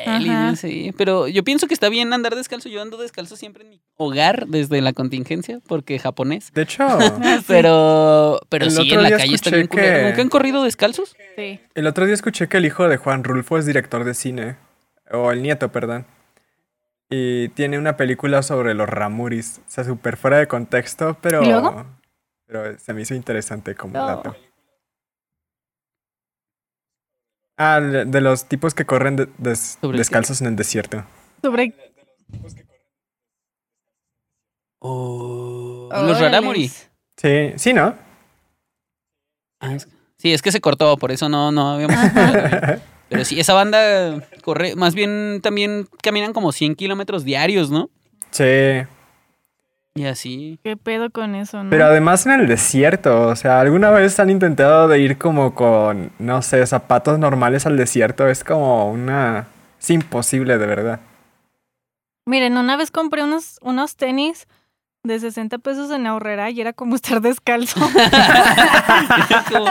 Ajá. 0.07 0.57
sí. 0.57 0.93
Pero 0.99 1.29
yo 1.29 1.45
pienso 1.45 1.67
que 1.69 1.75
está 1.75 1.89
bien 1.89 2.13
andar 2.13 2.35
descalzo. 2.35 2.69
Yo 2.69 2.83
ando 2.83 2.97
descalzo 2.97 3.37
siempre 3.37 3.63
en 3.65 3.71
mi 3.71 3.81
hogar 3.97 4.47
desde 4.49 4.81
la 4.81 4.93
contingencia, 4.93 5.61
porque 5.69 5.99
japonés. 5.99 6.53
De 6.53 6.63
hecho, 6.63 6.87
Pero, 7.47 8.41
pero 8.49 8.65
El 8.65 8.71
sí, 8.73 8.81
otro 8.83 8.97
en 8.97 9.03
la 9.03 9.09
día 9.11 9.19
calle 9.19 9.35
está 9.35 9.49
escuché 9.51 9.57
bien 9.57 9.67
culero. 9.69 9.97
que- 9.99 10.03
¿Nunca 10.09 10.23
han 10.23 10.29
corrido 10.29 10.63
descalzos? 10.65 11.15
Sí. 11.37 11.61
el 11.75 11.87
otro 11.87 12.05
día 12.05 12.15
escuché 12.15 12.49
que 12.49 12.57
el 12.57 12.67
hijo 12.67 12.89
de 12.89 12.97
Juan 12.97 13.23
Rulfo 13.25 13.59
es 13.59 13.67
director 13.67 14.05
de 14.05 14.15
cine. 14.15 14.57
O 15.13 15.31
el 15.33 15.43
nieto, 15.43 15.71
perdón. 15.73 16.07
Y 17.09 17.49
tiene 17.51 17.79
una 17.79 17.97
película 17.97 18.43
sobre 18.43 18.75
los 18.75 18.89
ramuris. 18.89 19.59
O 19.59 19.71
sea, 19.71 19.85
súper 19.85 20.17
fuera 20.17 20.39
de 20.39 20.47
contexto, 20.47 21.17
pero. 21.21 21.43
¿Y 21.43 21.47
luego? 21.47 21.87
Pero 22.47 22.79
se 22.79 22.93
me 22.95 23.03
hizo 23.03 23.15
interesante 23.15 23.75
como 23.75 23.95
No. 23.95 24.07
dato. 24.07 24.37
Ah, 27.63 27.79
de 27.81 28.21
los 28.23 28.47
tipos 28.47 28.73
que 28.73 28.87
corren 28.87 29.17
de- 29.17 29.29
des- 29.37 29.77
descalzos 29.83 30.41
en 30.41 30.47
el 30.47 30.57
desierto. 30.57 31.05
Sobre. 31.43 31.75
Los 35.91 35.91
Órales. 35.93 36.21
raramuri. 36.21 36.69
Sí, 37.17 37.53
sí, 37.57 37.73
¿no? 37.75 37.95
Ah, 39.61 39.75
es- 39.75 39.89
Sí, 40.17 40.33
es 40.33 40.43
que 40.43 40.53
se 40.53 40.61
cortó, 40.61 40.97
por 40.99 41.13
eso 41.13 41.29
no, 41.29 41.51
no 41.53 41.73
habíamos. 41.73 41.97
Pero 43.09 43.25
sí, 43.25 43.41
esa 43.41 43.55
banda 43.55 44.23
corre, 44.43 44.77
más 44.77 44.95
bien 44.95 45.41
también 45.43 45.87
caminan 46.03 46.33
como 46.33 46.53
100 46.53 46.77
kilómetros 46.77 47.25
diarios, 47.25 47.71
¿no? 47.71 47.91
Sí. 48.31 48.45
Y 49.95 50.05
así. 50.07 50.59
¿Qué 50.63 50.77
pedo 50.77 51.11
con 51.11 51.35
eso, 51.35 51.63
no? 51.63 51.71
Pero 51.71 51.87
además 51.87 52.25
en 52.27 52.33
el 52.33 52.47
desierto, 52.47 53.29
o 53.29 53.37
sea, 53.37 53.61
¿alguna 53.61 53.91
vez 53.91 54.21
han 54.21 54.31
intentado 54.31 54.87
de 54.89 55.01
ir 55.01 55.19
como 55.19 55.55
con, 55.55 56.13
no 56.19 56.43
sé, 56.43 56.65
zapatos 56.67 57.19
normales 57.19 57.67
al 57.67 57.77
desierto? 57.77 58.29
Es 58.29 58.45
como 58.45 58.91
una... 58.91 59.49
Es 59.81 59.91
imposible, 59.91 60.59
de 60.59 60.67
verdad. 60.67 61.01
Miren, 62.27 62.57
una 62.57 62.77
vez 62.77 62.91
compré 62.91 63.25
unos, 63.25 63.59
unos 63.63 63.97
tenis 63.97 64.47
de 65.03 65.19
60 65.19 65.59
pesos 65.59 65.91
en 65.91 66.07
ahorrera 66.07 66.51
y 66.51 66.61
era 66.61 66.73
como 66.73 66.95
estar 66.95 67.21
descalzo. 67.21 67.81
Como 69.51 69.71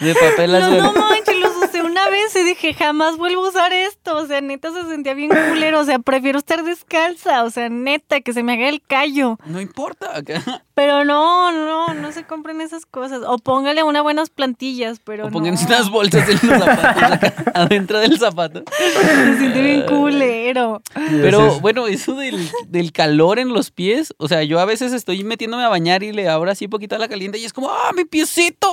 de 0.00 0.14
papel 0.14 0.52
no, 0.52 0.58
azul. 0.58 0.78
no 0.78 0.92
manches, 0.94 1.38
los 1.38 1.51
una 1.92 2.08
vez 2.08 2.34
y 2.36 2.42
dije, 2.42 2.72
jamás 2.72 3.18
vuelvo 3.18 3.44
a 3.44 3.48
usar 3.50 3.72
esto. 3.72 4.16
O 4.16 4.26
sea, 4.26 4.40
neta 4.40 4.72
se 4.72 4.88
sentía 4.88 5.12
bien 5.14 5.28
culero. 5.30 5.80
O 5.80 5.84
sea, 5.84 5.98
prefiero 5.98 6.38
estar 6.38 6.64
descalza. 6.64 7.44
O 7.44 7.50
sea, 7.50 7.68
neta, 7.68 8.20
que 8.22 8.32
se 8.32 8.42
me 8.42 8.54
haga 8.54 8.68
el 8.68 8.80
callo. 8.82 9.38
No 9.44 9.60
importa. 9.60 10.22
Pero 10.74 11.04
no, 11.04 11.52
no, 11.52 11.92
no 11.92 12.12
se 12.12 12.24
compren 12.24 12.62
esas 12.62 12.86
cosas. 12.86 13.20
O 13.26 13.36
póngale 13.36 13.82
unas 13.82 14.02
buenas 14.02 14.30
plantillas, 14.30 15.00
pero 15.04 15.26
O 15.26 15.30
pónganse 15.30 15.64
no. 15.68 15.76
unas 15.76 15.90
bolsas 15.90 16.26
en 16.26 16.48
los 16.48 16.58
zapatos 16.64 16.84
acá, 16.84 17.34
adentro 17.54 18.00
del 18.00 18.18
zapato. 18.18 18.64
Se 18.78 19.38
siente 19.38 19.60
bien 19.60 19.82
culero. 19.82 20.80
Pero 20.94 21.60
bueno, 21.60 21.88
eso 21.88 22.14
del, 22.14 22.48
del 22.68 22.90
calor 22.90 23.38
en 23.38 23.50
los 23.52 23.70
pies, 23.70 24.14
o 24.16 24.28
sea, 24.28 24.42
yo 24.44 24.60
a 24.60 24.64
veces 24.64 24.94
estoy 24.94 25.22
metiéndome 25.24 25.62
a 25.62 25.68
bañar 25.68 26.02
y 26.02 26.12
le 26.12 26.26
abro 26.26 26.50
así 26.50 26.68
poquito 26.68 26.96
a 26.96 26.98
la 26.98 27.08
caliente 27.08 27.36
y 27.38 27.44
es 27.44 27.52
como, 27.52 27.68
¡ah, 27.70 27.90
mi 27.94 28.06
piecito! 28.06 28.66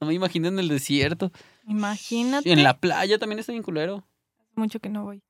No 0.00 0.06
me 0.06 0.14
imagino 0.14 0.46
en 0.46 0.60
el 0.60 0.68
desierto. 0.68 1.32
Imagínate. 1.66 2.50
En 2.52 2.62
la 2.62 2.76
playa 2.78 3.18
también 3.18 3.38
está 3.38 3.52
bien 3.52 3.62
culero. 3.62 4.04
Mucho 4.54 4.80
que 4.80 4.88
no 4.88 5.04
voy. 5.04 5.22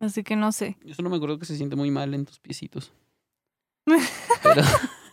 Así 0.00 0.22
que 0.24 0.36
no 0.36 0.50
sé. 0.52 0.76
Yo 0.84 0.94
solo 0.94 1.10
me 1.10 1.16
acuerdo 1.16 1.38
que 1.38 1.44
se 1.46 1.56
siente 1.56 1.76
muy 1.76 1.90
mal 1.90 2.12
en 2.14 2.24
tus 2.24 2.38
piecitos. 2.40 2.92
Pero, 4.42 4.62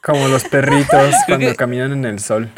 Como 0.03 0.27
los 0.27 0.43
perritos 0.45 1.13
cuando 1.27 1.47
que- 1.49 1.55
caminan 1.55 1.91
en 1.91 2.05
el 2.05 2.19
sol. 2.19 2.49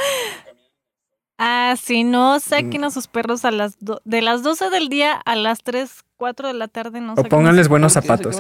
Ah, 1.37 1.75
sí, 1.81 2.03
no 2.03 2.37
Mm. 2.37 2.39
saquen 2.39 2.83
a 2.83 2.91
sus 2.91 3.07
perros 3.07 3.45
a 3.45 3.51
las 3.51 3.79
do- 3.79 4.01
de 4.05 4.21
las 4.21 4.43
12 4.43 4.69
del 4.69 4.89
día 4.89 5.13
a 5.13 5.35
las 5.35 5.63
3, 5.63 6.03
4 6.17 6.47
de 6.47 6.53
la 6.53 6.67
tarde. 6.67 7.01
No 7.01 7.13
O 7.13 7.23
pónganles 7.23 7.67
buenos 7.67 7.93
zapatos. 7.93 8.37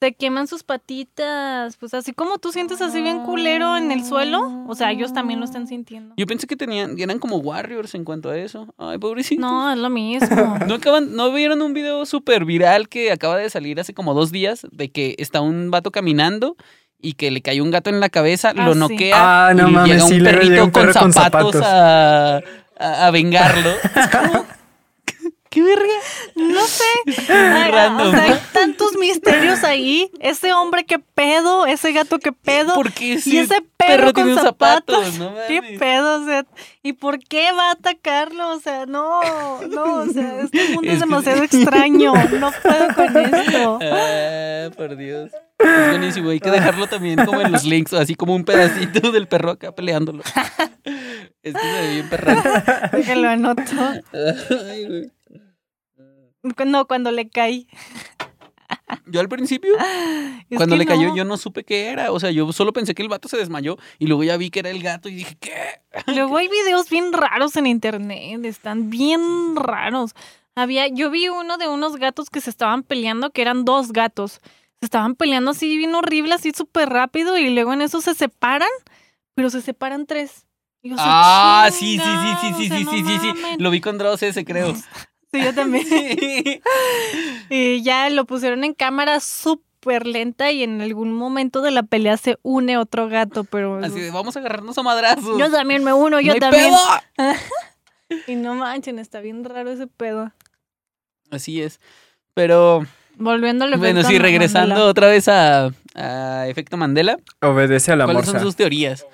Se 0.00 0.12
queman 0.12 0.46
sus 0.46 0.64
patitas. 0.64 1.76
Pues 1.78 1.94
así 1.94 2.12
como 2.12 2.38
tú 2.38 2.52
sientes 2.52 2.80
así 2.82 3.00
bien 3.00 3.20
culero 3.20 3.76
en 3.76 3.90
el 3.90 4.04
suelo. 4.04 4.64
O 4.66 4.74
sea, 4.74 4.90
ellos 4.92 5.12
también 5.12 5.38
lo 5.38 5.46
están 5.46 5.66
sintiendo. 5.66 6.14
Yo 6.16 6.26
pensé 6.26 6.46
que 6.46 6.56
tenían, 6.56 6.98
eran 6.98 7.18
como 7.18 7.36
warriors 7.38 7.94
en 7.94 8.04
cuanto 8.04 8.30
a 8.30 8.36
eso. 8.36 8.66
Ay, 8.76 8.98
pobrecito. 8.98 9.40
No, 9.40 9.70
es 9.70 9.78
lo 9.78 9.88
mismo. 9.90 10.58
¿No, 10.66 10.74
acaban, 10.74 11.14
¿No 11.16 11.32
vieron 11.32 11.62
un 11.62 11.72
video 11.72 12.04
súper 12.06 12.44
viral 12.44 12.88
que 12.88 13.12
acaba 13.12 13.36
de 13.38 13.48
salir 13.50 13.80
hace 13.80 13.94
como 13.94 14.12
dos 14.14 14.30
días 14.30 14.66
de 14.72 14.90
que 14.90 15.14
está 15.18 15.40
un 15.40 15.70
vato 15.70 15.90
caminando 15.90 16.56
y 17.00 17.14
que 17.14 17.30
le 17.30 17.40
cayó 17.40 17.62
un 17.62 17.70
gato 17.70 17.88
en 17.90 18.00
la 18.00 18.08
cabeza, 18.08 18.50
Ah, 18.56 18.64
lo 18.64 18.72
sí. 18.74 18.78
noquea 18.78 19.48
Ah, 19.48 19.54
no 19.54 19.68
y 19.68 19.72
mames, 19.72 19.90
llega 19.92 20.04
un 20.04 20.10
sí, 20.10 20.20
perrito 20.20 20.50
llega 20.50 20.64
un 20.64 20.70
con, 20.70 20.92
zapatos. 21.12 21.56
A, 21.62 22.36
a, 22.36 23.06
a 23.06 23.10
vengarlo. 23.10 23.70
Es 23.96 24.08
como, 24.08 24.44
¿Qué 25.54 25.62
verga? 25.62 25.86
No 26.34 26.60
sé. 26.66 26.84
O 27.14 28.10
sea, 28.10 28.22
hay 28.24 28.40
tantos 28.52 28.96
misterios 28.96 29.62
ahí. 29.64 30.10
Ese 30.20 30.52
hombre 30.52 30.84
que 30.84 30.98
pedo, 30.98 31.66
ese 31.66 31.92
gato 31.92 32.18
que 32.18 32.32
pedo. 32.32 32.74
¿Por 32.74 32.92
qué 32.92 33.04
Y 33.06 33.12
ese 33.12 33.40
ese 33.40 33.60
perro 33.76 33.96
perro, 33.96 34.12
tiene 34.12 34.30
con 34.30 34.38
un 34.40 34.44
zapatos. 34.44 35.04
zapato? 35.14 35.30
No 35.30 35.34
¿Qué 35.46 35.76
pedo? 35.78 36.22
O 36.22 36.24
sea, 36.26 36.44
¿y 36.82 36.92
por 36.94 37.18
qué 37.20 37.52
va 37.52 37.68
a 37.68 37.72
atacarlo? 37.72 38.50
O 38.50 38.60
sea, 38.60 38.86
no, 38.86 39.20
no, 39.68 39.84
o 40.02 40.06
sea, 40.06 40.40
este 40.40 40.68
mundo 40.74 40.82
Es 40.90 40.94
es, 40.94 40.94
que- 40.94 41.00
demasiado 41.00 41.42
extraño. 41.44 42.12
No 42.38 42.50
puedo 42.62 42.94
con 42.94 43.16
esto. 43.16 43.78
Ah, 43.82 44.70
por 44.76 44.96
Dios. 44.96 45.30
Es 45.58 45.88
buenísimo. 45.90 46.30
Hay 46.30 46.40
que 46.40 46.50
dejarlo 46.50 46.86
también 46.88 47.24
como 47.24 47.40
en 47.40 47.52
los 47.52 47.64
links, 47.64 47.92
así 47.94 48.14
como 48.16 48.34
un 48.34 48.44
pedacito 48.44 49.12
del 49.12 49.28
perro 49.28 49.52
acá 49.52 49.72
peleándolo. 49.72 50.22
Es 51.42 51.52
que 51.52 51.60
se 51.60 51.72
ve 51.82 51.90
bien 51.92 52.08
perrón. 52.08 52.42
Déjalo 52.92 53.28
anoto. 53.28 53.62
Ay, 54.70 54.86
güey. 54.86 55.10
No, 56.66 56.86
cuando 56.86 57.10
le 57.10 57.28
caí. 57.28 57.66
Yo 59.06 59.20
al 59.20 59.28
principio, 59.28 59.72
Es 60.50 60.56
cuando 60.58 60.76
le 60.76 60.86
cayó, 60.86 61.08
no. 61.08 61.16
yo 61.16 61.24
no 61.24 61.36
supe 61.36 61.64
qué 61.64 61.88
era. 61.88 62.12
O 62.12 62.20
sea, 62.20 62.30
yo 62.30 62.52
solo 62.52 62.72
pensé 62.72 62.94
que 62.94 63.02
el 63.02 63.08
vato 63.08 63.28
se 63.28 63.36
desmayó 63.36 63.76
y 63.98 64.06
luego 64.06 64.24
ya 64.24 64.36
vi 64.36 64.50
que 64.50 64.60
era 64.60 64.70
el 64.70 64.82
gato 64.82 65.08
y 65.08 65.14
dije, 65.14 65.36
¿qué? 65.40 65.52
Luego 66.14 66.36
hay 66.36 66.48
videos 66.48 66.88
bien 66.90 67.12
raros 67.12 67.56
en 67.56 67.66
internet, 67.66 68.44
están 68.44 68.90
bien 68.90 69.54
raros. 69.56 70.12
Había, 70.54 70.88
yo 70.88 71.10
vi 71.10 71.28
uno 71.28 71.56
de 71.56 71.68
unos 71.68 71.96
gatos 71.96 72.30
que 72.30 72.40
se 72.40 72.50
estaban 72.50 72.82
peleando, 72.82 73.30
que 73.30 73.42
eran 73.42 73.64
dos 73.64 73.92
gatos. 73.92 74.40
Se 74.80 74.86
estaban 74.86 75.14
peleando 75.14 75.52
así 75.52 75.76
bien 75.76 75.94
horrible, 75.94 76.34
así 76.34 76.50
súper 76.54 76.88
rápido, 76.90 77.38
y 77.38 77.50
luego 77.50 77.72
en 77.72 77.80
eso 77.82 78.00
se 78.00 78.14
separan, 78.14 78.68
pero 79.34 79.50
se 79.50 79.62
separan 79.62 80.06
tres. 80.06 80.46
Y 80.82 80.90
yo, 80.90 80.96
Ah, 80.98 81.68
sí, 81.72 81.98
sí, 81.98 81.98
sí, 81.98 82.00
sí, 82.00 82.04
"Chingados, 82.04 82.58
sí, 82.58 82.68
sí, 82.68 82.84
sí, 82.84 83.04
sí, 83.06 83.18
sí. 83.20 83.26
mamen". 83.40 83.62
Lo 83.62 83.70
vi 83.70 83.80
con 83.80 83.98
Dross 83.98 84.22
ese, 84.22 84.44
creo. 84.44 84.74
Sí, 85.38 85.44
yo 85.44 85.54
también. 85.54 85.84
Sí. 85.86 86.60
Y 87.50 87.82
ya 87.82 88.08
lo 88.10 88.24
pusieron 88.24 88.64
en 88.64 88.72
cámara 88.74 89.20
súper 89.20 90.06
lenta 90.06 90.50
y 90.50 90.62
en 90.62 90.80
algún 90.80 91.12
momento 91.12 91.60
de 91.60 91.70
la 91.72 91.82
pelea 91.82 92.16
se 92.16 92.38
une 92.42 92.78
otro 92.78 93.08
gato, 93.08 93.44
pero 93.44 93.78
Así 93.84 94.00
de, 94.00 94.10
vamos 94.10 94.36
a 94.36 94.40
agarrarnos 94.40 94.78
a 94.78 94.82
madrazos. 94.82 95.38
yo 95.38 95.50
también 95.50 95.84
me 95.84 95.92
uno, 95.92 96.10
¡No 96.16 96.20
yo 96.20 96.32
hay 96.34 96.40
también. 96.40 96.70
pedo! 97.16 97.34
Y 98.28 98.36
no 98.36 98.54
manchen, 98.54 98.98
está 98.98 99.20
bien 99.20 99.44
raro 99.44 99.70
ese 99.70 99.86
pedo. 99.86 100.30
Así 101.30 101.60
es. 101.62 101.80
Pero, 102.34 102.86
Volviendo 103.16 103.64
al 103.64 103.76
bueno, 103.78 104.02
sí, 104.04 104.18
regresando 104.18 104.68
Mandela. 104.74 104.90
otra 104.90 105.06
vez 105.08 105.26
a, 105.28 105.70
a 105.94 106.46
Efecto 106.48 106.76
Mandela. 106.76 107.16
Obedece 107.40 107.92
a 107.92 107.96
la 107.96 108.04
¿Cuáles 108.04 108.26
morsa. 108.26 108.32
son 108.38 108.40
sus 108.42 108.56
teorías? 108.56 109.06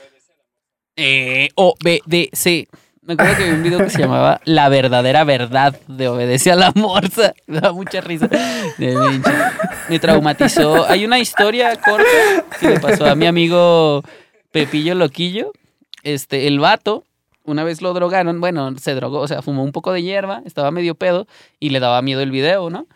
Eh, 0.97 1.49
OBDC. 1.55 2.69
Me 3.03 3.15
acuerdo 3.15 3.37
que 3.39 3.45
vi 3.45 3.51
un 3.51 3.63
video 3.63 3.79
que 3.79 3.89
se 3.89 3.99
llamaba 3.99 4.43
La 4.45 4.69
verdadera 4.69 5.25
verdad 5.25 5.75
de 5.89 6.09
Obedece 6.09 6.53
a 6.53 6.57
la 6.57 6.71
Morsa. 6.75 7.35
Me 7.47 7.59
da 7.59 7.73
mucha 7.73 8.03
risa. 8.03 8.29
Me, 8.79 9.99
traumatizó. 9.99 10.87
Hay 10.87 11.07
una 11.07 11.19
historia 11.19 11.75
corta 11.77 12.05
que 12.61 12.69
le 12.69 12.81
pasó 12.81 13.07
a 13.07 13.15
mi 13.15 13.27
amigo 13.27 14.03
Pepillo 14.51 14.95
Loquillo. 14.95 15.53
Este, 16.03 16.47
el 16.47 16.61
vato, 16.61 17.05
una 17.45 17.65
vez 17.65 17.81
lo 17.81 17.95
drogaron, 17.95 18.39
bueno, 18.41 18.77
se 18.79 18.95
drogó, 18.95 19.21
o 19.21 19.29
sea, 19.29 19.41
fumó 19.41 19.65
un 19.65 19.73
poco 19.73 19.93
de 19.93 20.03
hierba, 20.03 20.43
estaba 20.45 20.71
medio 20.71 20.95
pedo 20.95 21.27
y 21.59 21.71
le 21.71 21.81
daba 21.81 22.03
miedo 22.03 22.21
el 22.21 22.31
video, 22.31 22.71
¿no? 22.71 22.87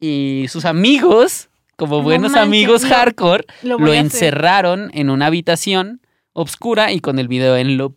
Y 0.00 0.46
sus 0.48 0.64
amigos, 0.64 1.50
como 1.76 1.98
No 1.98 2.02
buenos 2.04 2.32
manches, 2.32 2.46
amigos 2.46 2.84
hardcore, 2.84 3.44
Lo, 3.62 3.78
lo 3.78 3.92
encerraron 3.92 4.90
en 4.94 5.10
una 5.10 5.26
habitación 5.26 6.00
oscura 6.32 6.92
y 6.92 7.00
con 7.00 7.18
el 7.18 7.26
video 7.26 7.56
en 7.56 7.76
loop. 7.76 7.96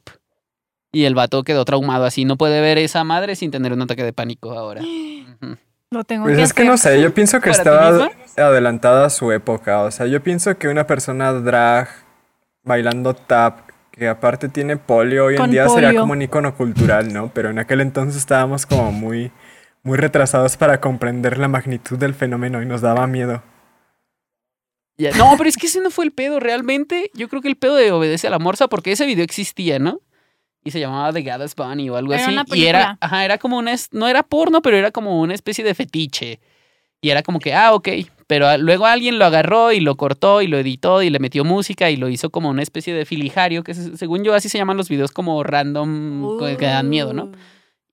Y 0.92 1.06
el 1.06 1.16
vato 1.16 1.44
quedó 1.44 1.64
traumado 1.66 2.06
así. 2.06 2.26
No 2.26 2.38
puede 2.38 2.62
ver 2.62 2.78
esa 2.78 3.04
madre 3.04 3.36
sin 3.36 3.52
tener 3.52 3.72
un 3.74 3.82
ataque 3.82 4.04
de 4.04 4.14
pánico 4.14 4.52
ahora. 4.52 4.82
Lo 5.94 6.06
tengo 6.06 6.24
Pues 6.24 6.38
que 6.38 6.44
es 6.44 6.54
que 6.54 6.64
no 6.64 6.78
sé, 6.78 7.02
yo 7.02 7.14
pienso 7.14 7.42
que 7.42 7.52
¿Para 7.52 7.64
ti 7.64 7.70
estaba 7.70 8.12
adelantada 8.38 9.06
a 9.06 9.10
su 9.10 9.32
época. 9.34 9.82
O 9.82 9.92
sea, 9.92 10.06
yo 10.06 10.24
pienso 10.24 10.58
que 10.58 10.70
una 10.70 10.88
persona 10.88 11.34
drag 11.34 11.90
bailando 12.64 13.14
tap, 13.14 13.70
que 13.92 14.08
aparte 14.08 14.48
tiene 14.48 14.78
polio, 14.78 15.26
hoy 15.26 15.34
en 15.34 15.42
Con 15.42 15.52
día 15.52 15.68
sería 15.68 15.94
como 15.94 16.14
un 16.14 16.22
icono 16.22 16.56
cultural, 16.56 17.12
¿no? 17.12 17.30
Pero 17.34 17.50
en 17.50 17.60
aquel 17.60 17.82
entonces 17.82 18.16
estábamos 18.16 18.66
como 18.66 18.94
muy, 18.94 19.32
muy 19.84 19.98
retrasados 19.98 20.56
para 20.56 20.80
comprender 20.80 21.38
la 21.38 21.50
magnitud 21.50 21.98
del 21.98 22.14
fenómeno 22.14 22.62
y 22.62 22.66
nos 22.66 22.80
daba 22.80 23.06
miedo. 23.06 23.44
No, 25.18 25.34
pero 25.38 25.50
es 25.50 25.58
que 25.58 25.68
ese 25.68 25.82
no 25.82 25.90
fue 25.90 26.06
el 26.06 26.12
pedo. 26.12 26.40
Realmente, 26.40 27.12
yo 27.14 27.28
creo 27.28 27.42
que 27.42 27.48
el 27.48 27.58
pedo 27.58 27.76
de 27.76 27.92
Obedece 27.92 28.28
a 28.28 28.30
la 28.30 28.40
Morsa, 28.40 28.68
porque 28.68 28.92
ese 28.92 29.06
video 29.06 29.24
existía, 29.24 29.80
¿no? 29.80 30.00
Y 30.64 30.72
se 30.72 30.80
llamaba 30.80 31.12
The 31.12 31.22
Gaddis 31.24 31.56
Bunny 31.56 31.90
o 31.90 31.96
algo 31.98 32.14
Era 32.14 32.24
así. 32.26 32.34
una 32.34 32.46
y 32.54 32.66
era, 32.66 32.98
ajá, 33.02 33.26
era 33.26 33.38
como 33.40 33.58
una, 33.58 33.74
no 33.92 34.08
era 34.08 34.22
porno, 34.24 34.62
pero 34.62 34.78
era 34.78 34.92
como 34.92 35.20
una 35.20 35.34
especie 35.34 35.64
de 35.64 35.74
fetiche. 35.74 36.40
Y 37.02 37.10
era 37.10 37.24
como 37.24 37.40
que, 37.40 37.54
ah, 37.54 37.74
ok. 37.74 37.90
Pero 38.28 38.56
luego 38.60 38.86
alguien 38.86 39.18
lo 39.18 39.26
agarró 39.26 39.72
y 39.72 39.80
lo 39.80 39.96
cortó 39.98 40.42
y 40.44 40.48
lo 40.48 40.58
editó 40.60 41.02
y 41.02 41.10
le 41.10 41.18
metió 41.20 41.44
música 41.44 41.90
y 41.90 41.98
lo 41.98 42.10
hizo 42.10 42.30
como 42.30 42.50
una 42.50 42.62
especie 42.62 42.94
de 42.94 43.06
filijario, 43.06 43.64
que 43.64 43.74
se- 43.74 43.98
según 43.98 44.24
yo 44.24 44.36
así 44.36 44.50
se 44.50 44.58
llaman 44.60 44.78
los 44.78 44.88
videos 44.88 45.12
como 45.12 45.44
random, 45.44 46.38
que 46.40 46.58
que 46.58 46.66
dan 46.66 46.90
miedo, 46.90 47.12
¿no? 47.14 47.24
Uh. 47.26 47.32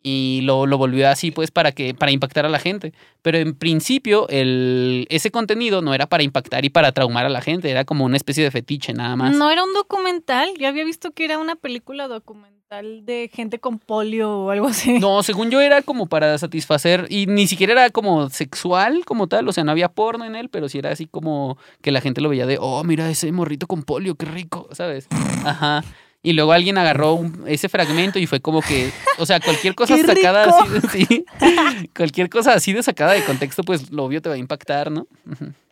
y 0.02 0.42
lo, 0.42 0.66
lo 0.66 0.78
volvió 0.78 1.08
así 1.08 1.32
pues 1.32 1.50
para 1.50 1.72
que 1.72 1.92
para 1.92 2.12
impactar 2.12 2.46
a 2.46 2.48
la 2.48 2.60
gente 2.60 2.92
pero 3.20 3.36
en 3.38 3.52
principio 3.56 4.28
el 4.28 5.06
ese 5.10 5.32
contenido 5.32 5.82
no 5.82 5.92
era 5.92 6.06
para 6.06 6.22
impactar 6.22 6.64
y 6.64 6.70
para 6.70 6.92
traumar 6.92 7.26
a 7.26 7.28
la 7.28 7.40
gente 7.40 7.68
era 7.68 7.84
como 7.84 8.04
una 8.04 8.16
especie 8.16 8.44
de 8.44 8.52
fetiche 8.52 8.92
nada 8.92 9.16
más 9.16 9.34
No 9.36 9.50
era 9.50 9.64
un 9.64 9.74
documental. 9.74 10.50
Yo 10.56 10.68
había 10.68 10.84
visto 10.84 11.10
que 11.10 11.24
era 11.24 11.38
una 11.38 11.56
película 11.56 12.06
documental 12.06 12.57
de 12.70 13.30
gente 13.32 13.58
con 13.58 13.78
polio 13.78 14.30
o 14.30 14.50
algo 14.50 14.66
así. 14.66 14.98
no 14.98 15.22
según 15.22 15.50
yo 15.50 15.60
era 15.62 15.80
como 15.80 16.06
para 16.06 16.36
satisfacer 16.36 17.06
y 17.08 17.24
ni 17.26 17.46
siquiera 17.46 17.72
era 17.72 17.88
como 17.90 18.28
sexual 18.28 19.04
como 19.06 19.26
tal 19.26 19.48
o 19.48 19.52
sea 19.52 19.64
no 19.64 19.70
había 19.72 19.88
porno 19.88 20.26
en 20.26 20.36
él 20.36 20.50
pero 20.50 20.68
sí 20.68 20.78
era 20.78 20.90
así 20.90 21.06
como 21.06 21.56
que 21.80 21.92
la 21.92 22.02
gente 22.02 22.20
lo 22.20 22.28
veía 22.28 22.44
de 22.44 22.58
oh 22.60 22.84
mira 22.84 23.08
ese 23.08 23.32
morrito 23.32 23.66
con 23.66 23.84
polio 23.84 24.16
qué 24.16 24.26
rico 24.26 24.68
sabes 24.72 25.08
ajá 25.46 25.82
y 26.22 26.34
luego 26.34 26.52
alguien 26.52 26.76
agarró 26.76 27.14
un- 27.14 27.44
ese 27.46 27.70
fragmento 27.70 28.18
y 28.18 28.26
fue 28.26 28.40
como 28.40 28.60
que, 28.60 28.90
o 29.18 29.24
sea, 29.24 29.38
cualquier 29.38 29.76
cosa 29.76 29.94
¡Qué 29.96 30.02
sacada 30.04 30.46
así, 30.46 30.68
de- 30.72 30.80
sí, 30.90 31.24
cualquier 31.96 32.28
cosa 32.28 32.54
así 32.54 32.72
de 32.72 32.82
sacada 32.82 33.12
de 33.12 33.24
contexto, 33.24 33.62
pues 33.62 33.92
lo 33.92 34.04
obvio 34.04 34.20
te 34.20 34.28
va 34.28 34.34
a 34.34 34.38
impactar, 34.38 34.90
¿no? 34.90 35.06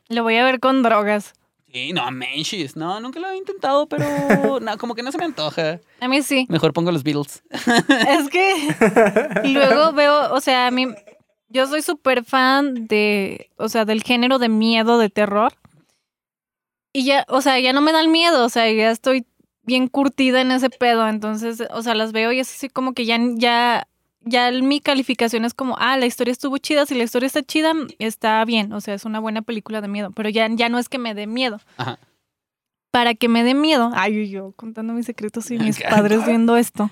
Lo 0.08 0.22
voy 0.22 0.36
a 0.36 0.44
ver 0.44 0.60
con 0.60 0.84
drogas. 0.84 1.34
Sí, 1.76 1.92
no, 1.92 2.10
manches. 2.10 2.74
No, 2.74 2.98
nunca 3.00 3.20
lo 3.20 3.28
he 3.28 3.36
intentado, 3.36 3.86
pero 3.86 4.06
no, 4.60 4.78
como 4.78 4.94
que 4.94 5.02
no 5.02 5.12
se 5.12 5.18
me 5.18 5.26
antoja. 5.26 5.78
A 6.00 6.08
mí 6.08 6.22
sí. 6.22 6.46
Mejor 6.48 6.72
pongo 6.72 6.90
los 6.90 7.02
Beatles. 7.02 7.42
Es 8.08 8.30
que 8.30 8.74
luego 9.52 9.92
veo, 9.92 10.32
o 10.32 10.40
sea, 10.40 10.68
a 10.68 10.70
mí, 10.70 10.86
yo 11.50 11.66
soy 11.66 11.82
súper 11.82 12.24
fan 12.24 12.86
de, 12.86 13.50
o 13.58 13.68
sea, 13.68 13.84
del 13.84 14.02
género 14.02 14.38
de 14.38 14.48
miedo, 14.48 14.98
de 14.98 15.10
terror. 15.10 15.52
Y 16.94 17.04
ya, 17.04 17.26
o 17.28 17.42
sea, 17.42 17.60
ya 17.60 17.74
no 17.74 17.82
me 17.82 17.92
da 17.92 18.00
el 18.00 18.08
miedo, 18.08 18.46
o 18.46 18.48
sea, 18.48 18.72
ya 18.72 18.90
estoy 18.90 19.26
bien 19.62 19.86
curtida 19.88 20.40
en 20.40 20.52
ese 20.52 20.70
pedo. 20.70 21.06
Entonces, 21.06 21.62
o 21.70 21.82
sea, 21.82 21.94
las 21.94 22.12
veo 22.12 22.32
y 22.32 22.40
es 22.40 22.50
así 22.54 22.70
como 22.70 22.94
que 22.94 23.04
ya, 23.04 23.18
ya, 23.34 23.86
ya 24.26 24.50
mi 24.50 24.80
calificación 24.80 25.44
es 25.44 25.54
como, 25.54 25.76
ah, 25.78 25.96
la 25.96 26.06
historia 26.06 26.32
estuvo 26.32 26.58
chida, 26.58 26.84
si 26.84 26.94
la 26.94 27.04
historia 27.04 27.28
está 27.28 27.42
chida, 27.42 27.72
está 27.98 28.44
bien, 28.44 28.72
o 28.72 28.80
sea, 28.80 28.94
es 28.94 29.04
una 29.04 29.20
buena 29.20 29.40
película 29.40 29.80
de 29.80 29.88
miedo, 29.88 30.10
pero 30.10 30.28
ya, 30.28 30.48
ya 30.50 30.68
no 30.68 30.78
es 30.78 30.88
que 30.88 30.98
me 30.98 31.14
dé 31.14 31.26
miedo. 31.26 31.60
Ajá. 31.78 31.98
Para 32.90 33.14
que 33.14 33.28
me 33.28 33.44
dé 33.44 33.54
miedo, 33.54 33.90
ay, 33.94 34.28
yo 34.28 34.52
contando 34.52 34.92
mis 34.94 35.06
secretos 35.06 35.50
y 35.50 35.58
mis 35.58 35.80
padres 35.82 36.26
viendo 36.26 36.56
esto. 36.56 36.90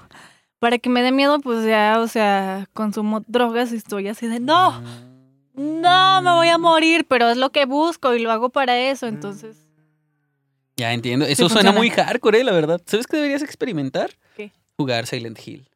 Para 0.59 0.79
que 0.79 0.89
me 0.89 1.03
dé 1.03 1.13
miedo, 1.13 1.41
pues 1.41 1.67
ya, 1.67 1.99
o 2.01 2.09
sea, 2.09 2.69
consumo 2.73 3.25
drogas 3.27 3.73
y 3.73 3.77
estoy 3.77 4.09
así 4.09 4.27
de, 4.27 4.39
no, 4.39 4.81
no, 5.55 6.23
me 6.23 6.33
voy 6.33 6.49
a 6.49 6.59
morir, 6.59 7.05
pero 7.09 7.29
es 7.31 7.37
lo 7.37 7.51
que 7.51 7.65
busco 7.65 8.15
y 8.15 8.21
lo 8.21 8.31
hago 8.31 8.51
para 8.51 8.79
eso, 8.79 9.07
entonces. 9.07 9.57
Ya 10.77 10.93
entiendo. 10.93 11.25
Eso 11.25 11.49
Sí 11.49 11.55
suena 11.55 11.73
funciona. 11.73 11.79
muy 11.79 11.91
hardcore, 11.91 12.41
eh, 12.41 12.45
la 12.45 12.53
verdad. 12.53 12.81
¿Sabes 12.87 13.07
qué 13.07 13.17
deberías 13.17 13.43
experimentar? 13.43 14.11
¿Qué? 14.37 14.53
Jugar 14.77 15.07
Silent 15.07 15.39
Hill. 15.47 15.69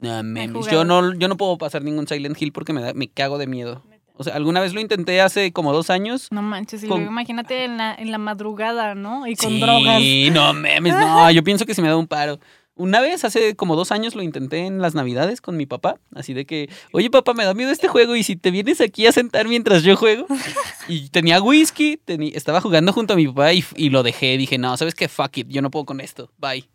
No, 0.00 0.22
memes. 0.22 0.52
jugado. 0.56 0.70
Yo 0.72 0.84
no, 0.84 1.14
yo 1.14 1.28
no 1.28 1.36
puedo 1.36 1.58
pasar 1.58 1.82
ningún 1.82 2.06
Silent 2.06 2.40
Hill 2.40 2.52
porque 2.52 2.72
me, 2.72 2.80
da, 2.80 2.94
me 2.94 3.08
cago 3.08 3.38
de 3.38 3.46
miedo. 3.46 3.82
O 4.20 4.24
sea, 4.24 4.34
alguna 4.34 4.60
vez 4.60 4.74
lo 4.74 4.80
intenté 4.80 5.20
hace 5.20 5.52
como 5.52 5.72
dos 5.72 5.90
años. 5.90 6.28
No 6.32 6.42
manches, 6.42 6.82
y 6.82 6.88
Con- 6.88 6.98
luego 6.98 7.12
imagínate 7.12 7.64
en 7.64 7.76
la, 7.78 7.94
en 7.94 8.10
la 8.10 8.18
madrugada, 8.18 8.94
¿no? 8.96 9.26
Y 9.28 9.36
con 9.36 9.50
sí, 9.50 9.60
drogas. 9.60 10.00
no 10.32 10.52
memes, 10.54 10.94
no. 10.94 11.30
Yo 11.30 11.42
pienso 11.44 11.66
que 11.66 11.74
si 11.74 11.82
me 11.82 11.88
da 11.88 11.96
un 11.96 12.08
paro. 12.08 12.38
Una 12.74 13.00
vez, 13.00 13.24
hace 13.24 13.56
como 13.56 13.74
dos 13.74 13.90
años, 13.90 14.14
lo 14.14 14.22
intenté 14.22 14.58
en 14.66 14.80
las 14.80 14.94
navidades 14.94 15.40
con 15.40 15.56
mi 15.56 15.66
papá. 15.66 15.96
Así 16.14 16.32
de 16.32 16.46
que, 16.46 16.68
oye 16.92 17.10
papá, 17.10 17.34
me 17.34 17.44
da 17.44 17.52
miedo 17.52 17.72
este 17.72 17.88
juego 17.88 18.14
y 18.14 18.22
si 18.22 18.36
te 18.36 18.52
vienes 18.52 18.80
aquí 18.80 19.04
a 19.06 19.12
sentar 19.12 19.48
mientras 19.48 19.82
yo 19.82 19.96
juego. 19.96 20.26
Y 20.88 21.10
tenía 21.10 21.42
whisky, 21.42 22.00
teni- 22.06 22.32
estaba 22.34 22.60
jugando 22.60 22.92
junto 22.92 23.12
a 23.12 23.16
mi 23.16 23.26
papá 23.26 23.52
y, 23.52 23.64
y 23.76 23.90
lo 23.90 24.02
dejé. 24.04 24.36
Dije, 24.38 24.58
no, 24.58 24.76
¿sabes 24.76 24.94
qué? 24.94 25.06
Fuck 25.08 25.38
it, 25.38 25.48
yo 25.48 25.60
no 25.60 25.70
puedo 25.70 25.84
con 25.86 26.00
esto. 26.00 26.30
Bye. 26.38 26.68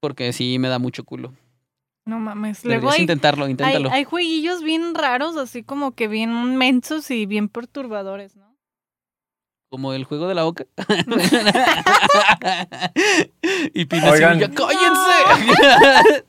Porque 0.00 0.32
sí 0.32 0.58
me 0.58 0.68
da 0.68 0.78
mucho 0.78 1.04
culo. 1.04 1.32
No 2.04 2.18
mames. 2.18 2.64
Luego 2.64 2.80
Deberías 2.80 2.94
hay, 2.96 3.00
intentarlo, 3.02 3.44
hay, 3.44 3.50
inténtalo. 3.52 3.90
hay 3.90 4.04
jueguillos 4.04 4.62
bien 4.62 4.94
raros, 4.94 5.36
así 5.36 5.62
como 5.62 5.92
que 5.92 6.08
bien 6.08 6.56
mensos 6.56 7.10
y 7.10 7.26
bien 7.26 7.48
perturbadores, 7.48 8.36
¿no? 8.36 8.52
Como 9.70 9.94
el 9.94 10.04
juego 10.04 10.28
de 10.28 10.34
la 10.34 10.42
boca. 10.42 10.64
y 13.74 13.84
Pina 13.86 14.10
Oigan. 14.10 14.38
¡cállense! 14.52 16.24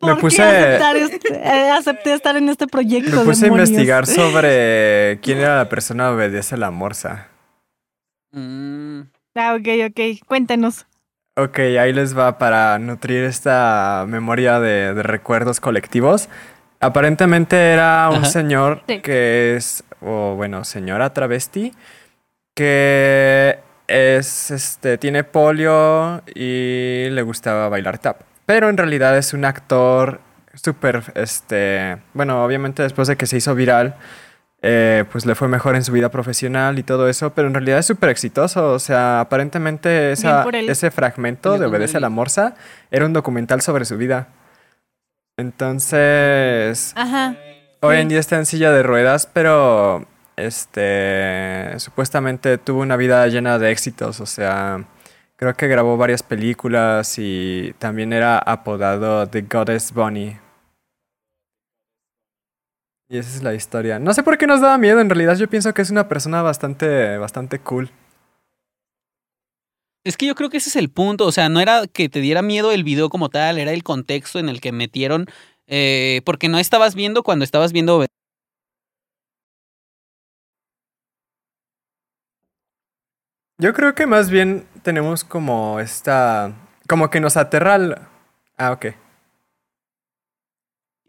¿Por 0.14 0.16
qué 0.16 0.20
puse- 0.22 0.42
aceptar 0.42 0.96
este- 0.96 1.34
eh, 1.34 1.70
acepté 1.70 2.12
estar 2.14 2.36
en 2.36 2.48
este 2.48 2.66
proyecto. 2.66 3.16
Me 3.16 3.24
puse 3.24 3.44
demonios? 3.46 3.68
a 3.68 3.72
investigar 3.72 4.06
sobre 4.06 5.18
quién 5.22 5.38
era 5.38 5.56
la 5.56 5.68
persona 5.68 6.04
que 6.08 6.14
obedece 6.14 6.54
a 6.54 6.58
la 6.58 6.70
morsa. 6.70 7.28
Mm, 8.32 9.00
Ah, 9.34 9.54
ok, 9.54 9.68
ok. 9.90 10.26
Cuéntanos. 10.26 10.86
Ok, 11.42 11.58
ahí 11.58 11.92
les 11.92 12.16
va 12.16 12.38
para 12.38 12.78
nutrir 12.78 13.24
esta 13.24 14.04
memoria 14.08 14.60
de, 14.60 14.92
de 14.94 15.02
recuerdos 15.02 15.60
colectivos. 15.60 16.28
Aparentemente 16.80 17.72
era 17.72 18.08
un 18.10 18.16
Ajá. 18.18 18.24
señor 18.26 18.82
Sí. 18.88 19.00
que 19.00 19.56
es, 19.56 19.84
o 20.00 20.34
bueno, 20.34 20.64
señora 20.64 21.12
travesti, 21.12 21.72
que 22.54 23.58
es, 23.86 24.50
este, 24.50 24.98
tiene 24.98 25.24
polio 25.24 26.22
y 26.34 27.06
le 27.10 27.22
gustaba 27.22 27.68
bailar 27.68 27.98
tap. 27.98 28.20
Pero 28.46 28.68
en 28.68 28.76
realidad 28.76 29.16
es 29.16 29.32
un 29.32 29.44
actor 29.44 30.20
súper, 30.54 31.02
este, 31.14 31.98
bueno, 32.12 32.44
obviamente 32.44 32.82
después 32.82 33.08
de 33.08 33.16
que 33.16 33.26
se 33.26 33.36
hizo 33.36 33.54
viral, 33.54 33.94
eh, 34.62 35.04
pues 35.10 35.24
le 35.26 35.34
fue 35.34 35.48
mejor 35.48 35.74
en 35.76 35.82
su 35.84 35.92
vida 35.92 36.10
profesional 36.10 36.78
y 36.78 36.82
todo 36.82 37.08
eso, 37.08 37.32
pero 37.34 37.48
en 37.48 37.54
realidad 37.54 37.78
es 37.78 37.86
súper 37.86 38.10
exitoso. 38.10 38.72
O 38.72 38.78
sea, 38.78 39.20
aparentemente 39.20 40.12
esa- 40.12 40.42
ese 40.70 40.90
fragmento 40.90 41.58
de 41.58 41.66
Obedece 41.66 41.96
a 41.96 42.00
la 42.00 42.10
Morsa 42.10 42.54
era 42.90 43.06
un 43.06 43.12
documental 43.12 43.62
sobre 43.62 43.84
su 43.84 43.96
vida. 43.96 44.28
Entonces, 45.38 46.92
Ajá. 46.96 47.34
hoy 47.80 47.96
en 47.96 48.08
día 48.08 48.18
está 48.20 48.36
en 48.36 48.44
silla 48.46 48.70
de 48.72 48.82
ruedas, 48.82 49.26
pero 49.32 50.06
este 50.36 51.72
supuestamente 51.78 52.58
tuvo 52.58 52.80
una 52.80 52.96
vida 52.96 53.26
llena 53.28 53.58
de 53.58 53.70
éxitos. 53.70 54.20
O 54.20 54.26
sea, 54.26 54.84
creo 55.36 55.54
que 55.54 55.68
grabó 55.68 55.96
varias 55.96 56.22
películas 56.22 57.14
y 57.18 57.74
también 57.78 58.12
era 58.12 58.38
apodado 58.38 59.26
The 59.28 59.42
Goddess 59.42 59.92
Bunny. 59.94 60.36
Y 63.12 63.18
esa 63.18 63.36
es 63.36 63.42
la 63.42 63.54
historia. 63.54 63.98
No 63.98 64.14
sé 64.14 64.22
por 64.22 64.38
qué 64.38 64.46
nos 64.46 64.60
daba 64.60 64.78
miedo, 64.78 65.00
en 65.00 65.10
realidad 65.10 65.36
yo 65.36 65.50
pienso 65.50 65.74
que 65.74 65.82
es 65.82 65.90
una 65.90 66.06
persona 66.08 66.42
bastante, 66.42 67.18
bastante 67.18 67.58
cool. 67.58 67.90
Es 70.04 70.16
que 70.16 70.26
yo 70.26 70.36
creo 70.36 70.48
que 70.48 70.58
ese 70.58 70.68
es 70.68 70.76
el 70.76 70.90
punto. 70.90 71.26
O 71.26 71.32
sea, 71.32 71.48
no 71.48 71.60
era 71.60 71.88
que 71.88 72.08
te 72.08 72.20
diera 72.20 72.40
miedo 72.40 72.70
el 72.70 72.84
video 72.84 73.08
como 73.10 73.28
tal, 73.28 73.58
era 73.58 73.72
el 73.72 73.82
contexto 73.82 74.38
en 74.38 74.48
el 74.48 74.60
que 74.60 74.70
metieron. 74.72 75.26
eh, 75.66 76.22
porque 76.24 76.48
no 76.48 76.58
estabas 76.58 76.94
viendo 76.94 77.22
cuando 77.22 77.44
estabas 77.44 77.72
viendo. 77.72 78.04
Yo 83.58 83.72
creo 83.74 83.94
que 83.94 84.06
más 84.06 84.30
bien 84.30 84.66
tenemos 84.82 85.24
como 85.24 85.80
esta... 85.80 86.54
Como 86.88 87.10
que 87.10 87.20
nos 87.20 87.36
aterra 87.36 87.74
el... 87.76 87.96
Ah, 88.56 88.72
ok. 88.72 88.86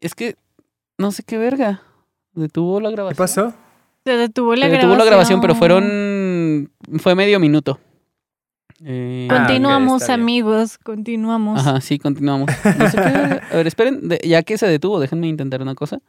Es 0.01 0.15
que. 0.15 0.35
No 0.97 1.11
sé 1.11 1.23
qué 1.23 1.37
verga. 1.37 1.81
Detuvo 2.33 2.79
la 2.79 2.89
¿Qué 2.89 2.95
grabación. 2.95 3.17
pasó? 3.17 3.53
Se 4.05 4.11
detuvo 4.17 4.55
la 4.55 4.65
Se 4.65 4.69
grabación. 4.69 4.89
detuvo 4.89 4.97
la 4.97 5.05
grabación, 5.05 5.41
pero 5.41 5.55
fueron. 5.55 6.71
Fue 6.99 7.15
medio 7.15 7.39
minuto. 7.39 7.79
Eh, 8.83 9.27
Ah, 9.29 9.37
Continuamos, 9.45 10.09
amigos. 10.09 10.77
Continuamos. 10.79 11.59
Ajá, 11.59 11.81
sí, 11.81 11.99
continuamos. 11.99 12.49
No 12.79 12.89
sé 12.89 12.97
qué 12.97 13.03
verga. 13.03 13.41
A 13.51 13.55
ver, 13.55 13.67
esperen, 13.67 14.07
de- 14.09 14.19
ya 14.23 14.41
que 14.43 14.57
se 14.57 14.65
detuvo, 14.67 14.99
déjenme 14.99 15.27
intentar 15.27 15.61
una 15.61 15.75
cosa. 15.75 15.99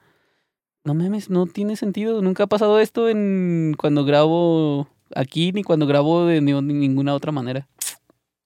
No 0.85 0.95
memes, 0.95 1.29
no 1.29 1.47
tiene 1.47 1.77
sentido. 1.77 2.23
Nunca 2.23 2.45
ha 2.45 2.47
pasado 2.47 2.81
esto 2.81 3.09
en 3.09 3.75
cuando 3.79 4.05
grabo 4.05 4.89
aquí 5.15 5.53
ni 5.53 5.63
cuando 5.63 5.87
grabo 5.87 6.25
de 6.27 6.41
ni- 6.41 6.53
ni 6.63 6.75
ninguna 6.75 7.15
otra 7.15 7.31
manera. 7.31 7.69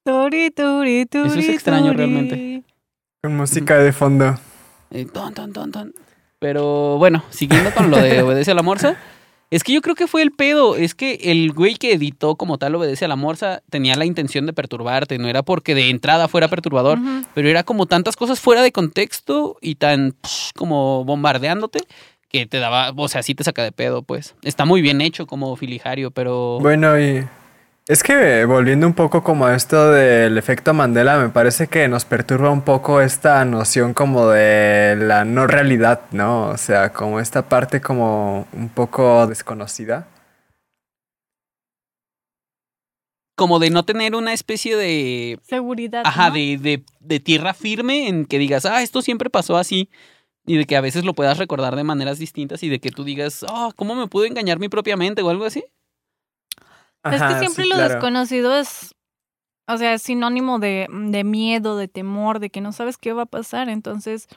Turi, 0.03 0.51
turi, 0.51 1.05
turi, 1.05 1.29
Eso 1.29 1.39
es 1.39 1.49
extraño 1.49 1.87
turi. 1.87 1.97
realmente. 1.97 2.63
Con 3.23 3.37
música 3.37 3.77
de 3.77 3.91
fondo. 3.93 4.35
Eh, 4.91 5.05
ton, 5.05 5.33
ton, 5.33 5.51
ton, 5.53 5.71
ton. 5.71 5.93
Pero 6.39 6.97
bueno, 6.97 7.23
siguiendo 7.29 7.71
con 7.73 7.89
lo 7.89 7.97
de 7.97 8.21
Obedece 8.23 8.51
a 8.51 8.55
la 8.55 8.63
Morsa. 8.63 8.97
Es 9.49 9.63
que 9.63 9.71
yo 9.71 9.81
creo 9.81 9.95
que 9.95 10.07
fue 10.07 10.21
el 10.21 10.31
pedo. 10.31 10.75
Es 10.75 10.93
que 10.93 11.19
el 11.23 11.53
güey 11.53 11.75
que 11.75 11.93
editó 11.93 12.35
como 12.35 12.57
tal 12.57 12.75
Obedece 12.75 13.05
a 13.05 13.07
la 13.07 13.15
Morsa 13.15 13.61
tenía 13.69 13.95
la 13.95 14.05
intención 14.05 14.45
de 14.45 14.53
perturbarte. 14.53 15.17
No 15.17 15.29
era 15.29 15.41
porque 15.41 15.73
de 15.73 15.89
entrada 15.89 16.27
fuera 16.27 16.49
perturbador. 16.49 16.99
Pero 17.33 17.47
era 17.47 17.63
como 17.63 17.85
tantas 17.85 18.17
cosas 18.17 18.39
fuera 18.41 18.61
de 18.61 18.73
contexto 18.73 19.57
y 19.61 19.75
tan 19.75 20.15
psh, 20.21 20.51
como 20.53 21.05
bombardeándote 21.05 21.79
que 22.29 22.45
te 22.45 22.59
daba, 22.59 22.91
o 22.95 23.07
sea, 23.07 23.23
sí 23.23 23.35
te 23.35 23.43
saca 23.43 23.63
de 23.63 23.71
pedo, 23.71 24.01
pues. 24.01 24.35
Está 24.43 24.65
muy 24.65 24.81
bien 24.81 25.01
hecho 25.01 25.27
como 25.27 25.55
filijario, 25.55 26.11
pero... 26.11 26.59
Bueno, 26.59 26.99
y 26.99 27.25
es 27.87 28.03
que 28.03 28.43
volviendo 28.43 28.85
un 28.85 28.93
poco 28.93 29.23
como 29.23 29.45
a 29.45 29.55
esto 29.55 29.91
del 29.91 30.37
efecto 30.37 30.73
Mandela, 30.73 31.17
me 31.19 31.29
parece 31.29 31.67
que 31.67 31.87
nos 31.87 32.03
perturba 32.03 32.51
un 32.51 32.61
poco 32.61 32.99
esta 32.99 33.45
noción 33.45 33.93
como 33.93 34.27
de 34.27 34.97
la 34.97 35.23
no 35.23 35.47
realidad, 35.47 36.01
¿no? 36.11 36.49
O 36.49 36.57
sea, 36.57 36.91
como 36.91 37.21
esta 37.21 37.47
parte 37.47 37.79
como 37.79 38.45
un 38.51 38.67
poco 38.67 39.25
desconocida. 39.27 40.05
Como 43.37 43.59
de 43.59 43.69
no 43.69 43.85
tener 43.85 44.15
una 44.15 44.33
especie 44.33 44.75
de... 44.75 45.39
Seguridad. 45.43 46.01
Ajá, 46.05 46.29
¿no? 46.29 46.35
de, 46.35 46.57
de, 46.57 46.83
de 46.99 47.19
tierra 47.21 47.53
firme 47.53 48.09
en 48.09 48.25
que 48.25 48.37
digas, 48.37 48.65
ah, 48.65 48.81
esto 48.81 49.01
siempre 49.01 49.29
pasó 49.29 49.55
así. 49.55 49.89
Y 50.45 50.57
de 50.57 50.65
que 50.65 50.75
a 50.75 50.81
veces 50.81 51.05
lo 51.05 51.13
puedas 51.13 51.37
recordar 51.37 51.77
de 51.77 51.83
maneras 51.83 52.19
distintas 52.19 52.63
y 52.63 52.69
de 52.69 52.79
que 52.79 52.89
tú 52.89 53.05
digas, 53.05 53.45
ah, 53.47 53.71
¿cómo 53.77 53.95
me 53.95 54.07
pudo 54.07 54.25
engañar 54.25 54.59
mi 54.59 54.67
propia 54.67 54.97
mente 54.97 55.21
o 55.21 55.29
algo 55.29 55.45
así? 55.45 55.63
Es 57.15 57.21
que 57.21 57.39
siempre 57.39 57.63
sí, 57.63 57.69
lo 57.69 57.75
claro. 57.75 57.93
desconocido 57.93 58.55
es, 58.55 58.95
o 59.67 59.77
sea, 59.77 59.93
es 59.93 60.01
sinónimo 60.01 60.59
de, 60.59 60.87
de 60.89 61.23
miedo, 61.23 61.77
de 61.77 61.87
temor, 61.87 62.39
de 62.39 62.49
que 62.49 62.61
no 62.61 62.71
sabes 62.71 62.97
qué 62.97 63.13
va 63.13 63.23
a 63.23 63.27
pasar. 63.27 63.69
Entonces, 63.69 64.27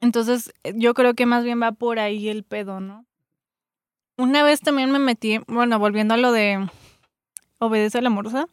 entonces 0.00 0.52
eh, 0.64 0.72
yo 0.76 0.94
creo 0.94 1.14
que 1.14 1.26
más 1.26 1.44
bien 1.44 1.60
va 1.60 1.72
por 1.72 1.98
ahí 1.98 2.28
el 2.28 2.44
pedo, 2.44 2.80
¿no? 2.80 3.04
Una 4.18 4.42
vez 4.42 4.60
también 4.60 4.90
me 4.90 4.98
metí, 4.98 5.40
bueno, 5.46 5.78
volviendo 5.78 6.14
a 6.14 6.18
lo 6.18 6.32
de 6.32 6.68
Obedece 7.58 7.98
a 7.98 8.02
la 8.02 8.10
Morsa. 8.10 8.46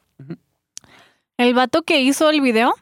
El 1.38 1.54
vato 1.54 1.84
que 1.84 2.02
hizo 2.02 2.30
el 2.30 2.42
video, 2.42 2.74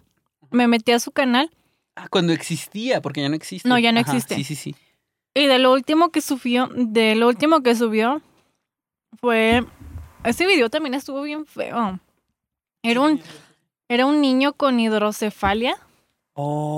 me 0.51 0.67
metí 0.67 0.91
a 0.91 0.99
su 0.99 1.11
canal 1.11 1.51
Ah, 1.97 2.07
cuando 2.09 2.31
existía, 2.31 3.01
porque 3.01 3.21
ya 3.21 3.29
no 3.29 3.35
existe. 3.35 3.67
No, 3.67 3.79
ya 3.79 3.91
no 3.91 3.99
Ajá, 3.99 4.11
existe. 4.11 4.35
Sí, 4.35 4.43
sí, 4.43 4.55
sí. 4.55 4.75
Y 5.33 5.47
de 5.47 5.57
lo 5.57 5.73
último 5.73 6.09
que 6.09 6.21
subió, 6.21 6.69
de 6.75 7.15
lo 7.15 7.27
último 7.27 7.63
que 7.63 7.75
subió 7.75 8.21
fue 9.19 9.65
Ese 10.24 10.45
video 10.45 10.70
también 10.70 10.93
estuvo 10.93 11.22
bien 11.22 11.45
feo. 11.45 11.99
Era 12.84 13.01
un, 13.01 13.22
era 13.89 14.05
un 14.05 14.22
niño 14.22 14.53
con 14.53 14.80
hidrocefalia, 14.80 15.78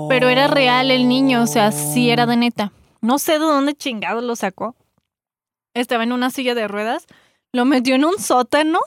pero 0.08 0.28
era 0.28 0.46
real 0.46 0.90
el 0.90 1.08
niño, 1.08 1.42
o 1.42 1.46
sea, 1.46 1.72
sí 1.72 2.10
era 2.10 2.26
de 2.26 2.36
neta. 2.36 2.72
No 3.00 3.18
sé 3.18 3.32
de 3.32 3.38
dónde 3.40 3.74
chingado 3.74 4.20
lo 4.20 4.36
sacó. 4.36 4.74
Estaba 5.74 6.02
en 6.04 6.12
una 6.12 6.30
silla 6.30 6.54
de 6.54 6.68
ruedas, 6.68 7.06
lo 7.52 7.64
metió 7.64 7.94
en 7.94 8.04
un 8.04 8.18
sótano 8.18 8.80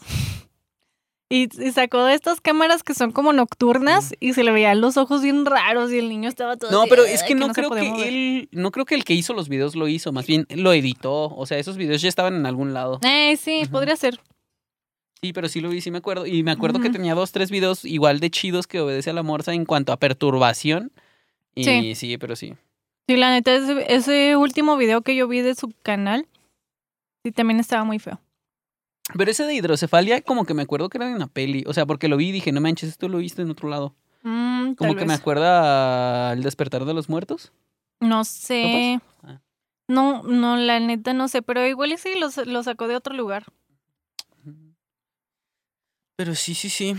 y, 1.30 1.49
y 1.66 1.72
sacó 1.72 2.04
de 2.04 2.14
estas 2.14 2.41
cámaras 2.41 2.84
que 2.84 2.93
son 2.93 3.12
como 3.12 3.34
nocturnas 3.34 4.14
y 4.20 4.34
se 4.34 4.43
le 4.43 4.51
veían 4.51 4.82
los 4.82 4.97
ojos 4.97 5.22
bien 5.24 5.45
raros 5.45 5.91
y 5.91 5.97
el 5.97 6.10
niño 6.10 6.30
estaba 6.30 6.58
todo 6.58 6.72
No, 6.72 6.82
así, 6.82 6.89
pero 6.89 7.06
es 7.06 7.24
que 7.24 7.36
no 7.36 7.49
creo 7.49 7.70
que 7.72 7.84
mover. 7.84 8.08
él, 8.08 8.49
no 8.51 8.72
creo 8.72 8.86
que 8.86 8.95
el 8.95 9.04
que 9.04 9.14
hizo 9.14 9.34
los 9.34 9.49
videos 9.49 9.76
lo 9.76 9.88
hizo, 9.88 10.12
más 10.12 10.28
bien 10.28 10.45
lo 10.49 10.74
editó. 10.74 11.34
O 11.36 11.45
sea, 11.45 11.58
esos 11.58 11.78
videos 11.78 12.01
ya 12.01 12.10
estaban 12.10 12.36
en 12.36 12.45
algún 12.45 12.74
lado. 12.74 12.99
Eh, 13.04 13.38
sí, 13.38 13.64
podría 13.72 13.95
ser. 13.95 14.20
Sí, 15.24 15.32
pero 15.32 15.47
sí 15.47 15.61
lo 15.61 15.69
vi, 15.69 15.80
sí 15.80 15.89
me 15.89 15.99
acuerdo. 15.99 16.26
Y 16.26 16.43
me 16.43 16.51
acuerdo 16.51 16.82
que 16.82 16.89
tenía 16.89 17.15
dos, 17.15 17.32
tres 17.32 17.49
videos 17.49 17.86
igual 17.86 18.19
de 18.19 18.30
chidos 18.30 18.67
que 18.67 18.82
obedece 18.82 19.09
a 19.09 19.13
la 19.13 19.24
morsa 19.24 19.53
en 19.53 19.63
cuanto 19.63 19.93
a 19.93 19.97
perturbación. 19.97 20.91
Y 21.55 21.63
Sí. 21.63 21.95
sí, 21.95 22.17
pero 22.17 22.36
sí. 22.36 22.55
Sí, 23.07 23.15
la 23.15 23.32
neta, 23.32 23.55
ese, 23.55 23.86
ese 23.88 24.36
último 24.36 24.76
video 24.76 25.01
que 25.01 25.15
yo 25.15 25.30
vi 25.30 25.39
de 25.39 25.55
su 25.55 25.71
canal, 25.82 26.28
sí, 27.24 27.32
también 27.32 27.61
estaba 27.61 27.86
muy 27.86 27.99
feo. 27.99 28.19
Pero 29.17 29.32
ese 29.32 29.45
de 29.45 29.53
hidrocefalia, 29.55 30.21
como 30.24 30.43
que 30.43 30.53
me 30.53 30.63
acuerdo 30.63 30.89
que 30.89 30.97
era 30.97 31.07
de 31.07 31.15
una 31.15 31.28
peli. 31.28 31.63
O 31.67 31.74
sea, 31.74 31.86
porque 31.86 32.09
lo 32.09 32.17
vi 32.17 32.28
y 32.28 32.32
dije, 32.34 32.51
no 32.51 32.59
manches, 32.59 32.89
esto 32.89 33.07
lo 33.07 33.19
viste 33.19 33.43
en 33.43 33.49
otro 33.49 33.69
lado. 33.69 33.95
Mm, 34.24 34.74
Como 34.74 34.93
que 34.97 35.05
me 35.05 35.13
acuerda 35.13 36.32
al 36.32 36.43
despertar 36.43 36.84
de 36.84 36.93
los 36.93 37.07
muertos. 37.07 37.53
No 38.01 38.26
sé. 38.26 38.99
Ah. 39.24 39.39
No, 39.88 40.24
no, 40.24 40.57
la 40.57 40.82
neta 40.82 41.13
no 41.13 41.30
sé, 41.30 41.41
pero 41.41 41.65
igual 41.65 41.97
sí 41.97 42.09
lo 42.45 42.63
sacó 42.63 42.89
de 42.89 42.97
otro 42.97 43.13
lugar. 43.15 43.45
Pero 46.16 46.36
sí, 46.36 46.53
sí, 46.53 46.70
sí. 46.70 46.95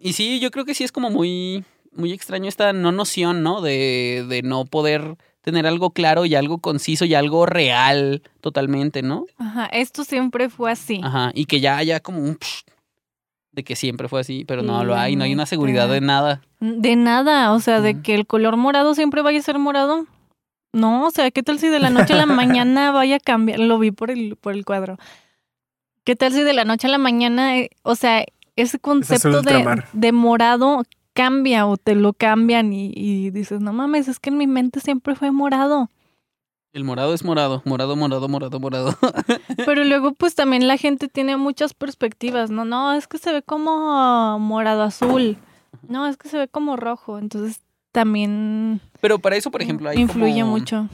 Y 0.00 0.12
sí, 0.12 0.40
yo 0.40 0.50
creo 0.50 0.64
que 0.64 0.74
sí 0.74 0.84
es 0.84 0.92
como 0.92 1.10
muy, 1.10 1.64
muy 1.92 2.12
extraño 2.12 2.48
esta 2.48 2.72
no 2.72 2.92
noción, 2.92 3.42
¿no? 3.42 3.60
De, 3.60 4.24
de 4.28 4.42
no 4.42 4.64
poder 4.64 5.16
tener 5.40 5.66
algo 5.66 5.90
claro 5.90 6.26
y 6.26 6.34
algo 6.34 6.58
conciso 6.58 7.04
y 7.04 7.14
algo 7.14 7.46
real 7.46 8.22
totalmente, 8.40 9.02
¿no? 9.02 9.26
Ajá, 9.38 9.66
esto 9.66 10.02
siempre 10.02 10.48
fue 10.48 10.72
así. 10.72 11.00
Ajá. 11.02 11.30
Y 11.34 11.46
que 11.46 11.60
ya 11.60 11.76
haya 11.76 12.00
como 12.00 12.20
un 12.20 12.36
de 13.52 13.64
que 13.64 13.74
siempre 13.74 14.08
fue 14.08 14.20
así, 14.20 14.44
pero 14.44 14.62
no 14.62 14.84
lo 14.84 14.94
hay, 14.94 15.16
no 15.16 15.24
hay 15.24 15.32
una 15.32 15.46
seguridad 15.46 15.88
de 15.88 16.02
nada. 16.02 16.42
De 16.60 16.94
nada, 16.94 17.52
o 17.52 17.60
sea, 17.60 17.80
de 17.80 18.02
que 18.02 18.14
el 18.14 18.26
color 18.26 18.58
morado 18.58 18.94
siempre 18.94 19.22
vaya 19.22 19.38
a 19.38 19.42
ser 19.42 19.58
morado. 19.58 20.06
No, 20.74 21.06
o 21.06 21.10
sea, 21.10 21.30
¿qué 21.30 21.42
tal 21.42 21.58
si 21.58 21.68
de 21.68 21.80
la 21.80 21.88
noche 21.88 22.12
a 22.12 22.16
la 22.16 22.26
mañana 22.26 22.90
vaya 22.90 23.16
a 23.16 23.20
cambiar? 23.20 23.58
Lo 23.58 23.78
vi 23.78 23.92
por 23.92 24.10
el, 24.10 24.36
por 24.36 24.52
el 24.52 24.66
cuadro. 24.66 24.98
¿Qué 26.04 26.16
tal 26.16 26.32
si 26.32 26.42
de 26.42 26.52
la 26.52 26.66
noche 26.66 26.86
a 26.86 26.90
la 26.90 26.98
mañana, 26.98 27.56
eh, 27.56 27.70
o 27.82 27.94
sea, 27.94 28.26
ese 28.56 28.78
concepto 28.78 29.42
de, 29.92 30.12
morado 30.12 30.82
cambia 31.12 31.66
o 31.66 31.76
te 31.76 31.94
lo 31.94 32.12
cambian 32.12 32.72
y, 32.72 32.92
y 32.94 33.30
dices, 33.30 33.60
no 33.60 33.72
mames, 33.72 34.08
es 34.08 34.18
que 34.18 34.30
en 34.30 34.38
mi 34.38 34.46
mente 34.46 34.80
siempre 34.80 35.14
fue 35.14 35.30
morado. 35.30 35.90
El 36.72 36.84
morado 36.84 37.14
es 37.14 37.24
morado, 37.24 37.62
morado, 37.64 37.96
morado, 37.96 38.28
morado, 38.28 38.60
morado. 38.60 38.94
Pero 39.64 39.82
luego 39.84 40.12
pues 40.12 40.34
también 40.34 40.68
la 40.68 40.76
gente 40.76 41.08
tiene 41.08 41.38
muchas 41.38 41.72
perspectivas, 41.72 42.50
¿no? 42.50 42.66
No, 42.66 42.92
es 42.92 43.06
que 43.06 43.16
se 43.16 43.32
ve 43.32 43.42
como 43.42 44.38
morado 44.38 44.82
azul. 44.82 45.38
No, 45.88 46.06
es 46.06 46.18
que 46.18 46.28
se 46.28 46.36
ve 46.36 46.48
como 46.48 46.76
rojo. 46.76 47.18
Entonces 47.18 47.60
también 47.92 48.82
Pero 49.00 49.18
para 49.18 49.36
eso, 49.36 49.50
por 49.50 49.62
ejemplo, 49.62 49.88
hay 49.88 49.98
influye 50.00 50.40
como- 50.42 50.50
mucho. 50.52 50.88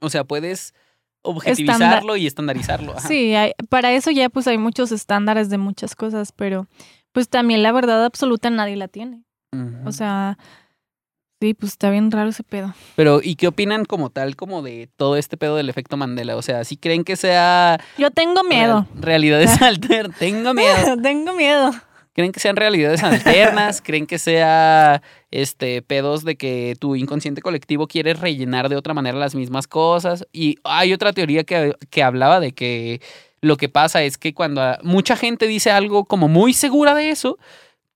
O 0.00 0.10
sea, 0.10 0.24
puedes 0.24 0.74
objetivizarlo 1.24 2.16
y 2.16 2.26
estandarizarlo. 2.26 2.92
ajá. 2.96 3.08
Sí, 3.08 3.34
hay- 3.34 3.52
para 3.68 3.92
eso 3.92 4.10
ya 4.10 4.28
pues 4.28 4.46
hay 4.46 4.58
muchos 4.58 4.92
estándares 4.92 5.50
de 5.50 5.58
muchas 5.58 5.94
cosas, 5.96 6.32
pero 6.32 6.66
pues 7.12 7.28
también 7.28 7.62
la 7.62 7.72
verdad 7.72 8.04
absoluta 8.04 8.50
nadie 8.50 8.76
la 8.76 8.88
tiene. 8.88 9.24
O 9.84 9.92
sea, 9.92 10.36
sí, 11.40 11.54
pues 11.54 11.72
está 11.72 11.90
bien 11.90 12.10
raro 12.10 12.30
ese 12.30 12.42
pedo. 12.42 12.74
Pero, 12.96 13.20
¿y 13.22 13.36
qué 13.36 13.46
opinan 13.46 13.84
como 13.84 14.10
tal, 14.10 14.34
como 14.34 14.62
de 14.62 14.88
todo 14.96 15.16
este 15.16 15.36
pedo 15.36 15.54
del 15.56 15.68
efecto 15.68 15.96
Mandela? 15.96 16.36
O 16.36 16.42
sea, 16.42 16.64
si 16.64 16.76
creen 16.76 17.04
que 17.04 17.16
sea 17.16 17.78
Yo 17.98 18.10
tengo 18.10 18.42
miedo. 18.44 18.86
real- 18.94 19.02
realidades 19.02 19.50
alternas, 19.62 20.18
tengo 20.18 20.54
miedo. 20.54 20.96
tengo 21.02 21.34
miedo. 21.34 21.70
¿Creen 22.14 22.32
que 22.32 22.40
sean 22.40 22.56
realidades 22.56 23.02
alternas? 23.02 23.80
¿Creen 23.84 24.06
que 24.06 24.18
sea 24.18 25.02
este 25.42 25.82
pedos 25.82 26.24
de 26.24 26.36
que 26.36 26.76
tu 26.78 26.96
inconsciente 26.96 27.42
colectivo 27.42 27.86
quiere 27.86 28.14
rellenar 28.14 28.68
de 28.68 28.76
otra 28.76 28.94
manera 28.94 29.18
las 29.18 29.34
mismas 29.34 29.66
cosas? 29.66 30.26
Y 30.32 30.56
hay 30.64 30.92
otra 30.92 31.12
teoría 31.12 31.44
que, 31.44 31.74
que 31.90 32.02
hablaba 32.02 32.40
de 32.40 32.52
que 32.52 33.00
lo 33.40 33.56
que 33.56 33.68
pasa 33.68 34.02
es 34.02 34.16
que 34.16 34.32
cuando 34.32 34.62
mucha 34.82 35.16
gente 35.16 35.46
dice 35.46 35.70
algo 35.70 36.04
como 36.06 36.28
muy 36.28 36.54
segura 36.54 36.94
de 36.94 37.10
eso, 37.10 37.38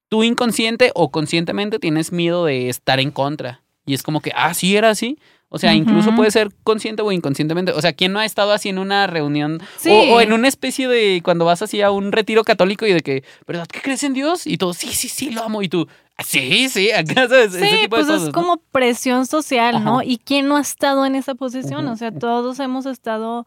tu 0.09 0.23
inconsciente 0.25 0.91
o 0.95 1.11
conscientemente 1.11 1.79
tienes 1.79 2.13
miedo 2.13 2.45
de 2.45 2.69
estar 2.69 2.99
en 3.01 3.11
contra. 3.11 3.63
Y 3.87 3.95
es 3.95 4.03
como 4.03 4.21
que, 4.21 4.33
ah, 4.35 4.53
sí 4.53 4.77
era 4.77 4.91
así. 4.91 5.19
O 5.51 5.59
sea, 5.59 5.75
incluso 5.75 6.15
puede 6.15 6.31
ser 6.31 6.51
consciente 6.63 7.01
o 7.01 7.11
inconscientemente. 7.11 7.73
O 7.73 7.81
sea, 7.81 7.95
¿quién 7.95 8.13
no 8.13 8.19
ha 8.19 8.27
estado 8.27 8.53
así 8.53 8.69
en 8.69 8.79
una 8.79 9.07
reunión 9.07 9.63
Sí. 9.79 9.89
o, 9.91 10.17
o 10.17 10.21
en 10.21 10.35
una 10.35 10.47
especie 10.47 10.89
de 10.89 11.23
cuando 11.25 11.47
vas 11.47 11.63
así 11.63 11.81
a 11.81 11.91
un 11.91 12.13
retiro 12.13 12.45
católico 12.45 12.85
y 12.87 12.93
de 12.93 13.01
que, 13.01 13.25
¿verdad 13.47 13.67
que 13.67 13.81
crees 13.81 14.03
en 14.03 14.13
Dios? 14.13 14.47
Y 14.47 14.59
todo, 14.59 14.75
sí, 14.75 14.89
sí, 14.89 15.09
sí, 15.09 15.31
lo 15.31 15.43
amo. 15.43 15.63
Y 15.63 15.71
tú, 15.71 15.89
"Ah, 15.89 16.08
sí, 16.25 16.69
sí, 16.69 16.91
acá 16.93 17.29
sabes, 17.29 17.55
ese 17.55 17.61
Sí, 17.61 17.77
tipo 17.83 17.83
de 17.83 17.89
pues 17.89 18.07
cosas. 18.07 18.21
es 18.23 18.27
¿no? 18.29 18.33
como 18.33 18.57
presión 18.73 19.27
social, 19.27 19.83
¿no? 19.85 20.03
¿Y 20.03 20.19
quién 20.19 20.49
no 20.49 20.57
ha 20.57 20.61
estado 20.61 21.05
en 21.07 21.15
esa 21.15 21.35
posición? 21.35 21.87
O 21.89 21.97
sea, 21.97 22.11
todos 22.13 22.59
hemos 22.61 22.87
estado 22.87 23.47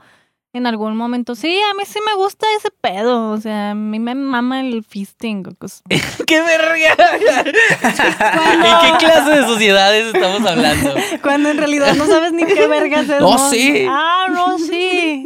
en 0.53 0.67
algún 0.67 0.97
momento. 0.97 1.33
Sí, 1.35 1.57
a 1.71 1.73
mí 1.75 1.83
sí 1.85 1.99
me 2.05 2.13
gusta 2.15 2.45
ese 2.57 2.69
pedo. 2.81 3.31
O 3.31 3.37
sea, 3.39 3.71
a 3.71 3.73
mí 3.73 3.99
me 3.99 4.15
mama 4.15 4.59
el 4.59 4.83
fisting. 4.83 5.43
¡Qué 6.27 6.41
verga! 6.41 6.95
¿Y 7.45 8.81
qué 8.91 8.97
clase 9.05 9.31
de 9.31 9.43
sociedades 9.47 10.13
estamos 10.13 10.45
hablando? 10.45 10.93
Cuando 11.21 11.49
en 11.51 11.57
realidad 11.57 11.95
no 11.95 12.05
sabes 12.05 12.33
ni 12.33 12.45
qué 12.45 12.67
vergas 12.67 13.07
es. 13.07 13.21
No, 13.21 13.37
sí. 13.49 13.85
Ah, 13.89 14.25
no, 14.29 14.57
sí. 14.59 15.23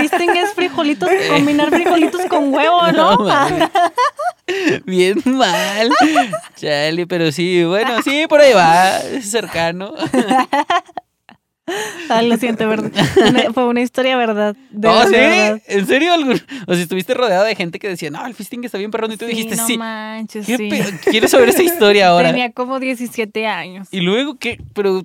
Fisting 0.00 0.30
es 0.36 0.52
frijolitos, 0.54 1.08
combinar 1.30 1.70
frijolitos 1.70 2.22
con 2.26 2.52
huevo, 2.52 2.90
¿no? 2.92 3.16
No. 3.16 3.26
Bien 4.86 5.20
mal. 5.26 5.90
Chale, 6.56 7.06
pero 7.06 7.30
sí, 7.32 7.64
bueno, 7.64 8.02
sí, 8.02 8.26
por 8.28 8.40
ahí 8.40 8.52
va, 8.54 8.98
es 8.98 9.30
cercano. 9.30 9.92
Ah, 12.08 12.22
lo 12.22 12.34
siento, 12.38 12.66
verdad. 12.66 12.90
Una- 13.28 13.52
Fue 13.52 13.66
una 13.66 13.82
historia 13.82 14.16
verdad. 14.16 14.56
De 14.70 14.88
¿Oh, 14.88 15.04
sí? 15.04 15.10
verdad. 15.12 15.60
¿En 15.66 15.86
serio? 15.86 16.14
algún- 16.14 16.40
O 16.66 16.74
si 16.74 16.80
estuviste 16.80 17.12
rodeado 17.12 17.44
de 17.44 17.54
gente 17.54 17.78
que 17.78 17.88
decía, 17.90 18.08
no, 18.10 18.24
el 18.26 18.32
fisting 18.32 18.64
está 18.64 18.78
bien 18.78 18.90
perrón 18.90 19.12
y 19.12 19.18
tú 19.18 19.26
Sí, 19.26 19.32
dijiste, 19.32 19.56
no 19.56 19.66
sí. 19.66 19.76
manches, 19.76 20.46
¿Qué 20.46 20.56
sí. 20.56 20.70
pe- 20.70 21.10
¿Quieres 21.10 21.30
saber 21.30 21.50
esa 21.50 21.62
historia 21.62 22.08
ahora? 22.08 22.30
Tenía 22.30 22.52
como 22.52 22.80
17 22.80 23.46
años. 23.46 23.86
Y 23.90 24.00
luego, 24.00 24.38
¿qué? 24.38 24.58
Pero 24.72 25.04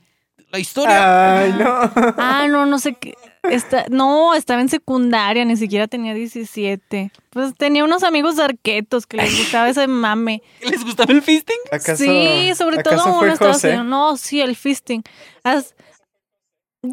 la 0.51 0.59
historia. 0.59 1.39
Ay, 1.41 1.51
no. 1.59 1.91
Ah, 2.17 2.47
no, 2.49 2.65
no 2.65 2.79
sé 2.79 2.93
qué. 2.93 3.15
Está, 3.43 3.85
no, 3.89 4.33
estaba 4.35 4.61
en 4.61 4.69
secundaria, 4.69 5.43
ni 5.43 5.57
siquiera 5.57 5.87
tenía 5.87 6.13
17. 6.13 7.11
Pues 7.29 7.53
tenía 7.55 7.83
unos 7.83 8.03
amigos 8.03 8.39
arquetos 8.39 9.05
que 9.05 9.17
les 9.17 9.37
gustaba 9.37 9.67
ese 9.69 9.85
mame. 9.87 10.41
¿Les 10.61 10.83
gustaba 10.83 11.11
el 11.13 11.21
fisting? 11.21 11.57
¿Acaso, 11.71 12.03
sí, 12.03 12.51
sobre 12.55 12.79
acaso 12.79 13.03
todo 13.03 13.19
uno 13.19 13.33
estaba 13.33 13.51
haciendo- 13.51 13.83
No, 13.83 14.15
sí, 14.17 14.39
el 14.39 14.55
fisting. 14.55 15.03
As- 15.43 15.75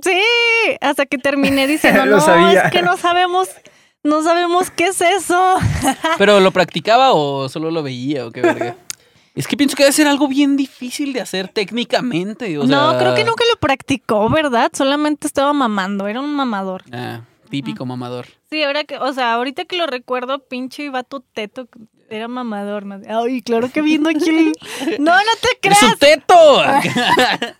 sí, 0.02 0.20
hasta 0.80 1.06
que 1.06 1.18
terminé 1.18 1.66
diciendo, 1.66 2.04
no, 2.06 2.20
sabía. 2.20 2.62
es 2.64 2.72
que 2.72 2.82
no 2.82 2.96
sabemos, 2.96 3.48
no 4.02 4.22
sabemos 4.22 4.70
qué 4.70 4.86
es 4.86 5.00
eso. 5.00 5.56
¿Pero 6.18 6.40
lo 6.40 6.50
practicaba 6.50 7.12
o 7.12 7.48
solo 7.48 7.70
lo 7.70 7.82
veía 7.84 8.26
o 8.26 8.32
qué 8.32 8.40
verga? 8.42 8.76
Es 9.34 9.46
que 9.46 9.56
pienso 9.56 9.76
que 9.76 9.84
debe 9.84 9.92
ser 9.92 10.06
algo 10.08 10.26
bien 10.28 10.56
difícil 10.56 11.12
de 11.12 11.20
hacer 11.20 11.48
técnicamente. 11.48 12.58
O 12.58 12.64
no, 12.66 12.90
sea- 12.90 12.98
creo 12.98 13.14
que 13.14 13.24
nunca 13.24 13.44
lo 13.52 13.58
practicó, 13.60 14.28
¿verdad? 14.28 14.70
Solamente 14.74 15.26
estaba 15.26 15.52
mamando, 15.52 16.08
era 16.08 16.20
un 16.20 16.34
mamador. 16.34 16.82
Ah, 16.92 17.22
típico 17.48 17.86
mamador. 17.86 18.26
Sí, 18.50 18.62
ahora 18.64 18.84
que, 18.84 18.98
o 18.98 19.12
sea, 19.12 19.34
ahorita 19.34 19.64
que 19.64 19.76
lo 19.76 19.86
recuerdo, 19.86 20.40
pinche 20.40 20.90
vato 20.90 21.20
teto, 21.32 21.68
era 22.10 22.26
mamador. 22.26 22.84
más- 22.84 23.02
Ay, 23.08 23.40
claro 23.42 23.70
que 23.70 23.82
viendo 23.82 24.10
aquí. 24.10 24.52
No, 24.98 25.12
no 25.14 25.32
te 25.40 25.66
¡Eres 25.68 25.78
creas. 25.78 25.82
un 25.92 25.98
teto! 25.98 26.62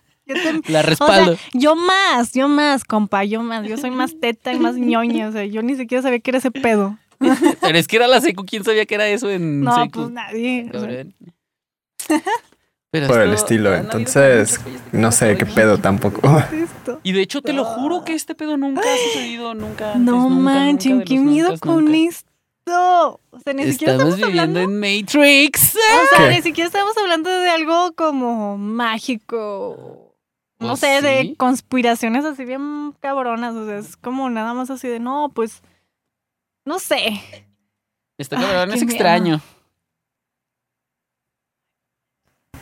La 0.67 0.79
O 0.79 0.83
respaldo. 0.83 1.35
sea, 1.35 1.49
yo 1.53 1.75
más, 1.75 2.31
yo 2.33 2.47
más, 2.47 2.85
compa, 2.85 3.23
yo 3.25 3.43
más. 3.43 3.67
Yo 3.67 3.75
soy 3.77 3.91
más 3.91 4.17
teta 4.19 4.53
y 4.53 4.59
más 4.59 4.75
ñoña. 4.75 5.27
O 5.27 5.31
sea, 5.33 5.43
yo 5.45 5.61
ni 5.61 5.75
siquiera 5.75 6.01
sabía 6.01 6.19
que 6.19 6.31
era 6.31 6.37
ese 6.37 6.51
pedo. 6.51 6.97
Pero 7.61 7.77
es 7.77 7.87
que 7.87 7.97
era 7.97 8.07
la 8.07 8.21
secu. 8.21 8.45
¿Quién 8.45 8.63
sabía 8.63 8.85
que 8.85 8.95
era 8.95 9.07
eso 9.07 9.29
en 9.29 9.61
No, 9.61 9.75
secu? 9.75 9.99
pues 10.01 10.11
nadie. 10.11 10.69
Pero 12.91 13.07
Por 13.07 13.21
el 13.21 13.31
estilo, 13.33 13.73
entonces 13.73 14.59
no 14.91 15.11
sé 15.13 15.37
qué 15.37 15.45
pedo 15.45 15.77
tampoco. 15.77 16.21
Y 17.03 17.13
de 17.13 17.21
hecho, 17.21 17.41
te 17.41 17.53
lo 17.53 17.63
juro 17.63 18.03
que 18.03 18.13
este 18.15 18.35
pedo 18.35 18.57
nunca 18.57 18.81
ha 18.81 18.97
sucedido, 19.13 19.53
nunca. 19.53 19.93
antes, 19.93 20.01
No 20.01 20.29
nunca, 20.29 20.35
manchen, 20.43 20.91
nunca 20.93 21.05
qué 21.05 21.17
miedo 21.17 21.47
nuncas, 21.49 21.59
con 21.61 21.85
nunca. 21.85 21.97
esto. 21.97 23.19
O 23.31 23.39
sea, 23.39 23.53
ni 23.53 23.71
siquiera 23.71 23.93
Estamos 23.93 24.13
estamos 24.15 24.15
viviendo 24.17 24.59
hablando. 24.59 24.87
en 24.87 24.99
Matrix. 25.01 25.75
O 25.75 26.15
sea, 26.15 26.27
¿Qué? 26.29 26.35
ni 26.35 26.41
siquiera 26.41 26.67
estamos 26.67 26.97
hablando 26.97 27.29
de 27.29 27.49
algo 27.49 27.93
como 27.95 28.57
mágico. 28.57 30.13
No 30.59 30.67
Pues 30.69 30.79
sé, 30.81 30.97
sí. 30.99 31.05
de 31.05 31.35
conspiraciones 31.37 32.23
así 32.25 32.45
bien 32.45 32.93
cabronas. 32.99 33.55
O 33.55 33.65
sea, 33.65 33.77
es 33.77 33.95
como 33.97 34.29
nada 34.29 34.53
más 34.53 34.69
así 34.69 34.87
de 34.87 34.99
no, 34.99 35.31
pues. 35.33 35.61
No 36.65 36.77
sé. 36.77 37.21
Está 38.17 38.35
cabrón, 38.37 38.71
es 38.73 38.81
miedo. 38.81 38.91
extraño. 38.91 39.41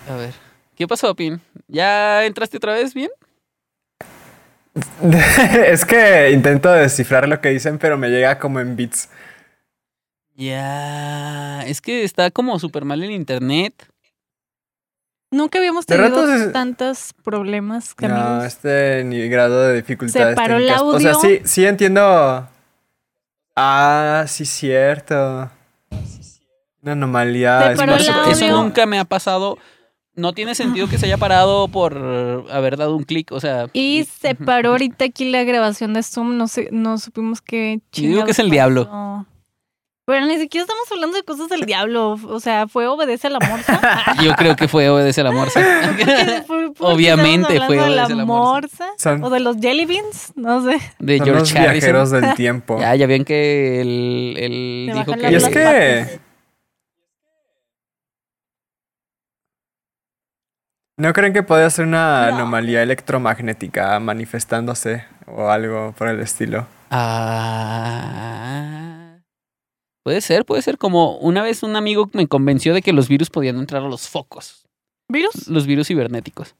A 0.09 0.15
ver. 0.15 0.33
¿Qué 0.75 0.87
pasó, 0.87 1.13
Pin? 1.15 1.41
¿Ya 1.67 2.25
entraste 2.25 2.57
otra 2.57 2.73
vez 2.73 2.93
bien? 2.93 3.09
es 5.65 5.85
que 5.85 6.31
intento 6.31 6.71
descifrar 6.71 7.27
lo 7.27 7.41
que 7.41 7.49
dicen, 7.49 7.77
pero 7.77 7.97
me 7.97 8.09
llega 8.09 8.39
como 8.39 8.59
en 8.59 8.75
bits. 8.75 9.09
Ya. 10.35 11.63
Es 11.65 11.81
que 11.81 12.03
está 12.03 12.31
como 12.31 12.57
súper 12.59 12.85
mal 12.85 13.03
el 13.03 13.11
internet. 13.11 13.73
Nunca 15.31 15.59
habíamos 15.59 15.85
tenido 15.85 16.33
es- 16.33 16.51
tantos 16.53 17.13
problemas, 17.23 17.93
No, 18.01 18.07
amigos. 18.15 18.45
este 18.45 19.03
ni 19.03 19.27
grado 19.29 19.61
de 19.67 19.75
dificultad. 19.75 20.29
Se 20.29 20.35
paró 20.35 20.57
el 20.57 20.63
O 20.71 20.99
sea, 20.99 21.11
audio. 21.11 21.19
sí, 21.19 21.41
sí 21.43 21.65
entiendo. 21.65 22.47
Ah, 23.55 24.23
sí, 24.27 24.45
cierto. 24.45 25.51
Una 26.81 26.93
anomalía. 26.93 27.71
Se 27.71 27.75
paró 27.75 27.93
el 27.95 27.99
Eso, 28.01 28.11
espacio-tiempo. 28.11 28.31
eso 28.31 28.45
audio. 28.45 28.63
nunca 28.63 28.85
me 28.85 28.97
ha 28.97 29.05
pasado. 29.05 29.57
No 30.19 30.33
tiene 30.33 30.53
sentido 30.55 30.87
que 30.87 30.97
se 30.97 31.05
haya 31.05 31.17
parado 31.17 31.67
por 31.67 32.45
haber 32.51 32.77
dado 32.77 32.95
un 32.95 33.03
clic. 33.03 33.31
O 33.31 33.39
sea. 33.39 33.67
Y 33.73 34.05
se 34.19 34.35
paró 34.35 34.71
ahorita 34.71 35.05
aquí 35.05 35.29
la 35.31 35.43
grabación 35.43 35.93
de 35.93 36.03
Zoom, 36.03 36.37
no 36.37 36.47
sé, 36.47 36.69
no 36.71 36.97
supimos 36.97 37.41
qué 37.41 37.79
Yo 37.93 38.07
digo 38.09 38.25
que 38.25 38.31
es 38.31 38.39
el 38.39 38.49
diablo. 38.49 39.25
Pero 40.05 40.25
ni 40.25 40.39
siquiera 40.39 40.63
estamos 40.63 40.91
hablando 40.91 41.17
de 41.17 41.23
cosas 41.23 41.49
del 41.49 41.67
diablo. 41.67 42.17
O 42.29 42.39
sea, 42.39 42.67
fue 42.67 42.87
obedece 42.87 43.27
a 43.27 43.29
la 43.29 43.39
morsa. 43.39 43.79
Yo 44.23 44.33
creo 44.33 44.55
que 44.55 44.67
fue 44.67 44.89
obedece 44.89 45.21
la 45.21 45.31
morsa. 45.31 45.61
Por- 46.47 46.73
Obviamente 46.79 47.59
fue 47.61 47.79
obedece 47.79 48.13
a 48.13 48.15
la 48.15 48.25
morsa. 48.25 48.87
O 49.21 49.29
de 49.29 49.39
los 49.39 49.57
jelly 49.57 49.85
beans, 49.85 50.33
no 50.35 50.63
sé. 50.63 50.79
De 50.97 51.19
son 51.19 51.27
los 51.27 51.51
George 51.51 51.59
Harrison. 51.59 51.71
viajeros 51.73 52.09
del 52.09 52.33
tiempo. 52.33 52.77
Ya, 52.81 52.95
ya 52.95 53.05
ven 53.05 53.23
que 53.23 53.81
él, 53.81 54.33
él 54.39 54.91
dijo 54.95 55.13
que. 55.13 55.31
Y 55.31 55.35
es 55.35 55.47
que. 55.47 56.19
¿No 60.99 61.13
creen 61.13 61.31
que 61.33 61.41
puede 61.43 61.69
ser 61.71 61.85
una 61.85 62.27
No. 62.29 62.35
anomalía 62.35 62.83
electromagnética 62.83 63.99
manifestándose 63.99 65.05
o 65.27 65.49
algo 65.49 65.93
por 65.97 66.09
el 66.09 66.19
estilo? 66.19 66.67
Ah. 67.89 69.17
Puede 70.03 70.21
ser, 70.21 70.45
puede 70.45 70.61
ser. 70.61 70.77
Como 70.77 71.17
una 71.17 71.41
vez 71.41 71.63
un 71.63 71.75
amigo 71.75 72.09
me 72.13 72.27
convenció 72.27 72.73
de 72.73 72.81
que 72.81 72.93
los 72.93 73.07
virus 73.07 73.29
podían 73.29 73.57
entrar 73.57 73.83
a 73.83 73.87
los 73.87 74.07
focos. 74.09 74.65
¿Virus? 75.09 75.47
Los 75.47 75.65
virus 75.67 75.87
cibernéticos. 75.87 76.55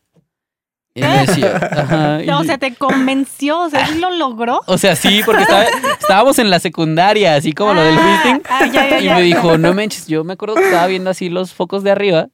Y 0.96 1.02
me 1.02 1.26
decía, 1.26 1.56
ajá, 1.58 2.24
y- 2.24 2.30
O 2.30 2.44
sea, 2.44 2.58
te 2.58 2.74
convenció, 2.76 3.60
o 3.62 3.70
sea, 3.70 3.86
¿sí 3.88 4.00
lo 4.00 4.10
logró? 4.12 4.62
o 4.66 4.78
sea, 4.78 4.96
sí, 4.96 5.22
porque 5.26 5.44
estaba- 5.44 5.66
estábamos 6.00 6.40
en 6.40 6.50
la 6.50 6.60
secundaria, 6.60 7.36
así 7.36 7.52
como 7.54 7.74
lo 7.74 7.82
del 7.82 7.96
Ah, 7.98 8.20
fisting. 8.24 8.42
ah, 8.50 8.66
ya, 8.68 8.90
ya, 8.90 9.00
Y 9.00 9.04
ya. 9.06 9.16
me 9.16 9.22
dijo, 9.22 9.58
no 9.58 9.74
manches, 9.74 10.08
yo 10.08 10.24
me 10.24 10.34
acuerdo 10.34 10.56
que 10.56 10.64
estaba 10.66 10.88
viendo 10.88 11.10
así 11.12 11.30
los 11.30 11.54
focos 11.54 11.84
de 11.84 11.92
arriba, 11.92 12.30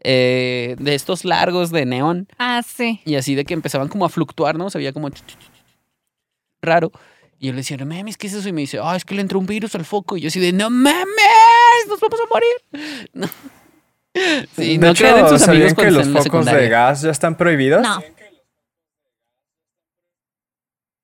eh, 0.00 0.76
de 0.78 0.94
estos 0.94 1.24
largos 1.24 1.70
de 1.70 1.86
neón, 1.86 2.28
Ah, 2.38 2.62
sí. 2.66 3.00
y 3.04 3.16
así 3.16 3.34
de 3.34 3.44
que 3.44 3.54
empezaban 3.54 3.88
como 3.88 4.04
a 4.04 4.08
fluctuar, 4.08 4.56
¿no? 4.56 4.70
Se 4.70 4.78
veía 4.78 4.92
como 4.92 5.08
raro. 6.62 6.92
Y 7.40 7.46
yo 7.46 7.52
le 7.52 7.58
decía, 7.58 7.76
no 7.76 7.86
mames, 7.86 8.16
¿qué 8.16 8.26
es 8.26 8.32
eso? 8.32 8.48
Y 8.48 8.52
me 8.52 8.62
dice, 8.62 8.80
ah, 8.82 8.96
es 8.96 9.04
que 9.04 9.14
le 9.14 9.20
entró 9.20 9.38
un 9.38 9.46
virus 9.46 9.74
al 9.76 9.84
foco. 9.84 10.16
Y 10.16 10.22
yo 10.22 10.28
así 10.28 10.40
de, 10.40 10.52
no 10.52 10.70
mames, 10.70 11.06
nos 11.88 12.00
vamos 12.00 12.20
a 12.20 12.28
morir. 12.28 13.08
No. 13.12 13.28
Sí, 14.56 14.72
de 14.72 14.78
no 14.78 14.88
hecho, 14.88 15.04
crean 15.04 15.18
en 15.20 15.28
sus 15.28 15.42
¿sabían 15.42 15.62
amigos 15.68 15.84
que 15.84 15.90
los 15.92 16.08
focos 16.24 16.46
de 16.46 16.68
gas 16.68 17.02
ya 17.02 17.10
están 17.10 17.36
prohibidos? 17.36 17.82
No. 17.82 18.00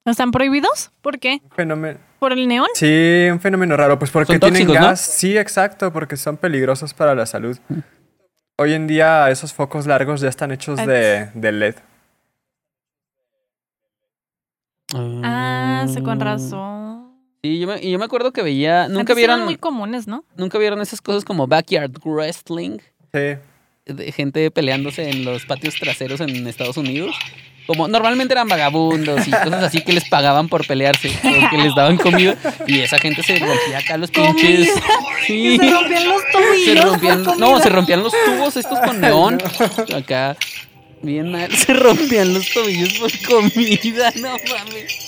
¿Están 0.05 0.33
prohibidos? 0.33 0.91
¿Por 1.01 1.19
qué? 1.19 1.41
Un 1.45 1.51
fenómeno. 1.51 1.99
¿Por 2.19 2.33
el 2.33 2.47
neón? 2.49 2.67
Sí, 2.75 3.29
un 3.31 3.41
fenómeno 3.41 3.77
raro. 3.77 3.99
Pues 3.99 4.11
porque 4.11 4.33
Son 4.33 4.41
tienen 4.41 4.67
¿no? 4.67 4.75
gas. 4.75 5.01
Sí, 5.01 5.37
exacto, 5.39 5.93
porque 5.93 6.17
son 6.17 6.37
peligrosos 6.37 6.93
para 6.93 7.15
la 7.15 7.25
salud. 7.27 7.57
Hoy 8.57 8.73
en 8.73 8.87
día 8.87 9.31
esos 9.31 9.53
focos 9.53 9.87
largos 9.87 10.21
ya 10.21 10.29
están 10.29 10.53
hechos 10.53 10.79
de, 10.87 11.29
de 11.35 11.53
LED. 11.53 11.75
Ah, 14.95 15.87
sí, 15.93 16.01
con 16.03 16.21
razón. 16.21 17.15
Sí, 17.43 17.59
yo 17.59 17.67
me, 17.67 17.83
y 17.83 17.91
yo 17.91 17.99
me 17.99 18.05
acuerdo 18.05 18.33
que 18.33 18.43
veía, 18.43 18.87
nunca 18.89 19.01
Antes 19.01 19.19
eran 19.19 19.37
vieron, 19.39 19.45
muy 19.45 19.57
comunes, 19.57 20.07
¿no? 20.07 20.25
nunca 20.37 20.57
vieron 20.59 20.81
esas 20.81 21.01
cosas 21.03 21.25
como 21.25 21.47
backyard 21.47 21.91
wrestling, 22.05 22.79
Sí. 23.13 23.37
de 23.93 24.13
gente 24.13 24.51
peleándose 24.51 25.11
en 25.11 25.25
los 25.25 25.45
patios 25.45 25.75
traseros 25.79 26.21
en 26.21 26.47
Estados 26.47 26.77
Unidos. 26.77 27.15
Como 27.67 27.89
normalmente 27.89 28.35
eran 28.35 28.47
vagabundos 28.49 29.27
y 29.27 29.31
cosas 29.31 29.63
así 29.65 29.81
que 29.83 29.95
les 29.95 30.07
pagaban 30.09 30.49
por 30.49 30.67
pelearse, 30.67 31.11
que 31.51 31.57
les 31.57 31.75
daban 31.75 31.97
comida 31.97 32.37
y 32.67 32.81
esa 32.81 32.99
gente 32.99 33.23
se 33.23 33.39
rompía 33.39 33.79
acá 33.79 33.97
los 33.97 34.11
pinches. 34.11 34.71
Sí. 35.27 35.57
Se 35.59 35.71
rompían 35.71 36.07
los 36.07 36.21
Se 36.21 36.33
tobillos. 36.33 36.85
rompían, 36.85 37.23
no, 37.39 37.59
se 37.59 37.69
rompían 37.71 38.03
los 38.03 38.13
tubos 38.27 38.57
estos 38.59 38.79
con 38.81 39.01
neón. 39.01 39.39
Acá, 39.97 40.37
bien 41.01 41.33
mal. 41.33 41.51
Se 41.57 41.73
rompían 41.73 42.35
los 42.35 42.47
tobillos 42.53 42.93
por 42.99 43.11
comida, 43.27 44.13
no 44.17 44.33
mames. 44.33 44.99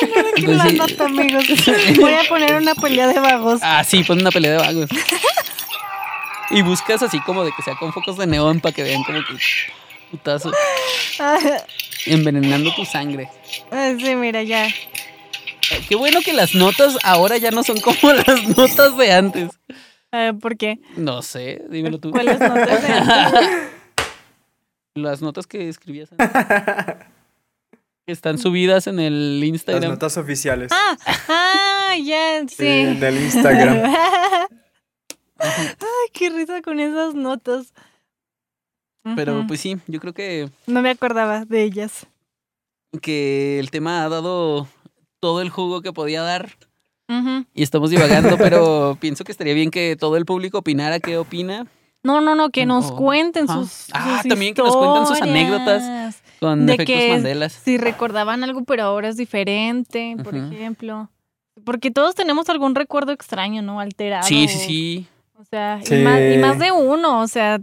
Pues 0.00 0.48
lo 0.48 0.62
sí. 0.62 0.68
anoto, 0.70 1.04
amigos. 1.04 1.44
Voy 2.00 2.14
a 2.14 2.28
poner 2.28 2.54
una 2.56 2.74
pelea 2.74 3.06
de 3.08 3.20
vagos. 3.20 3.60
Ah, 3.62 3.84
sí, 3.84 4.02
pon 4.02 4.20
una 4.20 4.30
pelea 4.32 4.52
de 4.52 4.58
vagos. 4.58 4.90
Y 6.50 6.62
buscas 6.62 7.02
así 7.02 7.20
como 7.20 7.44
de 7.44 7.50
que 7.56 7.62
sea 7.62 7.74
con 7.76 7.92
focos 7.92 8.16
de 8.18 8.26
neón 8.26 8.60
para 8.60 8.74
que 8.74 8.82
vean 8.82 9.02
como 9.02 9.18
que 9.18 9.34
putazo, 10.10 10.52
Ah, 11.18 11.38
envenenando 12.06 12.72
tu 12.74 12.84
sangre. 12.84 13.28
sí, 13.98 14.14
mira, 14.14 14.42
ya. 14.42 14.66
Eh, 14.66 14.72
Qué 15.88 15.96
bueno 15.96 16.20
que 16.24 16.32
las 16.32 16.54
notas 16.54 16.96
ahora 17.02 17.36
ya 17.38 17.50
no 17.50 17.62
son 17.64 17.80
como 17.80 18.12
las 18.26 18.56
notas 18.56 18.96
de 18.96 19.12
antes. 19.12 19.50
Ah, 20.12 20.32
¿Por 20.40 20.56
qué? 20.56 20.78
No 20.96 21.20
sé, 21.22 21.62
dímelo 21.68 21.98
tú. 21.98 22.10
¿Cuáles 22.12 22.38
notas 22.38 22.82
de 22.82 22.88
antes? 22.92 23.50
Las 24.94 25.20
notas 25.20 25.46
que 25.46 25.68
escribías 25.68 26.08
antes. 26.16 26.30
Están 28.06 28.38
subidas 28.38 28.86
en 28.86 28.98
el 29.00 29.40
Las 29.40 29.48
Instagram. 29.48 29.90
notas 29.90 30.16
oficiales. 30.16 30.70
Ah, 30.72 30.96
ah, 31.28 31.94
ya, 32.02 32.40
Sí, 32.48 32.54
sí. 32.56 32.64
del 32.94 33.16
Instagram. 33.18 33.92
Ay, 35.38 36.08
qué 36.12 36.30
risa 36.30 36.62
con 36.62 36.80
esas 36.80 37.14
notas. 37.14 37.72
Pero 39.14 39.44
pues 39.46 39.60
sí, 39.60 39.76
yo 39.86 40.00
creo 40.00 40.12
que, 40.12 40.50
No 40.66 40.82
me 40.82 40.90
acordaba 40.90 41.44
de 41.44 41.62
ellas. 41.62 42.06
que 43.00 43.58
el 43.60 43.70
tema 43.70 44.04
ha 44.04 44.08
dado 44.08 44.66
todo 45.20 45.40
el 45.42 45.50
jugo 45.50 45.80
que 45.82 45.92
podía 45.92 46.22
dar. 46.22 46.56
Y 47.54 47.62
estamos 47.62 47.90
divagando, 47.90 48.36
pero 48.38 48.96
pienso 49.00 49.22
que 49.22 49.30
estaría 49.30 49.54
bien 49.54 49.70
que 49.70 49.96
todo 49.96 50.16
el 50.16 50.24
público 50.24 50.58
opinara 50.58 50.98
qué 50.98 51.16
opina 51.18 51.66
No, 52.02 52.20
no, 52.20 52.34
no, 52.34 52.50
que 52.50 52.66
nos 52.66 52.86
Oh, 52.90 52.96
cuenten 52.96 53.46
sus, 53.46 53.86
Ah, 53.92 54.22
también 54.28 54.54
que 54.54 54.62
nos 54.62 54.76
cuenten 54.76 55.06
sus 55.06 55.20
anécdotas. 55.22 56.20
con 56.40 56.66
De 56.66 56.74
efectos 56.74 56.96
que 56.96 57.12
Mandelas. 57.12 57.52
Si 57.52 57.78
recordaban 57.78 58.42
algo, 58.42 58.64
pero 58.64 58.82
ahora 58.84 59.08
es 59.08 59.16
diferente, 59.16 60.16
por 60.24 60.34
ejemplo. 60.36 61.08
Porque 61.64 61.92
todos 61.92 62.14
tenemos 62.16 62.48
algún 62.48 62.74
recuerdo 62.74 63.12
extraño, 63.12 63.62
¿no? 63.62 63.78
Alterado. 63.78 64.26
Sí, 64.26 64.48
sí, 64.48 64.58
sí. 64.58 65.06
O 65.38 65.44
sea, 65.44 65.80
Sí. 65.84 65.94
y, 65.96 66.02
más, 66.02 66.20
y 66.20 66.38
más 66.38 66.58
de 66.58 66.72
uno, 66.72 67.20
o 67.20 67.28
sea, 67.28 67.60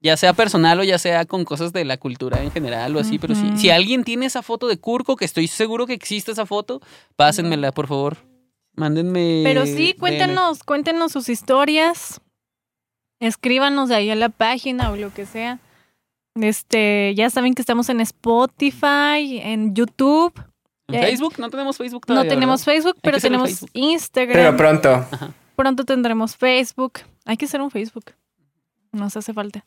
Ya 0.00 0.16
sea 0.18 0.34
personal 0.34 0.78
o 0.80 0.84
ya 0.84 0.98
sea 0.98 1.24
con 1.24 1.44
cosas 1.46 1.72
de 1.72 1.84
la 1.84 1.96
cultura 1.96 2.42
en 2.42 2.50
general 2.50 2.94
o 2.94 3.00
así, 3.00 3.18
pero 3.18 3.34
sí. 3.34 3.52
Si 3.56 3.70
alguien 3.70 4.04
tiene 4.04 4.26
esa 4.26 4.42
foto 4.42 4.68
de 4.68 4.76
Curco, 4.76 5.16
que 5.16 5.24
estoy 5.24 5.46
seguro 5.46 5.86
que 5.86 5.94
existe 5.94 6.32
esa 6.32 6.44
foto, 6.44 6.82
pásenmela, 7.16 7.72
por 7.72 7.86
favor. 7.86 8.18
Mándenme. 8.76 9.40
Pero 9.44 9.64
sí, 9.64 9.92
DM. 9.92 9.98
cuéntenos, 10.00 10.62
cuéntenos 10.62 11.12
sus 11.12 11.28
historias. 11.30 12.20
Escríbanos 13.20 13.88
de 13.88 13.94
ahí 13.94 14.10
a 14.10 14.14
la 14.14 14.28
página 14.28 14.90
o 14.90 14.96
lo 14.96 15.12
que 15.14 15.24
sea. 15.24 15.58
Este, 16.34 17.14
ya 17.14 17.30
saben 17.30 17.54
que 17.54 17.62
estamos 17.62 17.88
en 17.88 18.00
Spotify, 18.00 19.38
en 19.42 19.74
YouTube. 19.74 20.34
¿En 20.88 20.96
eh, 20.96 21.02
Facebook? 21.02 21.34
No 21.38 21.48
tenemos 21.48 21.78
Facebook 21.78 22.02
No 22.08 22.14
todavía. 22.14 22.28
tenemos 22.30 22.66
¿verdad? 22.66 22.74
Facebook, 22.82 22.98
pero 23.00 23.18
tenemos 23.20 23.48
Facebook. 23.50 23.70
Instagram. 23.72 24.32
Pero 24.36 24.56
pronto. 24.56 25.06
Pronto 25.56 25.84
tendremos 25.84 26.36
Facebook. 26.36 27.00
Hay 27.24 27.36
que 27.36 27.44
hacer 27.46 27.60
un 27.60 27.70
Facebook. 27.70 28.04
Nos 28.92 29.16
hace 29.16 29.32
falta. 29.32 29.64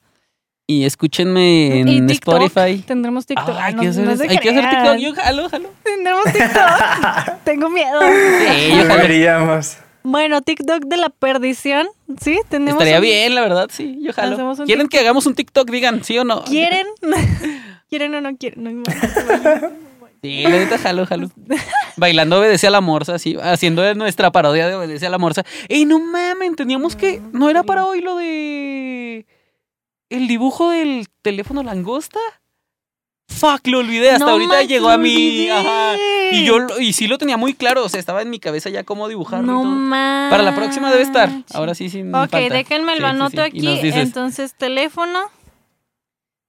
Y 0.70 0.84
escúchenme 0.84 1.80
en 1.80 1.88
Y 1.88 2.06
TikTok. 2.06 2.42
Spotify. 2.42 2.82
Tendremos 2.86 3.26
TikTok. 3.26 3.56
Ah, 3.58 3.66
hay 3.66 3.74
No- 3.76 3.82
que 3.82 3.88
hacer, 3.88 4.04
no 4.06 4.12
hay 4.12 4.18
que 4.38 4.50
hacer 4.50 4.70
TikTok. 4.70 4.98
Yo 4.98 5.14
jalo, 5.16 5.50
jalo. 5.50 5.70
Tendremos 5.84 6.24
TikTok. 6.26 7.44
Tengo 7.46 7.70
miedo. 7.70 8.00
Sí, 8.02 8.70
yo. 8.76 8.86
Deberíamos. 8.88 9.78
Bueno, 10.04 10.42
TikTok 10.42 10.84
de 10.86 10.98
la 10.98 11.10
perdición. 11.10 11.88
Sí, 12.22 12.40
tenemos. 12.50 12.74
Estaría 12.82 12.98
un- 12.98 13.02
bien, 13.02 13.34
la 13.36 13.42
verdad, 13.42 13.70
sí. 13.72 13.98
Yo 14.02 14.12
jalo. 14.14 14.34
Hacemos 14.34 14.60
un 14.60 14.66
¿Quieren 14.66 14.88
que 14.90 15.00
hagamos 15.00 15.26
un 15.26 15.36
TikTok? 15.36 15.70
Digan, 15.70 16.04
¿sí 16.04 16.18
o 16.18 16.24
no? 16.26 16.44
¿Quieren? 16.44 16.86
¿Quieren 17.90 18.14
o 18.16 18.22
no 18.22 18.36
quieren? 18.38 18.64
No 18.64 18.70
importa. 18.70 19.72
Sí, 20.28 20.44
la 20.44 20.50
neta, 20.50 20.78
jalo, 20.78 21.06
jalo. 21.06 21.30
Bailando 21.96 22.40
Obedece 22.40 22.68
a 22.68 22.72
la 22.72 22.82
Morsa, 22.82 23.16
así, 23.16 23.36
haciendo 23.42 23.94
nuestra 23.96 24.32
parodia 24.32 24.68
de 24.68 24.76
Obedece 24.76 25.08
a 25.08 25.10
la 25.10 25.18
Morsa. 25.18 25.44
¡Ey, 25.70 25.86
no 25.86 26.00
mames! 26.00 26.56
Teníamos 26.56 26.96
que. 26.96 27.22
¿No 27.32 27.50
era 27.50 27.64
para 27.64 27.86
hoy 27.86 28.02
lo 28.02 28.16
de. 28.18 29.26
el 30.10 30.28
dibujo 30.28 30.70
del 30.72 31.08
teléfono 31.22 31.64
langosta? 31.64 32.20
Fuck, 33.30 33.68
lo 33.68 33.80
olvidé. 33.80 34.12
Hasta 34.12 34.26
No 34.26 34.32
ahorita 34.32 34.52
manches, 34.54 34.70
llegó 34.70 34.90
a 34.90 34.98
mí. 34.98 35.50
Ajá. 35.50 35.96
Y 36.32 36.46
yo 36.46 36.58
y 36.80 36.94
sí 36.94 37.08
lo 37.08 37.18
tenía 37.18 37.36
muy 37.38 37.54
claro. 37.54 37.84
O 37.84 37.90
sea, 37.90 38.00
estaba 38.00 38.22
en 38.22 38.30
mi 38.30 38.40
cabeza 38.40 38.70
ya 38.70 38.84
cómo 38.84 39.08
dibujarlo. 39.10 39.46
No 39.52 39.64
manches. 39.64 40.32
Para 40.32 40.44
la 40.44 40.56
próxima 40.56 40.90
debe 40.92 41.04
estar. 41.04 41.30
Ahora 41.54 41.76
sí, 41.76 41.90
sin 41.90 42.08
Ok, 42.16 42.30
falta. 42.32 42.54
déjenme 42.54 42.94
lo 42.96 43.00
sí, 43.00 43.04
anoto 43.06 43.32
sí. 43.32 43.40
Aquí. 43.42 43.80
Entonces, 43.84 44.54
teléfono. 44.56 45.20